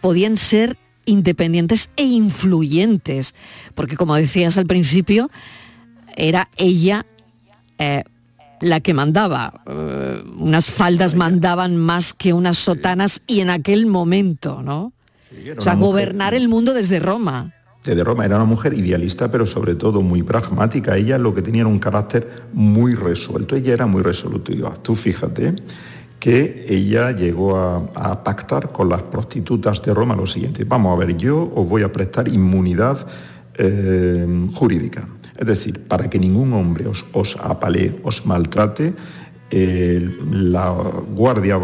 podían 0.00 0.38
ser 0.38 0.78
independientes 1.04 1.90
e 1.96 2.04
influyentes. 2.04 3.34
Porque 3.74 3.98
como 3.98 4.14
decías 4.14 4.56
al 4.56 4.64
principio, 4.64 5.30
era 6.16 6.48
ella... 6.56 7.04
Eh, 7.76 8.04
la 8.60 8.80
que 8.80 8.94
mandaba. 8.94 9.62
Uh, 9.66 10.42
unas 10.42 10.66
faldas 10.66 11.14
mandaban 11.14 11.76
más 11.76 12.12
que 12.12 12.32
unas 12.32 12.58
sotanas 12.58 13.20
y 13.26 13.40
en 13.40 13.50
aquel 13.50 13.86
momento, 13.86 14.62
¿no? 14.62 14.92
Sí, 15.28 15.50
o 15.50 15.60
sea, 15.60 15.74
gobernar 15.74 16.34
el 16.34 16.48
mundo 16.48 16.74
desde 16.74 17.00
Roma. 17.00 17.54
Desde 17.84 18.04
Roma 18.04 18.26
era 18.26 18.36
una 18.36 18.44
mujer 18.44 18.74
idealista, 18.74 19.30
pero 19.30 19.46
sobre 19.46 19.74
todo 19.74 20.02
muy 20.02 20.22
pragmática. 20.22 20.96
Ella 20.96 21.18
lo 21.18 21.34
que 21.34 21.40
tenía 21.40 21.62
era 21.62 21.70
un 21.70 21.78
carácter 21.78 22.44
muy 22.52 22.94
resuelto. 22.94 23.56
Ella 23.56 23.72
era 23.72 23.86
muy 23.86 24.02
resolutiva. 24.02 24.74
Tú 24.82 24.94
fíjate 24.94 25.54
que 26.18 26.66
ella 26.68 27.12
llegó 27.12 27.56
a, 27.56 27.76
a 27.94 28.22
pactar 28.22 28.72
con 28.72 28.90
las 28.90 29.02
prostitutas 29.02 29.80
de 29.80 29.94
Roma 29.94 30.14
lo 30.14 30.26
siguiente. 30.26 30.64
Vamos 30.64 30.94
a 30.94 30.98
ver, 31.06 31.16
yo 31.16 31.50
os 31.54 31.66
voy 31.66 31.82
a 31.82 31.90
prestar 31.90 32.28
inmunidad 32.28 33.06
eh, 33.54 34.48
jurídica 34.54 35.08
es 35.40 35.46
decir, 35.46 35.80
para 35.88 36.10
que 36.10 36.18
ningún 36.18 36.52
hombre 36.52 36.86
os, 36.86 37.04
os 37.12 37.36
apalee, 37.40 37.98
os 38.04 38.26
maltrate, 38.26 38.92
eh, 39.50 39.98
la 40.30 40.70
guardia, 41.16 41.58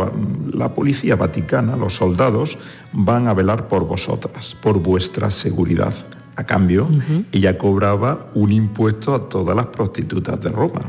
la 0.52 0.74
policía 0.74 1.14
vaticana, 1.14 1.76
los 1.76 1.94
soldados, 1.94 2.58
van 2.92 3.28
a 3.28 3.34
velar 3.34 3.68
por 3.68 3.86
vosotras, 3.86 4.56
por 4.60 4.80
vuestra 4.80 5.30
seguridad. 5.30 5.94
A 6.36 6.44
cambio, 6.44 6.84
uh 6.84 6.88
-huh. 6.88 7.24
ella 7.32 7.56
cobraba 7.56 8.30
un 8.34 8.50
impuesto 8.50 9.14
a 9.14 9.28
todas 9.28 9.54
las 9.54 9.66
prostitutas 9.66 10.40
de 10.40 10.50
Roma. 10.50 10.82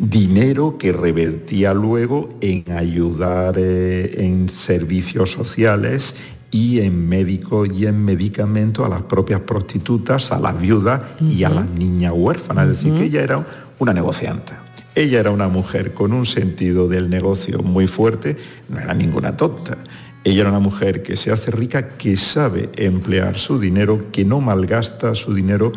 dinero 0.00 0.78
que 0.78 0.92
revertía 0.92 1.74
luego 1.74 2.30
en 2.40 2.64
ayudar 2.72 3.56
eh, 3.58 4.24
en 4.24 4.48
servicios 4.48 5.32
sociales 5.32 6.16
y 6.50 6.80
en 6.80 7.08
médicos 7.08 7.68
y 7.72 7.86
en 7.86 8.04
medicamentos 8.04 8.84
a 8.84 8.88
las 8.88 9.02
propias 9.02 9.40
prostitutas, 9.40 10.32
a 10.32 10.38
las 10.38 10.60
viudas 10.60 11.00
y 11.20 11.44
a 11.44 11.50
las 11.50 11.68
niñas 11.68 12.12
huérfanas. 12.14 12.68
Es 12.68 12.78
decir, 12.78 12.94
que 12.94 13.04
ella 13.04 13.22
era 13.22 13.46
una 13.78 13.92
negociante. 13.92 14.52
Ella 14.94 15.20
era 15.20 15.30
una 15.30 15.48
mujer 15.48 15.94
con 15.94 16.12
un 16.12 16.26
sentido 16.26 16.88
del 16.88 17.08
negocio 17.08 17.60
muy 17.60 17.86
fuerte, 17.86 18.36
no 18.68 18.80
era 18.80 18.92
ninguna 18.92 19.36
tonta. 19.36 19.78
Ella 20.24 20.42
era 20.42 20.50
una 20.50 20.58
mujer 20.58 21.02
que 21.02 21.16
se 21.16 21.30
hace 21.30 21.50
rica, 21.50 21.88
que 21.90 22.16
sabe 22.16 22.68
emplear 22.76 23.38
su 23.38 23.58
dinero, 23.58 24.10
que 24.12 24.24
no 24.24 24.40
malgasta 24.40 25.14
su 25.14 25.32
dinero, 25.32 25.72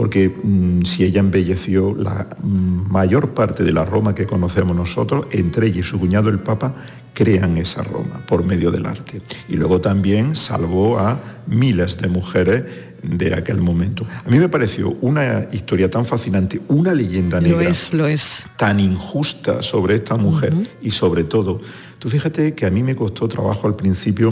porque 0.00 0.30
mm, 0.30 0.80
si 0.86 1.04
ella 1.04 1.20
embelleció 1.20 1.94
la 1.94 2.26
mm, 2.42 2.90
mayor 2.90 3.34
parte 3.34 3.64
de 3.64 3.70
la 3.70 3.84
Roma 3.84 4.14
que 4.14 4.24
conocemos 4.24 4.74
nosotros, 4.74 5.26
entre 5.30 5.66
ella 5.66 5.80
y 5.80 5.82
su 5.82 6.00
cuñado 6.00 6.30
el 6.30 6.38
Papa, 6.38 6.74
crean 7.12 7.58
esa 7.58 7.82
Roma 7.82 8.24
por 8.26 8.42
medio 8.42 8.70
del 8.70 8.86
arte. 8.86 9.20
Y 9.46 9.56
luego 9.56 9.82
también 9.82 10.36
salvó 10.36 10.98
a 10.98 11.20
miles 11.46 11.98
de 11.98 12.08
mujeres 12.08 12.64
de 13.02 13.34
aquel 13.34 13.60
momento. 13.60 14.06
A 14.24 14.30
mí 14.30 14.38
me 14.38 14.48
pareció 14.48 14.96
una 15.02 15.48
historia 15.52 15.90
tan 15.90 16.06
fascinante, 16.06 16.62
una 16.68 16.94
leyenda 16.94 17.38
negra 17.38 17.62
Lo 17.62 17.68
es, 17.68 17.92
lo 17.92 18.06
es. 18.06 18.46
tan 18.56 18.80
injusta 18.80 19.60
sobre 19.60 19.96
esta 19.96 20.16
mujer 20.16 20.54
y 20.80 20.92
sobre 20.92 21.24
todo, 21.24 21.60
tú 21.98 22.08
fíjate 22.08 22.54
que 22.54 22.64
a 22.64 22.70
mí 22.70 22.82
me 22.82 22.96
costó 22.96 23.28
trabajo 23.28 23.66
al 23.68 23.76
principio 23.76 24.30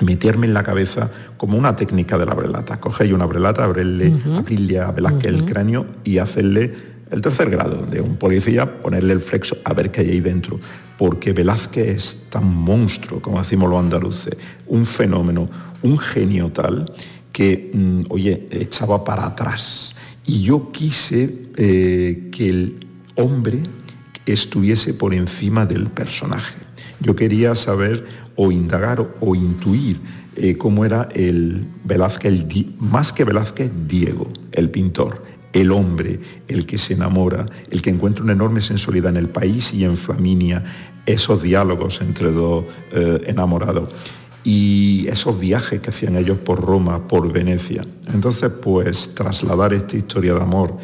meterme 0.00 0.46
en 0.46 0.54
la 0.54 0.62
cabeza 0.62 1.10
como 1.36 1.56
una 1.56 1.76
técnica 1.76 2.18
de 2.18 2.26
la 2.26 2.34
brelata. 2.34 2.80
Coger 2.80 3.14
una 3.14 3.26
brelata, 3.26 3.64
abrirle, 3.64 4.12
abrirle 4.36 4.80
a 4.80 4.90
Velázquez 4.90 5.32
el 5.32 5.44
cráneo 5.44 5.86
y 6.04 6.18
hacerle 6.18 6.72
el 7.10 7.20
tercer 7.20 7.50
grado 7.50 7.86
de 7.86 8.00
un 8.00 8.16
policía, 8.16 8.80
ponerle 8.80 9.12
el 9.12 9.20
flexo 9.20 9.58
a 9.64 9.74
ver 9.74 9.90
qué 9.90 10.02
hay 10.02 10.10
ahí 10.10 10.20
dentro. 10.20 10.60
Porque 10.96 11.32
Velázquez 11.32 11.88
es 11.88 12.26
tan 12.30 12.46
monstruo, 12.46 13.20
como 13.20 13.38
decimos 13.38 13.68
los 13.68 13.78
andaluces, 13.78 14.36
un 14.66 14.86
fenómeno, 14.86 15.48
un 15.82 15.98
genio 15.98 16.50
tal 16.50 16.92
que, 17.32 17.70
mm, 17.72 18.02
oye, 18.10 18.46
echaba 18.50 19.04
para 19.04 19.26
atrás. 19.26 19.94
Y 20.26 20.42
yo 20.42 20.70
quise 20.72 21.48
eh, 21.56 22.28
que 22.30 22.48
el 22.48 22.86
hombre 23.16 23.60
estuviese 24.26 24.94
por 24.94 25.14
encima 25.14 25.66
del 25.66 25.88
personaje. 25.88 26.56
Yo 27.00 27.16
quería 27.16 27.54
saber 27.54 28.06
o 28.42 28.50
indagar 28.50 29.06
o 29.20 29.34
intuir 29.34 30.00
eh, 30.34 30.56
cómo 30.56 30.86
era 30.86 31.10
el 31.14 31.66
Velázquez, 31.84 32.46
más 32.78 33.12
que 33.12 33.24
Velázquez, 33.24 33.70
Diego, 33.86 34.28
el 34.52 34.70
pintor, 34.70 35.22
el 35.52 35.70
hombre, 35.70 36.18
el 36.48 36.64
que 36.64 36.78
se 36.78 36.94
enamora, 36.94 37.44
el 37.70 37.82
que 37.82 37.90
encuentra 37.90 38.24
una 38.24 38.32
enorme 38.32 38.62
sensualidad 38.62 39.10
en 39.10 39.18
el 39.18 39.28
país 39.28 39.74
y 39.74 39.84
en 39.84 39.98
Flaminia, 39.98 40.64
esos 41.04 41.42
diálogos 41.42 42.00
entre 42.00 42.32
dos 42.32 42.64
eh, 42.92 43.20
enamorados 43.26 43.92
y 44.42 45.06
esos 45.08 45.38
viajes 45.38 45.80
que 45.80 45.90
hacían 45.90 46.16
ellos 46.16 46.38
por 46.38 46.64
Roma, 46.64 47.06
por 47.08 47.30
Venecia. 47.30 47.84
Entonces, 48.14 48.50
pues 48.62 49.14
trasladar 49.14 49.74
esta 49.74 49.98
historia 49.98 50.32
de 50.32 50.40
amor 50.40 50.78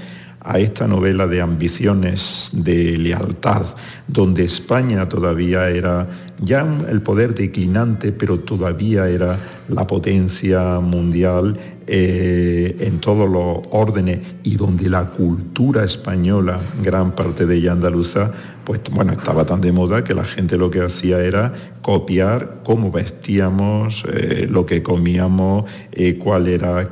a 0.46 0.60
esta 0.60 0.86
novela 0.86 1.26
de 1.26 1.40
ambiciones, 1.40 2.50
de 2.52 2.96
lealtad, 2.98 3.64
donde 4.06 4.44
España 4.44 5.08
todavía 5.08 5.70
era 5.70 6.06
ya 6.40 6.66
el 6.88 7.02
poder 7.02 7.34
declinante, 7.34 8.12
pero 8.12 8.40
todavía 8.40 9.08
era 9.08 9.38
la 9.68 9.86
potencia 9.86 10.80
mundial 10.80 11.58
eh, 11.88 12.76
en 12.80 12.98
todos 12.98 13.30
los 13.30 13.60
órdenes 13.70 14.18
y 14.42 14.56
donde 14.56 14.88
la 14.88 15.10
cultura 15.10 15.84
española, 15.84 16.58
gran 16.82 17.14
parte 17.14 17.46
de 17.46 17.56
ella 17.56 17.72
andaluza, 17.72 18.32
pues 18.64 18.80
bueno, 18.90 19.12
estaba 19.12 19.46
tan 19.46 19.60
de 19.60 19.70
moda 19.70 20.02
que 20.02 20.12
la 20.12 20.24
gente 20.24 20.56
lo 20.56 20.68
que 20.68 20.80
hacía 20.80 21.20
era 21.20 21.52
copiar 21.82 22.62
cómo 22.64 22.90
vestíamos, 22.90 24.04
eh, 24.12 24.48
lo 24.50 24.66
que 24.66 24.82
comíamos, 24.82 25.64
eh, 25.92 26.18
cuál 26.18 26.48
era 26.48 26.88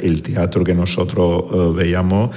el 0.00 0.22
teatro 0.22 0.64
que 0.64 0.74
nosotros 0.74 1.74
veíamos 1.76 2.30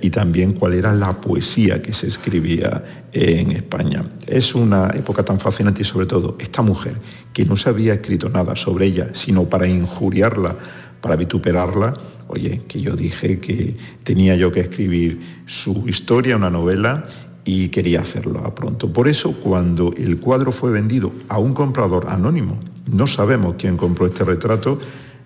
y 0.00 0.10
también 0.10 0.54
cuál 0.54 0.74
era 0.74 0.94
la 0.94 1.20
poesía 1.20 1.82
que 1.82 1.92
se 1.92 2.06
escribía 2.06 3.07
en 3.12 3.52
España. 3.52 4.04
Es 4.26 4.54
una 4.54 4.90
época 4.94 5.22
tan 5.24 5.40
fascinante 5.40 5.82
y 5.82 5.84
sobre 5.84 6.06
todo 6.06 6.36
esta 6.38 6.62
mujer 6.62 6.96
que 7.32 7.44
no 7.44 7.56
se 7.56 7.70
había 7.70 7.94
escrito 7.94 8.28
nada 8.28 8.56
sobre 8.56 8.86
ella, 8.86 9.10
sino 9.14 9.44
para 9.44 9.66
injuriarla, 9.66 10.56
para 11.00 11.16
vituperarla, 11.16 11.94
oye, 12.28 12.62
que 12.68 12.80
yo 12.80 12.96
dije 12.96 13.40
que 13.40 13.76
tenía 14.04 14.36
yo 14.36 14.52
que 14.52 14.60
escribir 14.60 15.42
su 15.46 15.88
historia, 15.88 16.36
una 16.36 16.50
novela, 16.50 17.06
y 17.44 17.68
quería 17.68 18.02
hacerlo 18.02 18.44
a 18.44 18.54
pronto. 18.54 18.92
Por 18.92 19.08
eso, 19.08 19.32
cuando 19.32 19.94
el 19.96 20.20
cuadro 20.20 20.52
fue 20.52 20.70
vendido 20.70 21.12
a 21.30 21.38
un 21.38 21.54
comprador 21.54 22.08
anónimo, 22.10 22.58
no 22.86 23.06
sabemos 23.06 23.54
quién 23.56 23.78
compró 23.78 24.04
este 24.04 24.22
retrato, 24.22 24.78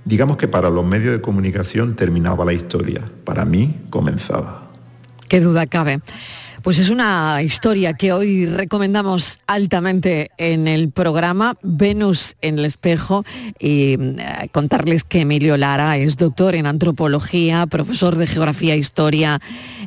digamos 0.04 0.36
que 0.36 0.46
para 0.46 0.70
los 0.70 0.84
medios 0.84 1.12
de 1.12 1.20
comunicación 1.20 1.96
terminaba 1.96 2.44
la 2.44 2.52
historia, 2.52 3.10
para 3.24 3.44
mí 3.44 3.80
comenzaba. 3.90 4.70
Qué 5.26 5.40
duda 5.40 5.66
cabe. 5.66 6.00
Pues 6.62 6.78
es 6.78 6.90
una 6.90 7.42
historia 7.42 7.94
que 7.94 8.12
hoy 8.12 8.46
recomendamos 8.46 9.40
altamente 9.48 10.30
en 10.38 10.68
el 10.68 10.92
programa 10.92 11.56
Venus 11.62 12.36
en 12.40 12.56
el 12.60 12.64
espejo 12.64 13.24
y 13.58 13.94
eh, 13.94 14.48
contarles 14.52 15.02
que 15.02 15.22
Emilio 15.22 15.56
Lara 15.56 15.96
es 15.96 16.16
doctor 16.16 16.54
en 16.54 16.66
antropología, 16.66 17.66
profesor 17.66 18.16
de 18.16 18.28
geografía 18.28 18.74
e 18.74 18.78
historia, 18.78 19.40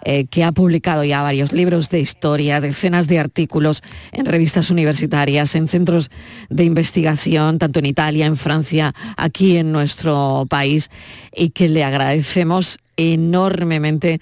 eh, 0.04 0.26
que 0.26 0.44
ha 0.44 0.52
publicado 0.52 1.06
ya 1.06 1.24
varios 1.24 1.54
libros 1.54 1.90
de 1.90 2.02
historia, 2.02 2.60
decenas 2.60 3.08
de 3.08 3.20
artículos 3.20 3.82
en 4.12 4.26
revistas 4.26 4.70
universitarias, 4.70 5.56
en 5.56 5.70
centros 5.70 6.12
de 6.50 6.66
investigación, 6.66 7.58
tanto 7.58 7.80
en 7.80 7.86
Italia, 7.86 8.26
en 8.26 8.36
Francia, 8.36 8.94
aquí 9.16 9.56
en 9.56 9.72
nuestro 9.72 10.46
país, 10.50 10.92
y 11.34 11.52
que 11.52 11.70
le 11.70 11.86
agradecemos 11.86 12.80
enormemente 12.98 14.20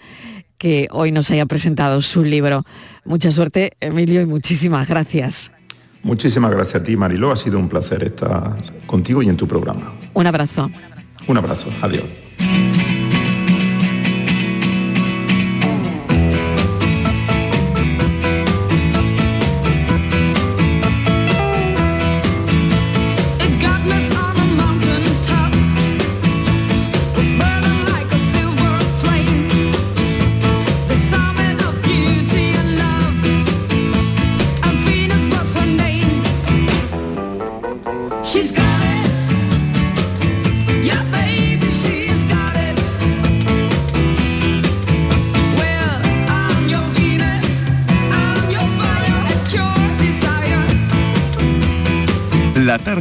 que 0.63 0.87
hoy 0.91 1.11
nos 1.11 1.29
haya 1.29 1.45
presentado 1.45 2.01
su 2.01 2.23
libro. 2.23 2.63
Mucha 3.03 3.31
suerte, 3.31 3.73
Emilio, 3.81 4.21
y 4.21 4.25
muchísimas 4.25 4.87
gracias. 4.87 5.51
Muchísimas 6.03 6.51
gracias 6.51 6.75
a 6.75 6.83
ti, 6.85 6.95
Mariló. 6.95 7.33
Ha 7.33 7.35
sido 7.35 7.59
un 7.59 7.67
placer 7.67 8.01
estar 8.01 8.55
contigo 8.85 9.21
y 9.21 9.27
en 9.27 9.35
tu 9.35 9.45
programa. 9.45 9.93
Un 10.13 10.25
abrazo. 10.25 10.71
Un 11.27 11.37
abrazo. 11.37 11.67
Adiós. 11.81 12.05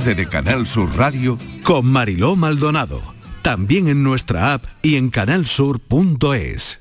Tarde 0.03 0.15
de 0.17 0.29
Canal 0.29 0.67
Sur 0.67 0.97
Radio 0.97 1.39
con 1.63 1.87
Mariló 1.87 2.35
Maldonado. 2.35 3.01
También 3.43 3.87
en 3.87 4.03
nuestra 4.03 4.53
app 4.55 4.65
y 4.83 4.97
en 4.97 5.11
canalsur.es. 5.11 6.81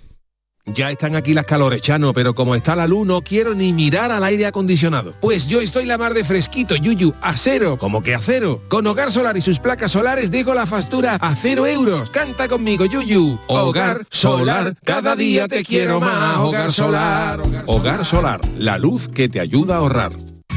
Ya 0.66 0.90
están 0.90 1.16
aquí 1.16 1.34
las 1.34 1.46
calores, 1.46 1.82
Chano, 1.82 2.14
pero 2.14 2.34
como 2.34 2.56
está 2.56 2.76
la 2.76 2.88
luz 2.88 3.06
no 3.06 3.22
quiero 3.22 3.54
ni 3.54 3.74
mirar 3.74 4.12
al 4.12 4.24
aire 4.24 4.48
acondicionado. 4.48 5.14
Pues 5.22 5.48
yo 5.48 5.62
estoy 5.62 5.86
la 5.86 5.98
mar 5.98 6.14
de 6.14 6.24
fresquito, 6.24 6.76
Yuyu, 6.76 7.14
a 7.22 7.36
cero, 7.36 7.78
como 7.80 8.02
que 8.02 8.16
a 8.16 8.22
cero. 8.22 8.62
Con 8.70 8.88
Hogar 8.88 9.12
Solar 9.12 9.38
y 9.38 9.42
sus 9.42 9.60
placas 9.60 9.92
solares 9.92 10.32
dejo 10.32 10.56
la 10.56 10.66
factura 10.66 11.16
a 11.16 11.36
cero 11.36 11.68
euros. 11.68 12.10
Canta 12.10 12.48
conmigo, 12.48 12.86
Yuyu. 12.86 13.40
Hogar 13.48 14.06
Solar, 14.10 14.76
cada 14.84 15.16
día 15.16 15.48
te 15.48 15.64
quiero 15.64 16.00
más. 16.00 16.38
Hogar 16.38 16.72
Solar. 16.72 17.42
Hogar 17.68 18.04
Solar, 18.04 18.42
la 18.58 18.80
luz 18.80 19.08
que 19.08 19.30
te 19.30 19.40
ayuda 19.40 19.76
a 19.76 19.78
ahorrar. 19.80 20.12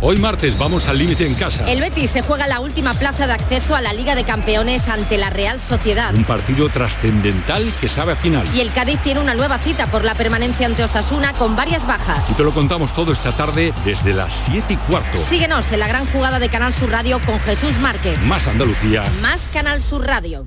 Hoy 0.00 0.16
martes 0.16 0.56
vamos 0.56 0.86
al 0.86 0.96
límite 0.96 1.26
en 1.26 1.34
casa. 1.34 1.64
El 1.64 1.80
Betis 1.80 2.12
se 2.12 2.22
juega 2.22 2.46
la 2.46 2.60
última 2.60 2.94
plaza 2.94 3.26
de 3.26 3.32
acceso 3.32 3.74
a 3.74 3.80
la 3.80 3.92
Liga 3.92 4.14
de 4.14 4.22
Campeones 4.22 4.86
ante 4.86 5.18
la 5.18 5.28
Real 5.30 5.60
Sociedad. 5.60 6.14
Un 6.14 6.24
partido 6.24 6.68
trascendental 6.68 7.72
que 7.80 7.88
sabe 7.88 8.12
a 8.12 8.16
final. 8.16 8.48
Y 8.54 8.60
el 8.60 8.72
Cádiz 8.72 9.00
tiene 9.02 9.18
una 9.18 9.34
nueva 9.34 9.58
cita 9.58 9.86
por 9.88 10.04
la 10.04 10.14
permanencia 10.14 10.66
ante 10.66 10.84
Osasuna 10.84 11.32
con 11.32 11.56
varias 11.56 11.84
bajas. 11.84 12.30
Y 12.30 12.34
te 12.34 12.44
lo 12.44 12.52
contamos 12.52 12.94
todo 12.94 13.12
esta 13.12 13.32
tarde 13.32 13.72
desde 13.84 14.14
las 14.14 14.32
7 14.46 14.74
y 14.74 14.76
cuarto. 14.76 15.18
Síguenos 15.18 15.72
en 15.72 15.80
la 15.80 15.88
gran 15.88 16.06
jugada 16.06 16.38
de 16.38 16.48
Canal 16.48 16.72
Sur 16.72 16.90
Radio 16.90 17.20
con 17.26 17.40
Jesús 17.40 17.76
Márquez. 17.80 18.20
Más 18.22 18.46
Andalucía. 18.46 19.04
Más 19.20 19.48
Canal 19.52 19.82
Sur 19.82 20.06
Radio. 20.06 20.46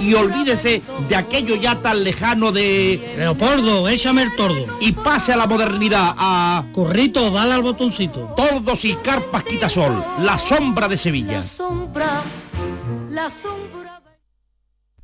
y 0.00 0.14
olvídese 0.14 0.82
de 1.08 1.16
aquello 1.16 1.56
ya 1.56 1.80
tan 1.80 2.02
lejano 2.02 2.52
de... 2.52 3.14
Leopoldo, 3.16 3.88
échame 3.88 4.22
el 4.22 4.34
tordo. 4.34 4.66
Y 4.80 4.92
pase 4.92 5.32
a 5.32 5.36
la 5.36 5.46
modernidad, 5.46 6.14
a... 6.16 6.66
Corrito, 6.72 7.30
dale 7.30 7.54
al 7.54 7.62
botoncito. 7.62 8.32
Tordos 8.36 8.84
y 8.84 8.94
carpas 8.96 9.44
quitasol, 9.44 10.04
la 10.20 10.38
sombra 10.38 10.88
de 10.88 10.98
Sevilla. 10.98 11.38
La 11.38 11.42
sombra, 11.42 12.22
la 13.10 13.30
sombra... 13.30 14.02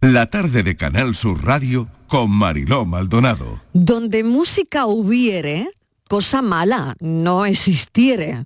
La 0.00 0.26
tarde 0.26 0.62
de 0.62 0.76
Canal 0.76 1.14
Sur 1.14 1.44
Radio 1.44 1.88
con 2.06 2.30
Mariló 2.30 2.86
Maldonado. 2.86 3.60
Donde 3.72 4.24
música 4.24 4.86
hubiere, 4.86 5.70
cosa 6.08 6.42
mala 6.42 6.94
no 7.00 7.44
existiere. 7.44 8.44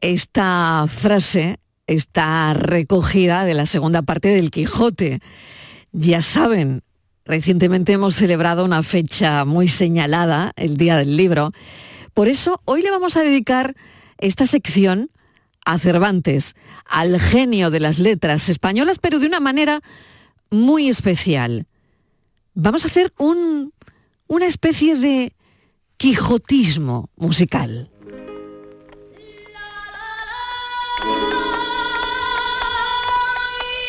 Esta 0.00 0.86
frase 0.88 1.58
está 1.86 2.54
recogida 2.54 3.44
de 3.44 3.54
la 3.54 3.66
segunda 3.66 4.02
parte 4.02 4.28
del 4.28 4.50
Quijote. 4.50 5.20
Ya 5.92 6.22
saben, 6.22 6.82
recientemente 7.24 7.92
hemos 7.92 8.14
celebrado 8.14 8.64
una 8.64 8.82
fecha 8.82 9.44
muy 9.44 9.68
señalada, 9.68 10.52
el 10.56 10.76
Día 10.76 10.96
del 10.96 11.16
Libro. 11.16 11.52
Por 12.14 12.28
eso 12.28 12.60
hoy 12.64 12.82
le 12.82 12.90
vamos 12.90 13.16
a 13.16 13.22
dedicar 13.22 13.74
esta 14.18 14.46
sección 14.46 15.10
a 15.64 15.78
Cervantes, 15.78 16.54
al 16.86 17.20
genio 17.20 17.70
de 17.70 17.80
las 17.80 17.98
letras 17.98 18.48
españolas, 18.48 18.98
pero 18.98 19.18
de 19.18 19.26
una 19.26 19.40
manera 19.40 19.80
muy 20.50 20.88
especial. 20.88 21.66
Vamos 22.54 22.84
a 22.84 22.88
hacer 22.88 23.12
un, 23.18 23.72
una 24.26 24.46
especie 24.46 24.96
de 24.96 25.34
quijotismo 25.96 27.10
musical. 27.16 27.91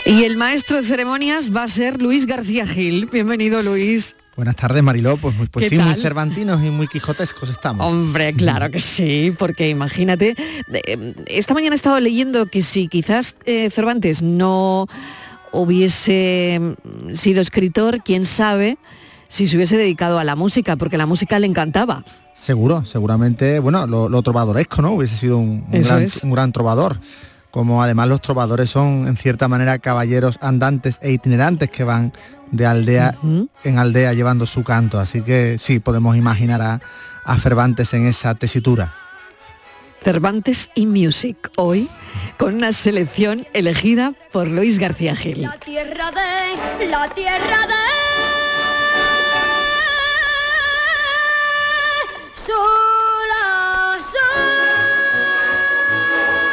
Y 0.06 0.26
el 0.26 0.36
maestro 0.36 0.78
de 0.78 0.84
ceremonias 0.84 1.56
va 1.56 1.64
a 1.64 1.68
ser 1.68 2.02
Luis 2.02 2.26
García 2.26 2.68
Gil. 2.68 3.06
Bienvenido, 3.06 3.64
Luis. 3.64 4.16
Buenas 4.36 4.56
tardes, 4.56 4.84
Mariló. 4.84 5.16
Pues, 5.18 5.36
muy, 5.36 5.48
pues 5.48 5.64
¿Qué 5.64 5.70
sí, 5.70 5.82
muy 5.82 5.94
tal? 5.94 6.02
cervantinos 6.02 6.62
y 6.64 6.72
muy 6.72 6.88
quijotescos 6.88 7.50
estamos. 7.50 7.86
Hombre, 7.86 8.34
claro 8.34 8.70
que 8.70 8.80
sí, 8.80 9.34
porque 9.38 9.70
imagínate, 9.70 10.36
eh, 10.74 11.14
esta 11.28 11.54
mañana 11.54 11.76
he 11.76 11.78
estado 11.78 12.00
leyendo 12.02 12.48
que 12.48 12.64
si 12.64 12.88
quizás 12.90 13.36
eh, 13.46 13.70
Cervantes 13.70 14.22
no 14.22 14.88
hubiese 15.54 16.60
mm, 16.60 17.14
sido 17.16 17.42
escritor, 17.42 18.04
quién 18.04 18.26
sabe 18.26 18.78
si 19.30 19.48
se 19.48 19.56
hubiese 19.56 19.78
dedicado 19.78 20.20
a 20.20 20.24
la 20.24 20.36
música, 20.36 20.76
porque 20.76 20.98
la 20.98 21.06
música 21.06 21.40
le 21.40 21.48
encantaba. 21.48 22.04
Seguro, 22.34 22.84
seguramente, 22.84 23.60
bueno, 23.60 23.88
lo, 23.88 24.10
lo 24.10 24.22
trovadoresco, 24.22 24.82
¿no? 24.82 24.92
Hubiese 24.92 25.16
sido 25.16 25.38
un, 25.38 25.66
un 25.72 25.82
gran, 25.82 26.08
un 26.24 26.32
gran 26.32 26.52
trovador. 26.52 27.00
Como 27.54 27.84
además 27.84 28.08
los 28.08 28.20
trovadores 28.20 28.72
son, 28.72 29.08
en 29.08 29.16
cierta 29.16 29.48
manera, 29.48 29.78
caballeros 29.78 30.40
andantes 30.42 30.98
e 31.04 31.12
itinerantes 31.12 31.70
que 31.70 31.84
van 31.84 32.12
de 32.50 32.66
aldea 32.66 33.14
en 33.64 33.78
aldea 33.78 34.14
llevando 34.14 34.48
su 34.48 34.64
canto. 34.64 35.00
Así 35.00 35.22
que 35.22 35.60
sí, 35.60 35.80
podemos 35.80 36.18
imaginar 36.18 36.64
a, 36.64 36.82
a 37.24 37.38
Cervantes 37.38 37.94
en 37.94 38.08
esa 38.08 38.34
tesitura. 38.34 38.96
Cervantes 40.04 40.72
y 40.74 40.88
Music, 40.88 41.52
hoy 41.56 41.88
con 42.40 42.56
una 42.56 42.72
selección 42.72 43.46
elegida 43.54 44.16
por 44.32 44.48
Luis 44.48 44.80
García 44.80 45.16
Gil. 45.16 45.44
La 45.44 45.60
tierra 45.60 46.10
de, 46.10 46.88
la 46.88 47.08
tierra 47.10 47.68
de... 47.68 48.14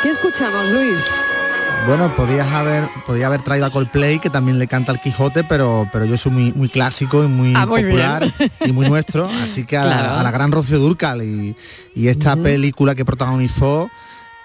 ¿Qué 0.03 0.11
escuchamos, 0.11 0.68
Luis? 0.70 1.05
Bueno, 1.86 2.14
podías 2.14 2.46
haber, 2.48 2.88
podía 3.07 3.26
haber 3.26 3.42
traído 3.42 3.66
a 3.66 3.70
Coldplay, 3.70 4.18
que 4.18 4.28
también 4.30 4.59
le 4.59 4.66
canta 4.66 4.92
al 4.92 5.01
Quijote, 5.01 5.44
pero, 5.44 5.88
pero 5.92 6.05
yo 6.05 6.16
soy 6.16 6.32
muy, 6.32 6.53
muy 6.53 6.68
clásico 6.68 7.24
y 7.24 7.28
muy 7.28 7.55
Ah, 7.57 7.64
muy 7.66 7.82
popular 7.82 8.30
bien. 8.38 8.51
y 8.66 8.72
muy 8.72 8.88
nuestro. 8.88 9.28
Así 9.42 9.64
que 9.64 9.76
a, 9.78 9.82
Claro. 9.84 10.03
la, 10.09 10.20
a 10.20 10.22
la 10.22 10.30
gran 10.30 10.53
Rocío 10.53 10.78
Durcal 10.78 11.22
y, 11.22 11.57
y 11.94 12.09
esta 12.09 12.36
película 12.36 12.94
que 12.94 13.05
protagonizó 13.05 13.90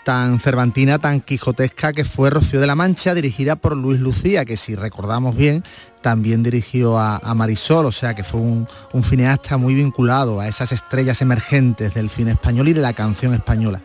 tan 0.06 0.40
cervantina, 0.40 1.00
tan 1.00 1.20
quijotesca, 1.20 1.92
que 1.92 2.06
fue 2.06 2.30
Rocío 2.30 2.60
de 2.62 2.68
la 2.68 2.76
Mancha, 2.76 3.14
dirigida 3.14 3.56
por 3.56 3.76
Luis 3.76 4.00
Lucía, 4.00 4.46
que 4.46 4.56
si 4.56 4.76
recordamos 4.76 5.36
bien, 5.36 5.64
también 6.02 6.44
dirigió 6.44 7.00
a, 7.00 7.18
a 7.18 7.34
Marisol, 7.34 7.86
o 7.88 7.92
sea 7.92 8.14
que 8.14 8.24
fue 8.24 8.40
un, 8.40 8.68
un 8.94 9.04
cineasta 9.04 9.58
muy 9.58 9.74
vinculado 9.74 10.40
a 10.40 10.48
esas 10.48 10.72
estrellas 10.72 11.22
emergentes 11.22 11.94
del 11.96 12.10
cine 12.10 12.32
español 12.32 12.68
y 12.70 12.74
de 12.74 12.82
la 12.82 12.94
canción 12.94 13.34
española. 13.34 13.82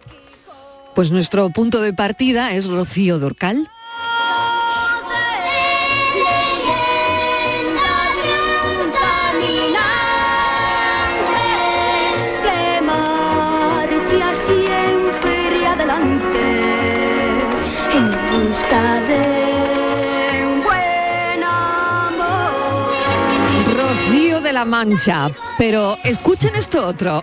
Pues 0.95 1.11
nuestro 1.11 1.49
punto 1.51 1.81
de 1.81 1.93
partida 1.93 2.53
es 2.53 2.67
Rocío 2.67 3.19
Dorcal. 3.19 3.71
Rocío 23.73 24.41
de 24.41 24.53
la 24.53 24.65
Mancha. 24.65 25.31
Pero 25.59 25.97
escuchen 26.05 26.55
esto 26.57 26.87
otro. 26.87 27.23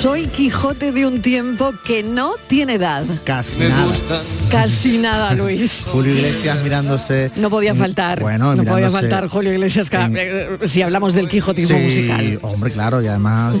Soy 0.00 0.26
Quijote 0.28 0.92
de 0.92 1.06
un 1.06 1.20
tiempo 1.22 1.72
que 1.84 2.04
no 2.04 2.34
tiene 2.46 2.74
edad. 2.74 3.04
Casi 3.24 3.58
Me 3.58 3.68
nada. 3.68 3.86
gustan. 3.86 4.20
Casi 4.48 4.98
nada, 4.98 5.34
Luis. 5.34 5.84
Julio 5.90 6.14
Iglesias 6.14 6.58
mirándose. 6.62 7.32
No 7.36 7.50
podía 7.50 7.74
faltar. 7.74 8.20
Bueno, 8.20 8.54
no 8.54 8.64
podía 8.64 8.90
faltar 8.90 9.26
Julio 9.28 9.52
Iglesias 9.52 9.88
eh, 9.92 10.58
si 10.66 10.82
hablamos 10.82 11.14
del 11.14 11.28
Quijotismo 11.28 11.76
Sí, 11.76 11.82
musical. 11.84 12.38
hombre, 12.42 12.70
claro, 12.70 13.02
y 13.02 13.08
además 13.08 13.56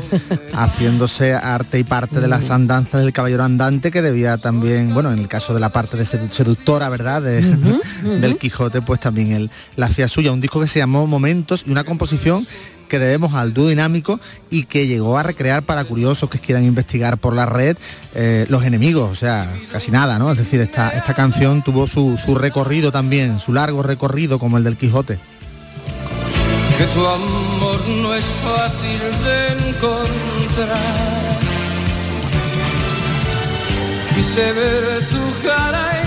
haciéndose 0.52 1.34
arte 1.34 1.80
y 1.80 1.84
parte 1.84 2.20
de 2.20 2.28
las 2.28 2.50
andanzas 2.50 3.02
del 3.02 3.12
caballero 3.12 3.42
andante 3.42 3.90
que 3.90 4.00
debía 4.00 4.38
también, 4.38 4.94
bueno, 4.94 5.10
en 5.12 5.18
el 5.18 5.26
caso 5.28 5.54
de 5.54 5.60
la 5.60 5.70
parte 5.70 5.96
de 5.96 6.04
sedu- 6.04 6.30
seductora, 6.30 6.88
¿verdad? 6.88 7.20
De- 7.22 7.42
del 8.20 8.38
Quijote, 8.38 8.80
pues 8.80 9.00
también 9.00 9.32
él 9.32 9.50
la 9.74 9.86
hacía 9.86 10.06
suya. 10.06 10.30
Un 10.30 10.40
disco 10.40 10.60
que 10.60 10.68
se 10.68 10.78
llamó 10.78 11.06
Momentos 11.08 11.64
y 11.66 11.70
una 11.72 11.82
composición 11.82 12.46
que 12.88 12.98
debemos 12.98 13.34
al 13.34 13.54
dúo 13.54 13.68
dinámico 13.68 14.18
y 14.50 14.64
que 14.64 14.86
llegó 14.86 15.18
a 15.18 15.22
recrear 15.22 15.62
para 15.62 15.84
curiosos 15.84 16.28
que 16.28 16.38
quieran 16.38 16.64
investigar 16.64 17.18
por 17.18 17.34
la 17.34 17.46
red 17.46 17.76
eh, 18.14 18.46
los 18.48 18.64
enemigos, 18.64 19.10
o 19.10 19.14
sea, 19.14 19.48
casi 19.70 19.90
nada, 19.90 20.18
¿no? 20.18 20.32
Es 20.32 20.38
decir, 20.38 20.60
esta, 20.60 20.90
esta 20.90 21.14
canción 21.14 21.62
tuvo 21.62 21.86
su, 21.86 22.18
su 22.18 22.34
recorrido 22.34 22.90
también, 22.90 23.38
su 23.38 23.52
largo 23.52 23.82
recorrido 23.82 24.38
como 24.38 24.58
el 24.58 24.64
del 24.64 24.76
Quijote. 24.76 25.18
que 26.78 26.84
tu 26.94 27.06
amor 27.06 27.88
no 28.02 28.14
es 28.14 28.24
fácil 28.24 29.00
de 29.24 29.68
encontrar. 29.68 31.38
Quise 34.14 34.52
ver 34.52 35.08
tu 35.08 35.46
cara 35.46 35.97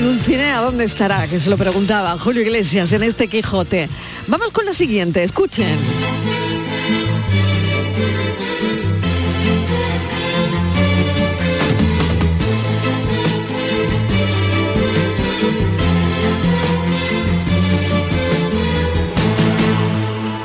¿Y 0.00 0.02
mi 0.02 0.08
Dulcinea 0.08 0.60
dónde 0.62 0.84
estará? 0.84 1.26
Que 1.26 1.38
se 1.40 1.50
lo 1.50 1.58
preguntaba 1.58 2.18
Julio 2.18 2.40
Iglesias 2.40 2.90
en 2.92 3.02
este 3.02 3.28
Quijote. 3.28 3.86
Vamos 4.28 4.50
con 4.50 4.64
la 4.64 4.72
siguiente, 4.72 5.22
escuchen. 5.22 5.78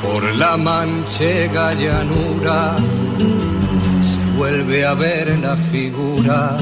Por 0.02 0.34
la 0.34 0.58
manchega 0.58 1.72
llanura 1.72 2.76
se 4.02 4.36
vuelve 4.36 4.84
a 4.84 4.92
ver 4.92 5.38
la 5.38 5.56
figura 5.56 6.58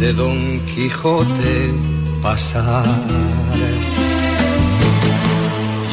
de 0.00 0.12
Don 0.12 0.58
Quijote 0.66 1.89
pasar. 2.22 2.84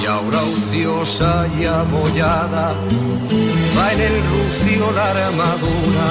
Y 0.02 0.06
ahora 0.06 0.40
ociosa 0.44 1.48
y 1.60 1.66
abollada 1.66 2.74
va 3.78 3.94
en 3.94 4.02
el 4.02 4.16
rucio 4.32 4.92
la 4.92 5.12
armadura 5.12 6.10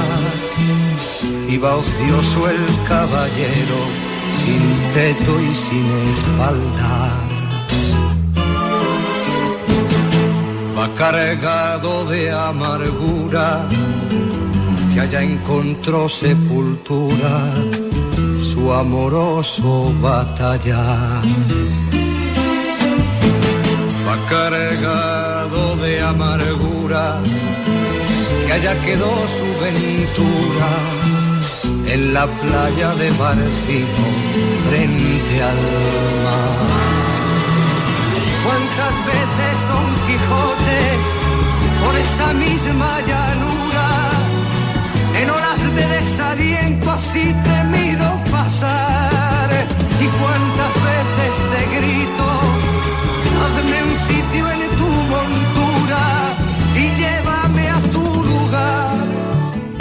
y 1.49 1.57
va 1.59 1.77
ocioso 1.77 2.49
el 2.51 2.65
caballero 2.89 3.81
sin 4.45 4.65
peto 4.95 5.41
y 5.41 5.55
sin 5.65 5.87
espalda. 6.13 7.11
va 10.79 10.89
cargado 10.95 12.05
de 12.07 12.31
amargura, 12.31 13.67
que 14.93 15.01
allá 15.01 15.23
encontró 15.23 16.09
sepultura 16.09 17.51
amoroso 18.73 19.93
batallar. 20.01 21.23
Va 24.07 24.17
cargado 24.29 25.77
de 25.77 26.01
amargura, 26.01 27.21
que 28.47 28.53
allá 28.53 28.75
quedó 28.85 29.13
su 29.37 29.49
ventura 29.65 30.71
en 31.89 32.15
la 32.15 32.27
playa 32.27 32.95
de 32.95 33.11
Barcino 33.13 34.07
frente 34.69 35.43
al 35.51 35.63
mar. 36.25 37.07
¿Cuántas 38.45 38.95
veces 39.11 39.55
Don 39.71 39.89
Quijote 40.07 40.81
por 41.83 41.95
esa 42.05 42.29
misma 42.45 43.01
llanura 43.11 43.89
en 45.21 45.31
horas 45.31 45.61
de 45.75 45.85
desaliento 45.97 46.91
así 46.91 47.35
temido 47.45 47.56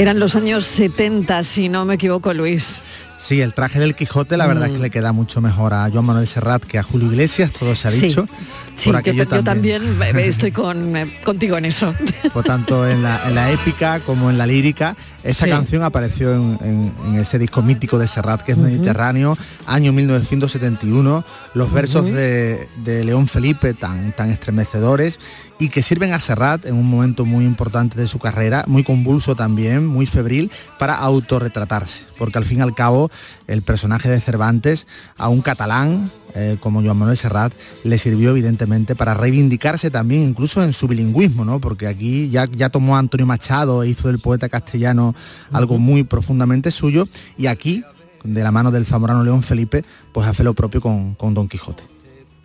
Eran 0.06 0.20
los 0.20 0.36
años 0.36 0.68
70, 0.68 1.43
si 1.43 1.68
no 1.68 1.84
me 1.84 1.95
equivoco, 1.95 2.32
Luis. 2.32 2.80
Sí, 3.18 3.41
el 3.41 3.56
traje 3.56 3.80
del 3.80 3.95
Quijote 3.95 4.38
la 4.38 4.45
verdad 4.45 4.68
es 4.68 4.74
que 4.74 4.80
le 4.80 4.91
queda 4.91 5.14
mucho 5.14 5.41
mejor 5.41 5.74
a 5.74 5.89
Joan 5.91 6.06
Manuel 6.06 6.28
Serrat 6.28 6.64
que 6.64 6.78
a 6.78 6.84
Julio 6.84 7.08
Iglesias, 7.08 7.49
todo 7.49 7.74
se 7.74 7.88
ha 7.88 7.91
dicho. 7.91 8.28
Sí, 8.76 8.91
yo, 9.03 9.43
también 9.43 9.82
estoy 10.16 10.51
con, 10.51 10.95
eh, 10.95 11.22
contigo 11.24 11.58
en 11.58 11.66
eso. 11.66 11.95
Por 12.32 12.43
tanto, 12.43 12.88
en 12.88 13.01
la, 13.01 13.20
en 13.28 13.34
la 13.34 13.49
épica 13.49 13.99
como 13.99 14.30
en 14.30 14.38
la 14.38 14.45
lírica, 14.45 14.95
esta 15.26 15.45
Sí. 15.45 15.51
canción 15.51 15.84
apareció 15.84 16.34
en, 16.34 16.57
en- 16.61 16.93
en 17.07 17.15
ese 17.19 17.38
disco 17.39 17.61
mítico 17.61 17.97
de 17.99 18.07
Serrat 18.07 18.41
que 18.43 18.53
es 18.53 18.57
Mediterráneo, 18.57 19.38
año 19.65 19.91
1971, 19.91 21.23
los 21.53 21.71
versos 21.73 22.05
de 22.05 22.67
León 23.03 23.28
Felipe 23.28 23.73
tan, 23.73 24.15
tan 24.15 24.30
estremecedores 24.30 25.19
y 25.59 25.69
que 25.69 25.82
sirven 25.82 26.13
a 26.13 26.19
Serrat 26.19 26.65
en 26.65 26.76
un 26.76 26.89
momento 26.89 27.26
muy 27.26 27.45
importante 27.45 27.99
de 27.99 28.07
su 28.07 28.19
carrera, 28.19 28.63
muy 28.67 28.84
convulso 28.84 29.36
también, 29.36 29.86
muy 29.88 30.05
febril, 30.05 30.51
para 30.78 30.95
autorretratarse, 30.95 32.03
porque 32.17 32.38
al 32.38 32.45
fin 32.45 32.59
y 32.59 32.61
al 32.61 32.76
cabo 32.76 33.09
el 33.47 33.61
personaje 33.61 34.09
de 34.09 34.19
Cervantes 34.21 34.86
a 35.17 35.30
un 35.30 35.41
catalán 35.41 36.11
eh, 36.36 36.58
como 36.60 36.84
Joan 36.84 36.98
Manuel 36.98 37.18
Serrat 37.18 37.54
le 37.84 37.98
sirvió 37.98 38.32
evidentemente 38.32 38.96
para 38.96 39.14
reivindicarse 39.14 39.90
también 39.90 40.24
incluso 40.24 40.62
en 40.64 40.74
su 40.74 40.88
bilingüismo, 40.88 41.46
¿no? 41.46 41.60
porque 41.60 41.88
aquí 41.88 42.30
ya, 42.30 42.46
ya 42.46 42.70
tomó 42.70 42.98
a 42.98 43.00
Antonio 43.00 43.26
Machado 43.26 43.84
e 43.84 43.90
hizo 43.90 44.10
del 44.10 44.20
poeta 44.20 44.50
castellano 44.50 45.16
algo 45.52 45.78
muy 45.78 46.04
profundamente 46.04 46.72
suyo 46.72 47.08
y 47.38 47.48
aquí, 47.48 47.84
de 48.24 48.44
la 48.44 48.52
mano 48.52 48.72
del 48.72 48.86
zamorano 48.86 49.24
León 49.24 49.44
Felipe, 49.44 49.86
pues 50.12 50.28
hace 50.28 50.44
lo 50.44 50.54
propio 50.54 50.82
con, 50.82 51.16
con 51.16 51.34
Don 51.34 51.48
Quijote. 51.48 51.84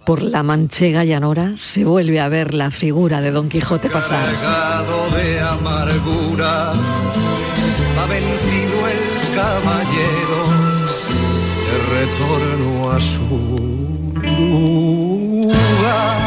Por 0.06 0.22
la 0.22 0.42
manchega 0.42 1.04
llanora 1.04 1.54
se 1.56 1.84
vuelve 1.84 2.20
a 2.20 2.28
ver 2.28 2.54
la 2.54 2.70
figura 2.70 3.20
de 3.20 3.32
Don 3.32 3.48
Quijote 3.48 3.90
pasar. 3.90 4.24
Cargado 4.24 5.10
de 5.10 5.40
amargura, 5.40 6.72
va 7.98 8.06
vencido 8.06 8.88
el 8.88 9.34
caballero 9.34 10.48
de 11.66 11.78
retorno 11.98 12.90
a 12.90 13.00
su 13.00 13.79
lugar. 14.40 16.20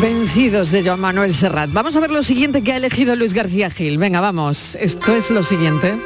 Vencidos 0.00 0.70
de 0.70 0.84
Joan 0.84 1.00
Manuel 1.00 1.34
Serrat. 1.34 1.72
Vamos 1.72 1.96
a 1.96 2.00
ver 2.00 2.10
lo 2.10 2.22
siguiente 2.22 2.62
que 2.62 2.72
ha 2.72 2.76
elegido 2.76 3.16
Luis 3.16 3.34
García 3.34 3.70
Gil. 3.70 3.98
Venga, 3.98 4.20
vamos. 4.20 4.76
Esto 4.80 5.14
es 5.14 5.30
lo 5.30 5.42
siguiente. 5.42 5.98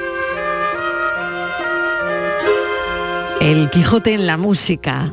El 3.40 3.68
Quijote 3.70 4.14
en 4.14 4.26
la 4.26 4.36
música. 4.36 5.12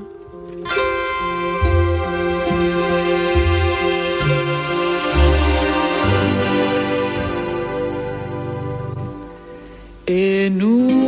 En 10.05 10.63
un 10.63 10.98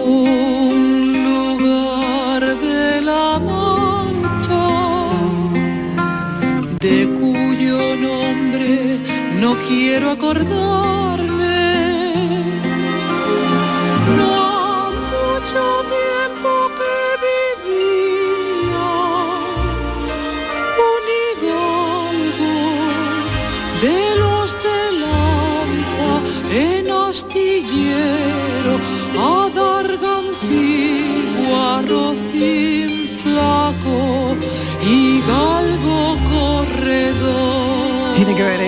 quiero 10.33 10.60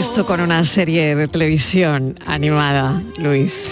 esto 0.04 0.26
con 0.26 0.42
una 0.42 0.66
serie 0.66 1.16
de 1.16 1.30
televisión 1.30 2.20
animada, 2.26 3.02
Luis? 3.20 3.72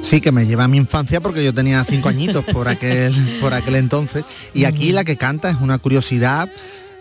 Sí, 0.00 0.20
que 0.20 0.32
me 0.32 0.46
lleva 0.46 0.64
a 0.64 0.68
mi 0.68 0.78
infancia 0.78 1.20
porque 1.20 1.44
yo 1.44 1.54
tenía 1.54 1.84
cinco 1.84 2.08
añitos 2.08 2.44
por 2.46 2.66
aquel, 2.66 3.14
por 3.40 3.54
aquel 3.54 3.76
entonces. 3.76 4.24
Y 4.52 4.64
aquí 4.64 4.90
la 4.90 5.04
que 5.04 5.16
canta 5.16 5.50
es 5.50 5.60
una 5.60 5.78
curiosidad. 5.78 6.50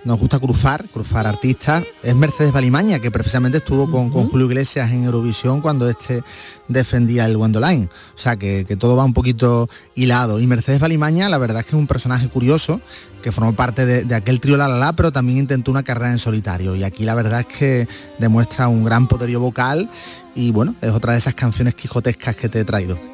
Nos 0.05 0.19
gusta 0.19 0.37
cruzar, 0.37 0.85
cruzar 0.89 1.25
artistas. 1.25 1.83
Es 2.01 2.13
Mercedes 2.13 2.51
Balimaña, 2.51 2.99
que 2.99 3.09
precisamente 3.09 3.59
estuvo 3.59 3.89
con, 3.89 4.09
con 4.09 4.27
Julio 4.27 4.47
Iglesias 4.47 4.91
en 4.91 5.05
Eurovisión 5.05 5.61
cuando 5.61 5.89
este 5.89 6.23
defendía 6.67 7.25
el 7.25 7.37
Wonderline. 7.37 7.89
O 8.13 8.17
sea 8.17 8.35
que, 8.35 8.65
que 8.67 8.75
todo 8.75 8.97
va 8.97 9.05
un 9.05 9.13
poquito 9.13 9.69
hilado. 9.95 10.41
Y 10.41 10.47
Mercedes 10.47 10.81
Balimaña, 10.81 11.29
la 11.29 11.37
verdad 11.37 11.59
es 11.59 11.65
que 11.65 11.71
es 11.71 11.79
un 11.79 11.87
personaje 11.87 12.27
curioso, 12.27 12.81
que 13.21 13.31
formó 13.31 13.55
parte 13.55 13.85
de, 13.85 14.03
de 14.03 14.15
aquel 14.15 14.41
trío 14.41 14.57
La 14.57 14.67
La 14.67 14.77
La, 14.77 14.93
pero 14.93 15.13
también 15.13 15.37
intentó 15.37 15.71
una 15.71 15.83
carrera 15.83 16.11
en 16.11 16.19
solitario. 16.19 16.75
Y 16.75 16.83
aquí 16.83 17.05
la 17.05 17.15
verdad 17.15 17.39
es 17.39 17.57
que 17.57 17.87
demuestra 18.19 18.67
un 18.67 18.83
gran 18.83 19.07
poderío 19.07 19.39
vocal 19.39 19.89
y 20.35 20.51
bueno, 20.51 20.75
es 20.81 20.91
otra 20.91 21.13
de 21.13 21.19
esas 21.19 21.33
canciones 21.33 21.75
quijotescas 21.75 22.35
que 22.35 22.49
te 22.49 22.59
he 22.59 22.65
traído. 22.65 23.12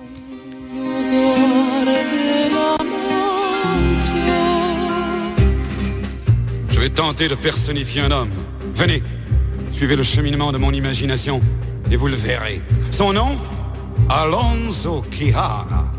Je 6.79 6.85
vais 6.85 6.91
tenter 6.91 7.27
de 7.27 7.35
personnifier 7.35 7.99
un 7.99 8.11
homme. 8.11 8.29
Venez, 8.73 9.03
suivez 9.73 9.97
le 9.97 10.03
cheminement 10.03 10.53
de 10.53 10.57
mon 10.57 10.71
imagination 10.71 11.41
et 11.91 11.97
vous 11.97 12.07
le 12.07 12.15
verrez. 12.15 12.61
Son 12.89 13.11
nom? 13.11 13.37
Alonso 14.07 15.03
Quijana. 15.11 15.91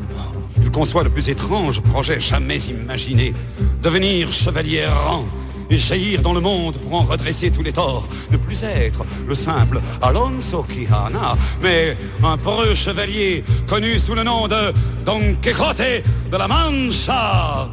Il 0.62 0.70
conçoit 0.70 1.04
le 1.04 1.10
plus 1.10 1.28
étrange 1.28 1.82
projet 1.82 2.18
jamais 2.18 2.56
imaginé. 2.60 3.34
Devenir 3.82 4.32
chevalier 4.32 4.78
errant 4.78 5.26
et 5.68 5.76
jaillir 5.76 6.22
dans 6.22 6.32
le 6.32 6.40
monde 6.40 6.78
pour 6.78 6.94
en 6.94 7.02
redresser 7.02 7.50
tous 7.50 7.62
les 7.62 7.74
torts. 7.74 8.08
Ne 8.30 8.38
plus 8.38 8.62
être 8.62 9.04
le 9.28 9.34
simple 9.34 9.82
Alonso 10.00 10.62
Quijana, 10.62 11.36
mais 11.60 11.94
un 12.24 12.38
peureux 12.38 12.74
chevalier 12.74 13.44
connu 13.68 13.98
sous 13.98 14.14
le 14.14 14.22
nom 14.22 14.48
de 14.48 14.72
Don 15.04 15.36
Quixote 15.42 16.02
de 16.32 16.36
la 16.38 16.48
Mancha. 16.48 17.70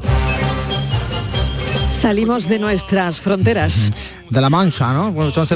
Salimos 2.01 2.47
de 2.47 2.59
nuestras 2.59 3.19
fronteras. 3.19 3.91
De 4.29 4.39
la 4.41 4.49
Mancha, 4.49 4.93
¿no? 4.93 5.11
Bueno, 5.11 5.31
se- 5.45 5.55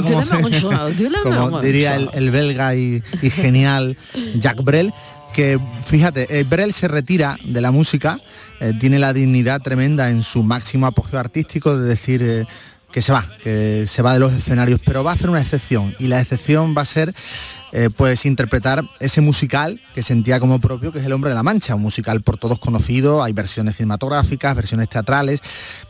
como 1.46 1.60
diría 1.60 1.96
el, 1.96 2.10
el 2.14 2.30
belga 2.30 2.74
y, 2.74 3.02
y 3.22 3.30
genial 3.30 3.96
Jacques 4.34 4.64
Brel, 4.64 4.92
que 5.32 5.58
fíjate, 5.86 6.40
eh, 6.40 6.44
Brel 6.44 6.72
se 6.72 6.88
retira 6.88 7.38
de 7.44 7.60
la 7.60 7.70
música, 7.70 8.18
eh, 8.60 8.72
tiene 8.80 8.98
la 8.98 9.12
dignidad 9.12 9.60
tremenda 9.60 10.10
en 10.10 10.22
su 10.22 10.42
máximo 10.42 10.86
apogeo 10.86 11.20
artístico 11.20 11.76
de 11.78 11.88
decir 11.88 12.22
eh, 12.24 12.44
que 12.90 13.02
se 13.02 13.12
va, 13.12 13.24
que 13.42 13.84
se 13.86 14.02
va 14.02 14.12
de 14.14 14.18
los 14.20 14.32
escenarios, 14.32 14.80
pero 14.84 15.04
va 15.04 15.12
a 15.12 15.14
hacer 15.14 15.30
una 15.30 15.40
excepción 15.40 15.94
y 16.00 16.08
la 16.08 16.20
excepción 16.20 16.74
va 16.76 16.82
a 16.82 16.86
ser 16.86 17.14
eh, 17.72 17.88
pues 17.96 18.26
interpretar 18.26 18.84
ese 19.00 19.20
musical 19.20 19.80
que 19.94 20.02
sentía 20.02 20.38
como 20.40 20.60
propio, 20.60 20.92
que 20.92 20.98
es 20.98 21.06
El 21.06 21.12
Hombre 21.12 21.30
de 21.30 21.36
la 21.36 21.42
Mancha, 21.42 21.74
un 21.74 21.82
musical 21.82 22.22
por 22.22 22.36
todos 22.36 22.58
conocido, 22.58 23.22
hay 23.22 23.32
versiones 23.32 23.76
cinematográficas, 23.76 24.54
versiones 24.54 24.88
teatrales, 24.88 25.40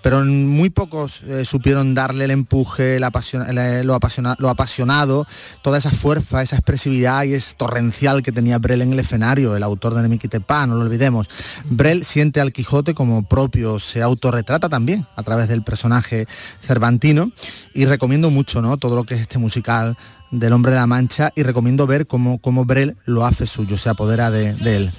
pero 0.02 0.24
muy 0.24 0.70
pocos 0.70 1.22
eh, 1.24 1.44
supieron 1.44 1.94
darle 1.94 2.24
el 2.24 2.30
empuje, 2.30 2.96
el- 2.96 3.86
lo, 3.86 3.94
apasiona- 3.94 4.36
lo 4.38 4.48
apasionado, 4.48 5.26
toda 5.62 5.78
esa 5.78 5.90
fuerza, 5.90 6.42
esa 6.42 6.56
expresividad 6.56 7.24
y 7.24 7.34
ese 7.34 7.54
torrencial 7.56 8.22
que 8.22 8.32
tenía 8.32 8.58
Brel 8.58 8.82
en 8.82 8.92
el 8.92 8.98
escenario, 9.00 9.56
el 9.56 9.62
autor 9.62 9.94
de 9.94 10.02
Nemiki 10.02 10.28
Tepa, 10.28 10.66
no 10.66 10.74
lo 10.76 10.82
olvidemos. 10.82 11.28
Brel 11.64 12.04
siente 12.04 12.40
al 12.40 12.52
Quijote 12.52 12.94
como 12.94 13.24
propio, 13.28 13.78
se 13.80 14.02
autorretrata 14.02 14.68
también 14.68 15.06
a 15.16 15.22
través 15.22 15.48
del 15.48 15.62
personaje 15.62 16.26
cervantino 16.64 17.32
y 17.74 17.86
recomiendo 17.86 18.30
mucho 18.30 18.62
¿no? 18.62 18.76
todo 18.76 18.94
lo 18.96 19.04
que 19.04 19.14
es 19.14 19.20
este 19.20 19.38
musical 19.38 19.96
del 20.32 20.52
Hombre 20.54 20.72
de 20.72 20.78
la 20.78 20.86
Mancha 20.88 21.30
y 21.36 21.44
recomiendo 21.44 21.86
ver 21.86 22.06
cómo, 22.08 22.38
cómo 22.38 22.64
Brel 22.64 22.96
lo 23.04 23.24
hace 23.24 23.46
suyo, 23.46 23.78
se 23.78 23.90
apodera 23.90 24.30
de, 24.30 24.54
de 24.54 24.76
él. 24.76 24.90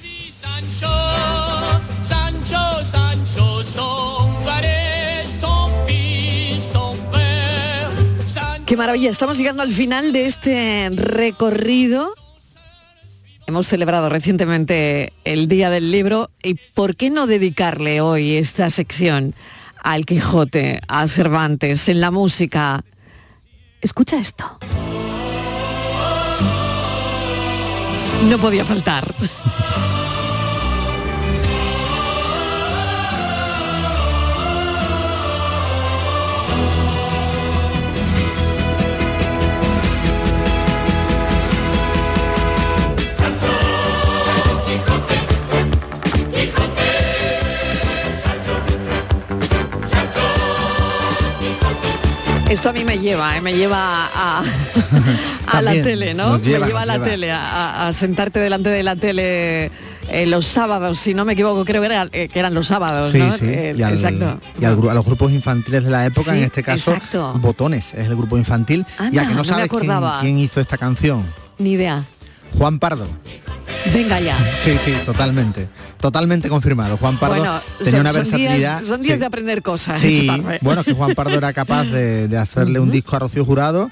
Qué 8.66 8.78
maravilla, 8.78 9.10
estamos 9.10 9.38
llegando 9.38 9.62
al 9.62 9.74
final 9.74 10.14
de 10.14 10.26
este 10.26 10.90
recorrido. 10.94 12.14
Hemos 13.46 13.68
celebrado 13.68 14.10
recientemente 14.10 15.14
el 15.26 15.48
Día 15.48 15.70
del 15.70 15.92
Libro 15.92 16.32
y 16.42 16.56
¿por 16.74 16.96
qué 16.96 17.10
no 17.10 17.28
dedicarle 17.28 18.02
hoy 18.02 18.38
esta 18.38 18.70
sección 18.70 19.36
al 19.84 20.06
Quijote, 20.06 20.80
a 20.88 21.08
Cervantes, 21.08 21.90
en 21.90 22.00
la 22.00 22.10
música? 22.10 22.86
Escucha 23.82 24.18
esto. 24.18 24.60
No 28.30 28.38
podía 28.40 28.66
faltar. 28.66 29.04
Esto 52.64 52.70
a 52.70 52.74
mí 52.80 52.86
me 52.86 52.98
lleva, 52.98 53.36
¿eh? 53.36 53.42
me 53.42 53.52
lleva 53.58 54.06
a, 54.16 54.42
a 55.48 55.62
la 55.62 55.72
tele, 55.74 56.14
¿no? 56.14 56.38
lleva, 56.40 56.60
me 56.60 56.68
lleva 56.68 56.82
a 56.84 56.86
la 56.86 56.94
lleva. 56.94 57.06
tele, 57.06 57.30
a, 57.30 57.88
a 57.90 57.92
sentarte 57.92 58.40
delante 58.40 58.70
de 58.70 58.84
la 58.84 58.96
tele 58.96 59.66
eh, 60.08 60.26
los 60.28 60.46
sábados, 60.46 60.98
si 60.98 61.14
no 61.14 61.26
me 61.26 61.34
equivoco, 61.34 61.66
creo 61.66 61.82
que, 61.82 61.88
era- 61.88 62.08
eh, 62.14 62.30
que 62.32 62.40
eran 62.40 62.54
los 62.54 62.68
sábados, 62.68 63.12
Sí, 63.12 63.18
¿no? 63.18 63.34
sí. 63.34 63.48
Eh, 63.50 63.76
y, 63.78 63.82
al- 63.84 63.92
Exacto. 63.96 64.40
y 64.62 64.64
al 64.64 64.80
a 64.90 64.94
los 64.94 65.06
grupos 65.06 65.34
infantiles 65.34 65.84
de 65.84 65.90
la 65.90 66.06
época, 66.06 66.32
Sí, 66.32 66.38
en 66.38 66.44
este 66.46 66.64
caso, 66.64 66.94
exacto. 66.94 67.34
Botones, 67.36 67.94
es 67.96 68.08
el 68.08 68.16
grupo 68.16 68.38
infantil. 68.38 68.86
Anda, 68.98 69.24
que 69.24 69.28
no 69.32 69.36
no 69.36 69.44
sabes 69.44 69.68
quién, 69.70 69.92
quién 70.22 70.38
hizo 70.40 70.62
esta 70.62 70.78
canción. 70.78 71.26
Ni 71.58 71.74
idea. 71.74 72.06
Juan 72.58 72.80
Pardo. 72.80 73.08
Venga 73.92 74.20
ya. 74.20 74.38
Sí, 74.64 74.78
sí, 74.84 74.94
totalmente. 75.06 75.68
Totalmente 76.00 76.48
confirmado. 76.50 76.98
Juan 76.98 77.18
Pardo 77.20 77.38
bueno, 77.38 77.60
tenía 77.80 77.92
son, 77.92 78.00
una 78.02 78.10
son 78.12 78.22
versatilidad. 78.22 78.56
días, 78.56 78.86
son 78.86 79.02
días 79.02 79.16
sí. 79.16 79.20
de 79.20 79.26
aprender 79.26 79.62
cosas. 79.62 80.00
Sí, 80.00 80.30
bueno, 80.62 80.84
que 80.84 80.94
Juan 80.94 81.14
Pardo 81.16 81.36
era 81.38 81.52
capaz 81.54 81.84
de, 81.86 82.28
de 82.28 82.38
hacerle 82.38 82.80
un 82.80 82.92
disco 82.92 83.16
a 83.16 83.20
Rocío 83.20 83.44
Jurado 83.46 83.90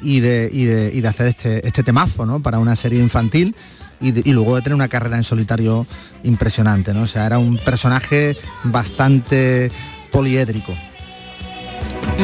y 0.00 0.20
de, 0.20 0.48
y 0.52 0.64
de, 0.64 0.90
y 0.92 1.00
de 1.00 1.08
hacer 1.08 1.28
este, 1.28 1.66
este 1.66 1.82
temazo, 1.82 2.26
¿no? 2.26 2.40
Para 2.40 2.58
una 2.58 2.74
serie 2.76 3.00
infantil 3.00 3.54
y, 4.00 4.10
de- 4.12 4.22
y 4.24 4.32
luego 4.32 4.56
de 4.56 4.62
tener 4.62 4.74
una 4.74 4.88
carrera 4.88 5.16
en 5.16 5.24
solitario 5.24 5.86
impresionante, 6.24 6.92
¿no? 6.92 7.02
O 7.02 7.06
sea, 7.06 7.26
era 7.26 7.38
un 7.38 7.58
personaje 7.58 8.36
bastante 8.64 9.70
poliédrico. 10.12 10.74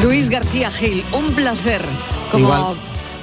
Luis 0.03 0.29
García 0.29 0.69
Gil, 0.71 1.03
un 1.13 1.33
placer. 1.33 1.81
Como, 2.31 2.45
Igual- 2.45 2.75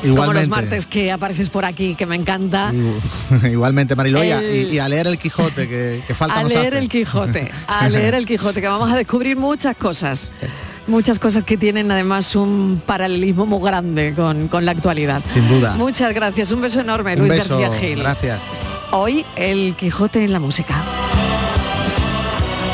como 0.03 0.15
los 0.15 0.25
igualmente. 0.45 0.49
martes 0.49 0.87
que 0.87 1.11
apareces 1.13 1.49
por 1.51 1.65
aquí, 1.65 1.95
que 1.95 2.07
me 2.07 2.17
encanta. 2.17 2.71
Igualmente, 3.51 3.95
Mariloya, 3.97 4.39
El- 4.41 4.69
y, 4.73 4.75
y 4.75 4.79
a 4.79 4.89
leer 4.89 5.07
el 5.07 5.19
Quijote, 5.19 5.69
que, 5.69 6.03
que 6.07 6.15
falta 6.15 6.41
a 6.41 6.43
nos 6.43 6.53
leer 6.53 6.75
hace. 6.75 6.79
el 6.83 6.89
Quijote, 6.89 7.51
a 7.67 7.89
leer 7.91 8.15
el 8.15 8.27
Quijote, 8.27 8.61
que 8.61 8.69
vamos 8.69 8.91
a 8.93 8.97
descubrir 8.97 9.37
muchas 9.37 9.77
cosas. 9.77 10.33
Muchas 10.89 11.21
cosas 11.21 11.45
que 11.45 11.57
tienen 11.57 11.91
además 11.93 12.35
un 12.35 12.83
paralelismo 12.85 13.47
muy 13.47 13.63
grande 13.63 14.13
con, 14.17 14.49
con 14.49 14.65
la 14.65 14.73
actualidad. 14.73 15.23
Sin 15.33 15.47
duda. 15.49 15.75
Muchas 15.77 16.13
gracias, 16.13 16.51
un 16.51 16.61
beso 16.61 16.81
enorme, 16.81 17.13
Un 17.15 17.21
Luis 17.21 17.33
beso, 17.35 17.59
García 17.61 17.81
Gil. 17.81 18.01
gracias. 18.01 18.41
Hoy 18.91 19.25
el 19.37 19.77
Quijote 19.77 20.25
en 20.25 20.33
la 20.33 20.41
música. 20.41 20.83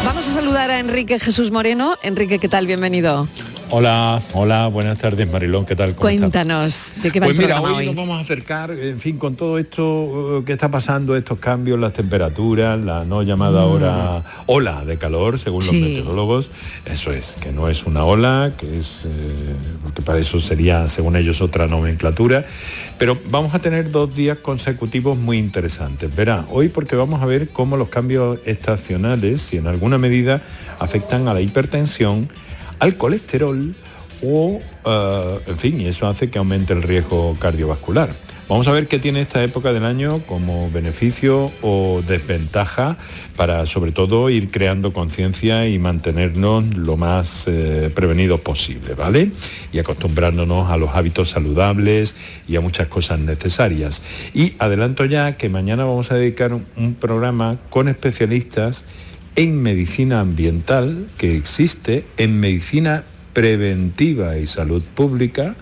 Vamos 0.04 0.26
a 0.26 0.32
saludar 0.32 0.70
a 0.70 0.78
Enrique 0.78 1.18
Jesús 1.20 1.50
Moreno. 1.50 1.96
Enrique, 2.02 2.38
¿qué 2.38 2.48
tal? 2.48 2.66
Bienvenido. 2.66 3.28
Hola, 3.70 4.22
hola, 4.32 4.66
buenas 4.68 4.96
tardes 4.98 5.30
Marilón, 5.30 5.66
¿qué 5.66 5.76
tal? 5.76 5.94
Cuéntanos 5.94 6.94
de 7.02 7.10
qué 7.10 7.20
va 7.20 7.26
Pues 7.26 7.38
el 7.38 7.42
mira, 7.44 7.60
hoy 7.60 7.72
hoy. 7.74 7.86
nos 7.86 7.96
vamos 7.96 8.16
a 8.18 8.22
acercar, 8.22 8.70
en 8.70 8.98
fin, 8.98 9.18
con 9.18 9.36
todo 9.36 9.58
esto 9.58 10.38
eh, 10.38 10.44
que 10.46 10.52
está 10.54 10.70
pasando, 10.70 11.14
estos 11.14 11.38
cambios, 11.38 11.78
las 11.78 11.92
temperaturas, 11.92 12.80
la 12.82 13.04
no 13.04 13.22
llamada 13.22 13.60
Mm. 13.60 13.64
ahora 13.64 14.24
ola 14.46 14.84
de 14.86 14.96
calor, 14.96 15.38
según 15.38 15.66
los 15.66 15.74
meteorólogos. 15.74 16.50
Eso 16.86 17.12
es, 17.12 17.36
que 17.42 17.52
no 17.52 17.68
es 17.68 17.84
una 17.84 18.04
ola, 18.06 18.52
que 18.56 18.78
es, 18.78 19.04
eh, 19.04 19.34
porque 19.82 20.00
para 20.00 20.18
eso 20.18 20.40
sería, 20.40 20.88
según 20.88 21.14
ellos, 21.16 21.42
otra 21.42 21.66
nomenclatura. 21.66 22.46
Pero 22.98 23.18
vamos 23.30 23.54
a 23.54 23.58
tener 23.58 23.90
dos 23.90 24.16
días 24.16 24.38
consecutivos 24.38 25.18
muy 25.18 25.36
interesantes. 25.36 26.14
Verá, 26.16 26.46
hoy 26.50 26.68
porque 26.70 26.96
vamos 26.96 27.20
a 27.22 27.26
ver 27.26 27.48
cómo 27.50 27.76
los 27.76 27.90
cambios 27.90 28.38
estacionales, 28.46 29.52
y 29.52 29.58
en 29.58 29.66
alguna 29.66 29.98
medida, 29.98 30.40
afectan 30.78 31.28
a 31.28 31.34
la 31.34 31.42
hipertensión, 31.42 32.30
al 32.78 32.96
colesterol 32.96 33.74
o, 34.22 34.60
eh, 34.84 35.38
en 35.46 35.58
fin, 35.58 35.80
y 35.80 35.86
eso 35.86 36.06
hace 36.06 36.30
que 36.30 36.38
aumente 36.38 36.72
el 36.72 36.82
riesgo 36.82 37.36
cardiovascular. 37.38 38.10
Vamos 38.48 38.66
a 38.66 38.72
ver 38.72 38.88
qué 38.88 38.98
tiene 38.98 39.20
esta 39.20 39.44
época 39.44 39.74
del 39.74 39.84
año 39.84 40.22
como 40.24 40.70
beneficio 40.70 41.52
o 41.60 42.02
desventaja 42.06 42.96
para 43.36 43.66
sobre 43.66 43.92
todo 43.92 44.30
ir 44.30 44.50
creando 44.50 44.94
conciencia 44.94 45.68
y 45.68 45.78
mantenernos 45.78 46.74
lo 46.74 46.96
más 46.96 47.44
eh, 47.46 47.92
prevenidos 47.94 48.40
posible, 48.40 48.94
¿vale? 48.94 49.32
Y 49.70 49.78
acostumbrándonos 49.78 50.70
a 50.70 50.78
los 50.78 50.94
hábitos 50.94 51.28
saludables 51.28 52.14
y 52.48 52.56
a 52.56 52.62
muchas 52.62 52.86
cosas 52.86 53.20
necesarias. 53.20 54.02
Y 54.32 54.54
adelanto 54.58 55.04
ya 55.04 55.36
que 55.36 55.50
mañana 55.50 55.84
vamos 55.84 56.10
a 56.10 56.14
dedicar 56.14 56.54
un, 56.54 56.64
un 56.78 56.94
programa 56.94 57.58
con 57.68 57.86
especialistas 57.86 58.86
en 59.38 59.62
medicina 59.62 60.18
ambiental 60.18 61.06
que 61.16 61.36
existe, 61.36 62.04
en 62.16 62.40
medicina 62.40 63.04
preventiva 63.34 64.36
y 64.36 64.48
salud 64.48 64.82
pública, 64.82 65.54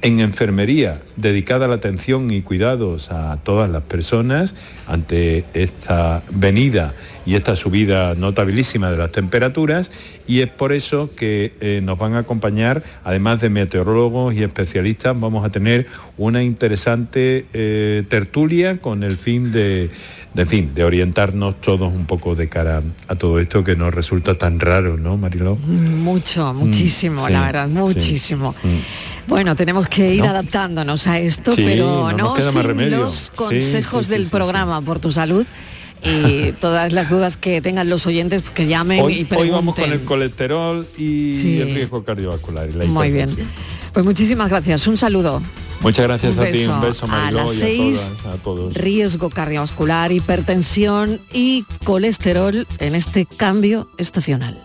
en 0.00 0.18
enfermería 0.18 1.02
dedicada 1.16 1.66
a 1.66 1.68
la 1.68 1.74
atención 1.74 2.30
y 2.30 2.40
cuidados 2.40 3.12
a 3.12 3.36
todas 3.44 3.68
las 3.68 3.82
personas 3.82 4.54
ante 4.86 5.44
esta 5.52 6.22
venida 6.30 6.94
y 7.24 7.34
esta 7.34 7.56
subida 7.56 8.14
notabilísima 8.14 8.90
de 8.90 8.96
las 8.98 9.12
temperaturas 9.12 9.90
y 10.26 10.40
es 10.40 10.48
por 10.48 10.72
eso 10.72 11.10
que 11.16 11.54
eh, 11.60 11.80
nos 11.82 11.98
van 11.98 12.14
a 12.14 12.18
acompañar, 12.18 12.82
además 13.04 13.40
de 13.40 13.50
meteorólogos 13.50 14.34
y 14.34 14.42
especialistas, 14.42 15.18
vamos 15.18 15.44
a 15.44 15.50
tener 15.50 15.86
una 16.16 16.42
interesante 16.42 17.46
eh, 17.52 18.04
tertulia 18.08 18.78
con 18.78 19.02
el 19.02 19.16
fin 19.16 19.50
de, 19.52 19.90
de, 20.34 20.46
fin, 20.46 20.74
de 20.74 20.84
orientarnos 20.84 21.60
todos 21.60 21.92
un 21.92 22.06
poco 22.06 22.34
de 22.34 22.48
cara 22.48 22.82
a 23.08 23.14
todo 23.16 23.38
esto 23.40 23.64
que 23.64 23.76
nos 23.76 23.92
resulta 23.94 24.36
tan 24.38 24.60
raro, 24.60 24.96
¿no, 24.96 25.16
Mariló? 25.16 25.56
Mucho, 25.56 26.52
muchísimo, 26.54 27.26
sí, 27.26 27.32
la 27.32 27.46
verdad, 27.46 27.66
sí, 27.68 27.72
muchísimo. 27.74 28.54
Mm. 28.62 29.28
Bueno, 29.28 29.54
tenemos 29.54 29.86
que 29.88 30.14
ir 30.14 30.22
No. 30.22 30.30
adaptándonos 30.30 31.06
a 31.06 31.18
esto, 31.20 31.54
Sí, 31.54 31.62
pero 31.64 32.10
no 32.12 32.36
no, 32.36 32.40
sin 32.40 32.62
remedio. 32.62 32.98
los 33.04 33.30
consejos 33.34 34.08
del 34.08 34.26
programa 34.26 34.82
por 34.82 34.98
tu 34.98 35.12
salud 35.12 35.46
y 36.04 36.52
todas 36.52 36.92
las 36.92 37.10
dudas 37.10 37.36
que 37.36 37.60
tengan 37.60 37.88
los 37.88 38.06
oyentes 38.06 38.42
que 38.42 38.66
llamen 38.66 38.98
y 39.10 39.24
pregunten. 39.24 39.38
hoy 39.38 39.50
vamos 39.50 39.74
con 39.74 39.92
el 39.92 40.00
colesterol 40.04 40.86
y 40.98 41.34
Sí. 41.36 41.60
el 41.60 41.74
riesgo 41.74 42.04
cardiovascular. 42.04 42.68
y 42.68 42.72
la 42.72 42.84
Muy 42.86 43.10
bien. 43.10 43.28
Pues 43.92 44.04
muchísimas 44.04 44.48
gracias. 44.48 44.86
Un 44.86 44.96
saludo. 44.96 45.42
Muchas 45.80 46.06
gracias 46.06 46.38
Un 46.38 46.44
a 46.46 46.50
ti, 46.50 46.64
un 46.64 46.80
beso. 46.80 47.06
A 47.10 47.30
las 47.32 47.54
y 47.54 47.58
seis, 47.58 47.98
a 47.98 48.20
todas, 48.22 48.34
a 48.38 48.42
todos. 48.42 48.74
Riesgo 48.74 49.30
cardiovascular, 49.30 50.12
hipertensión 50.12 51.20
y 51.32 51.64
colesterol 51.84 52.66
en 52.78 52.94
este 52.94 53.26
cambio 53.26 53.88
estacional. 53.98 54.62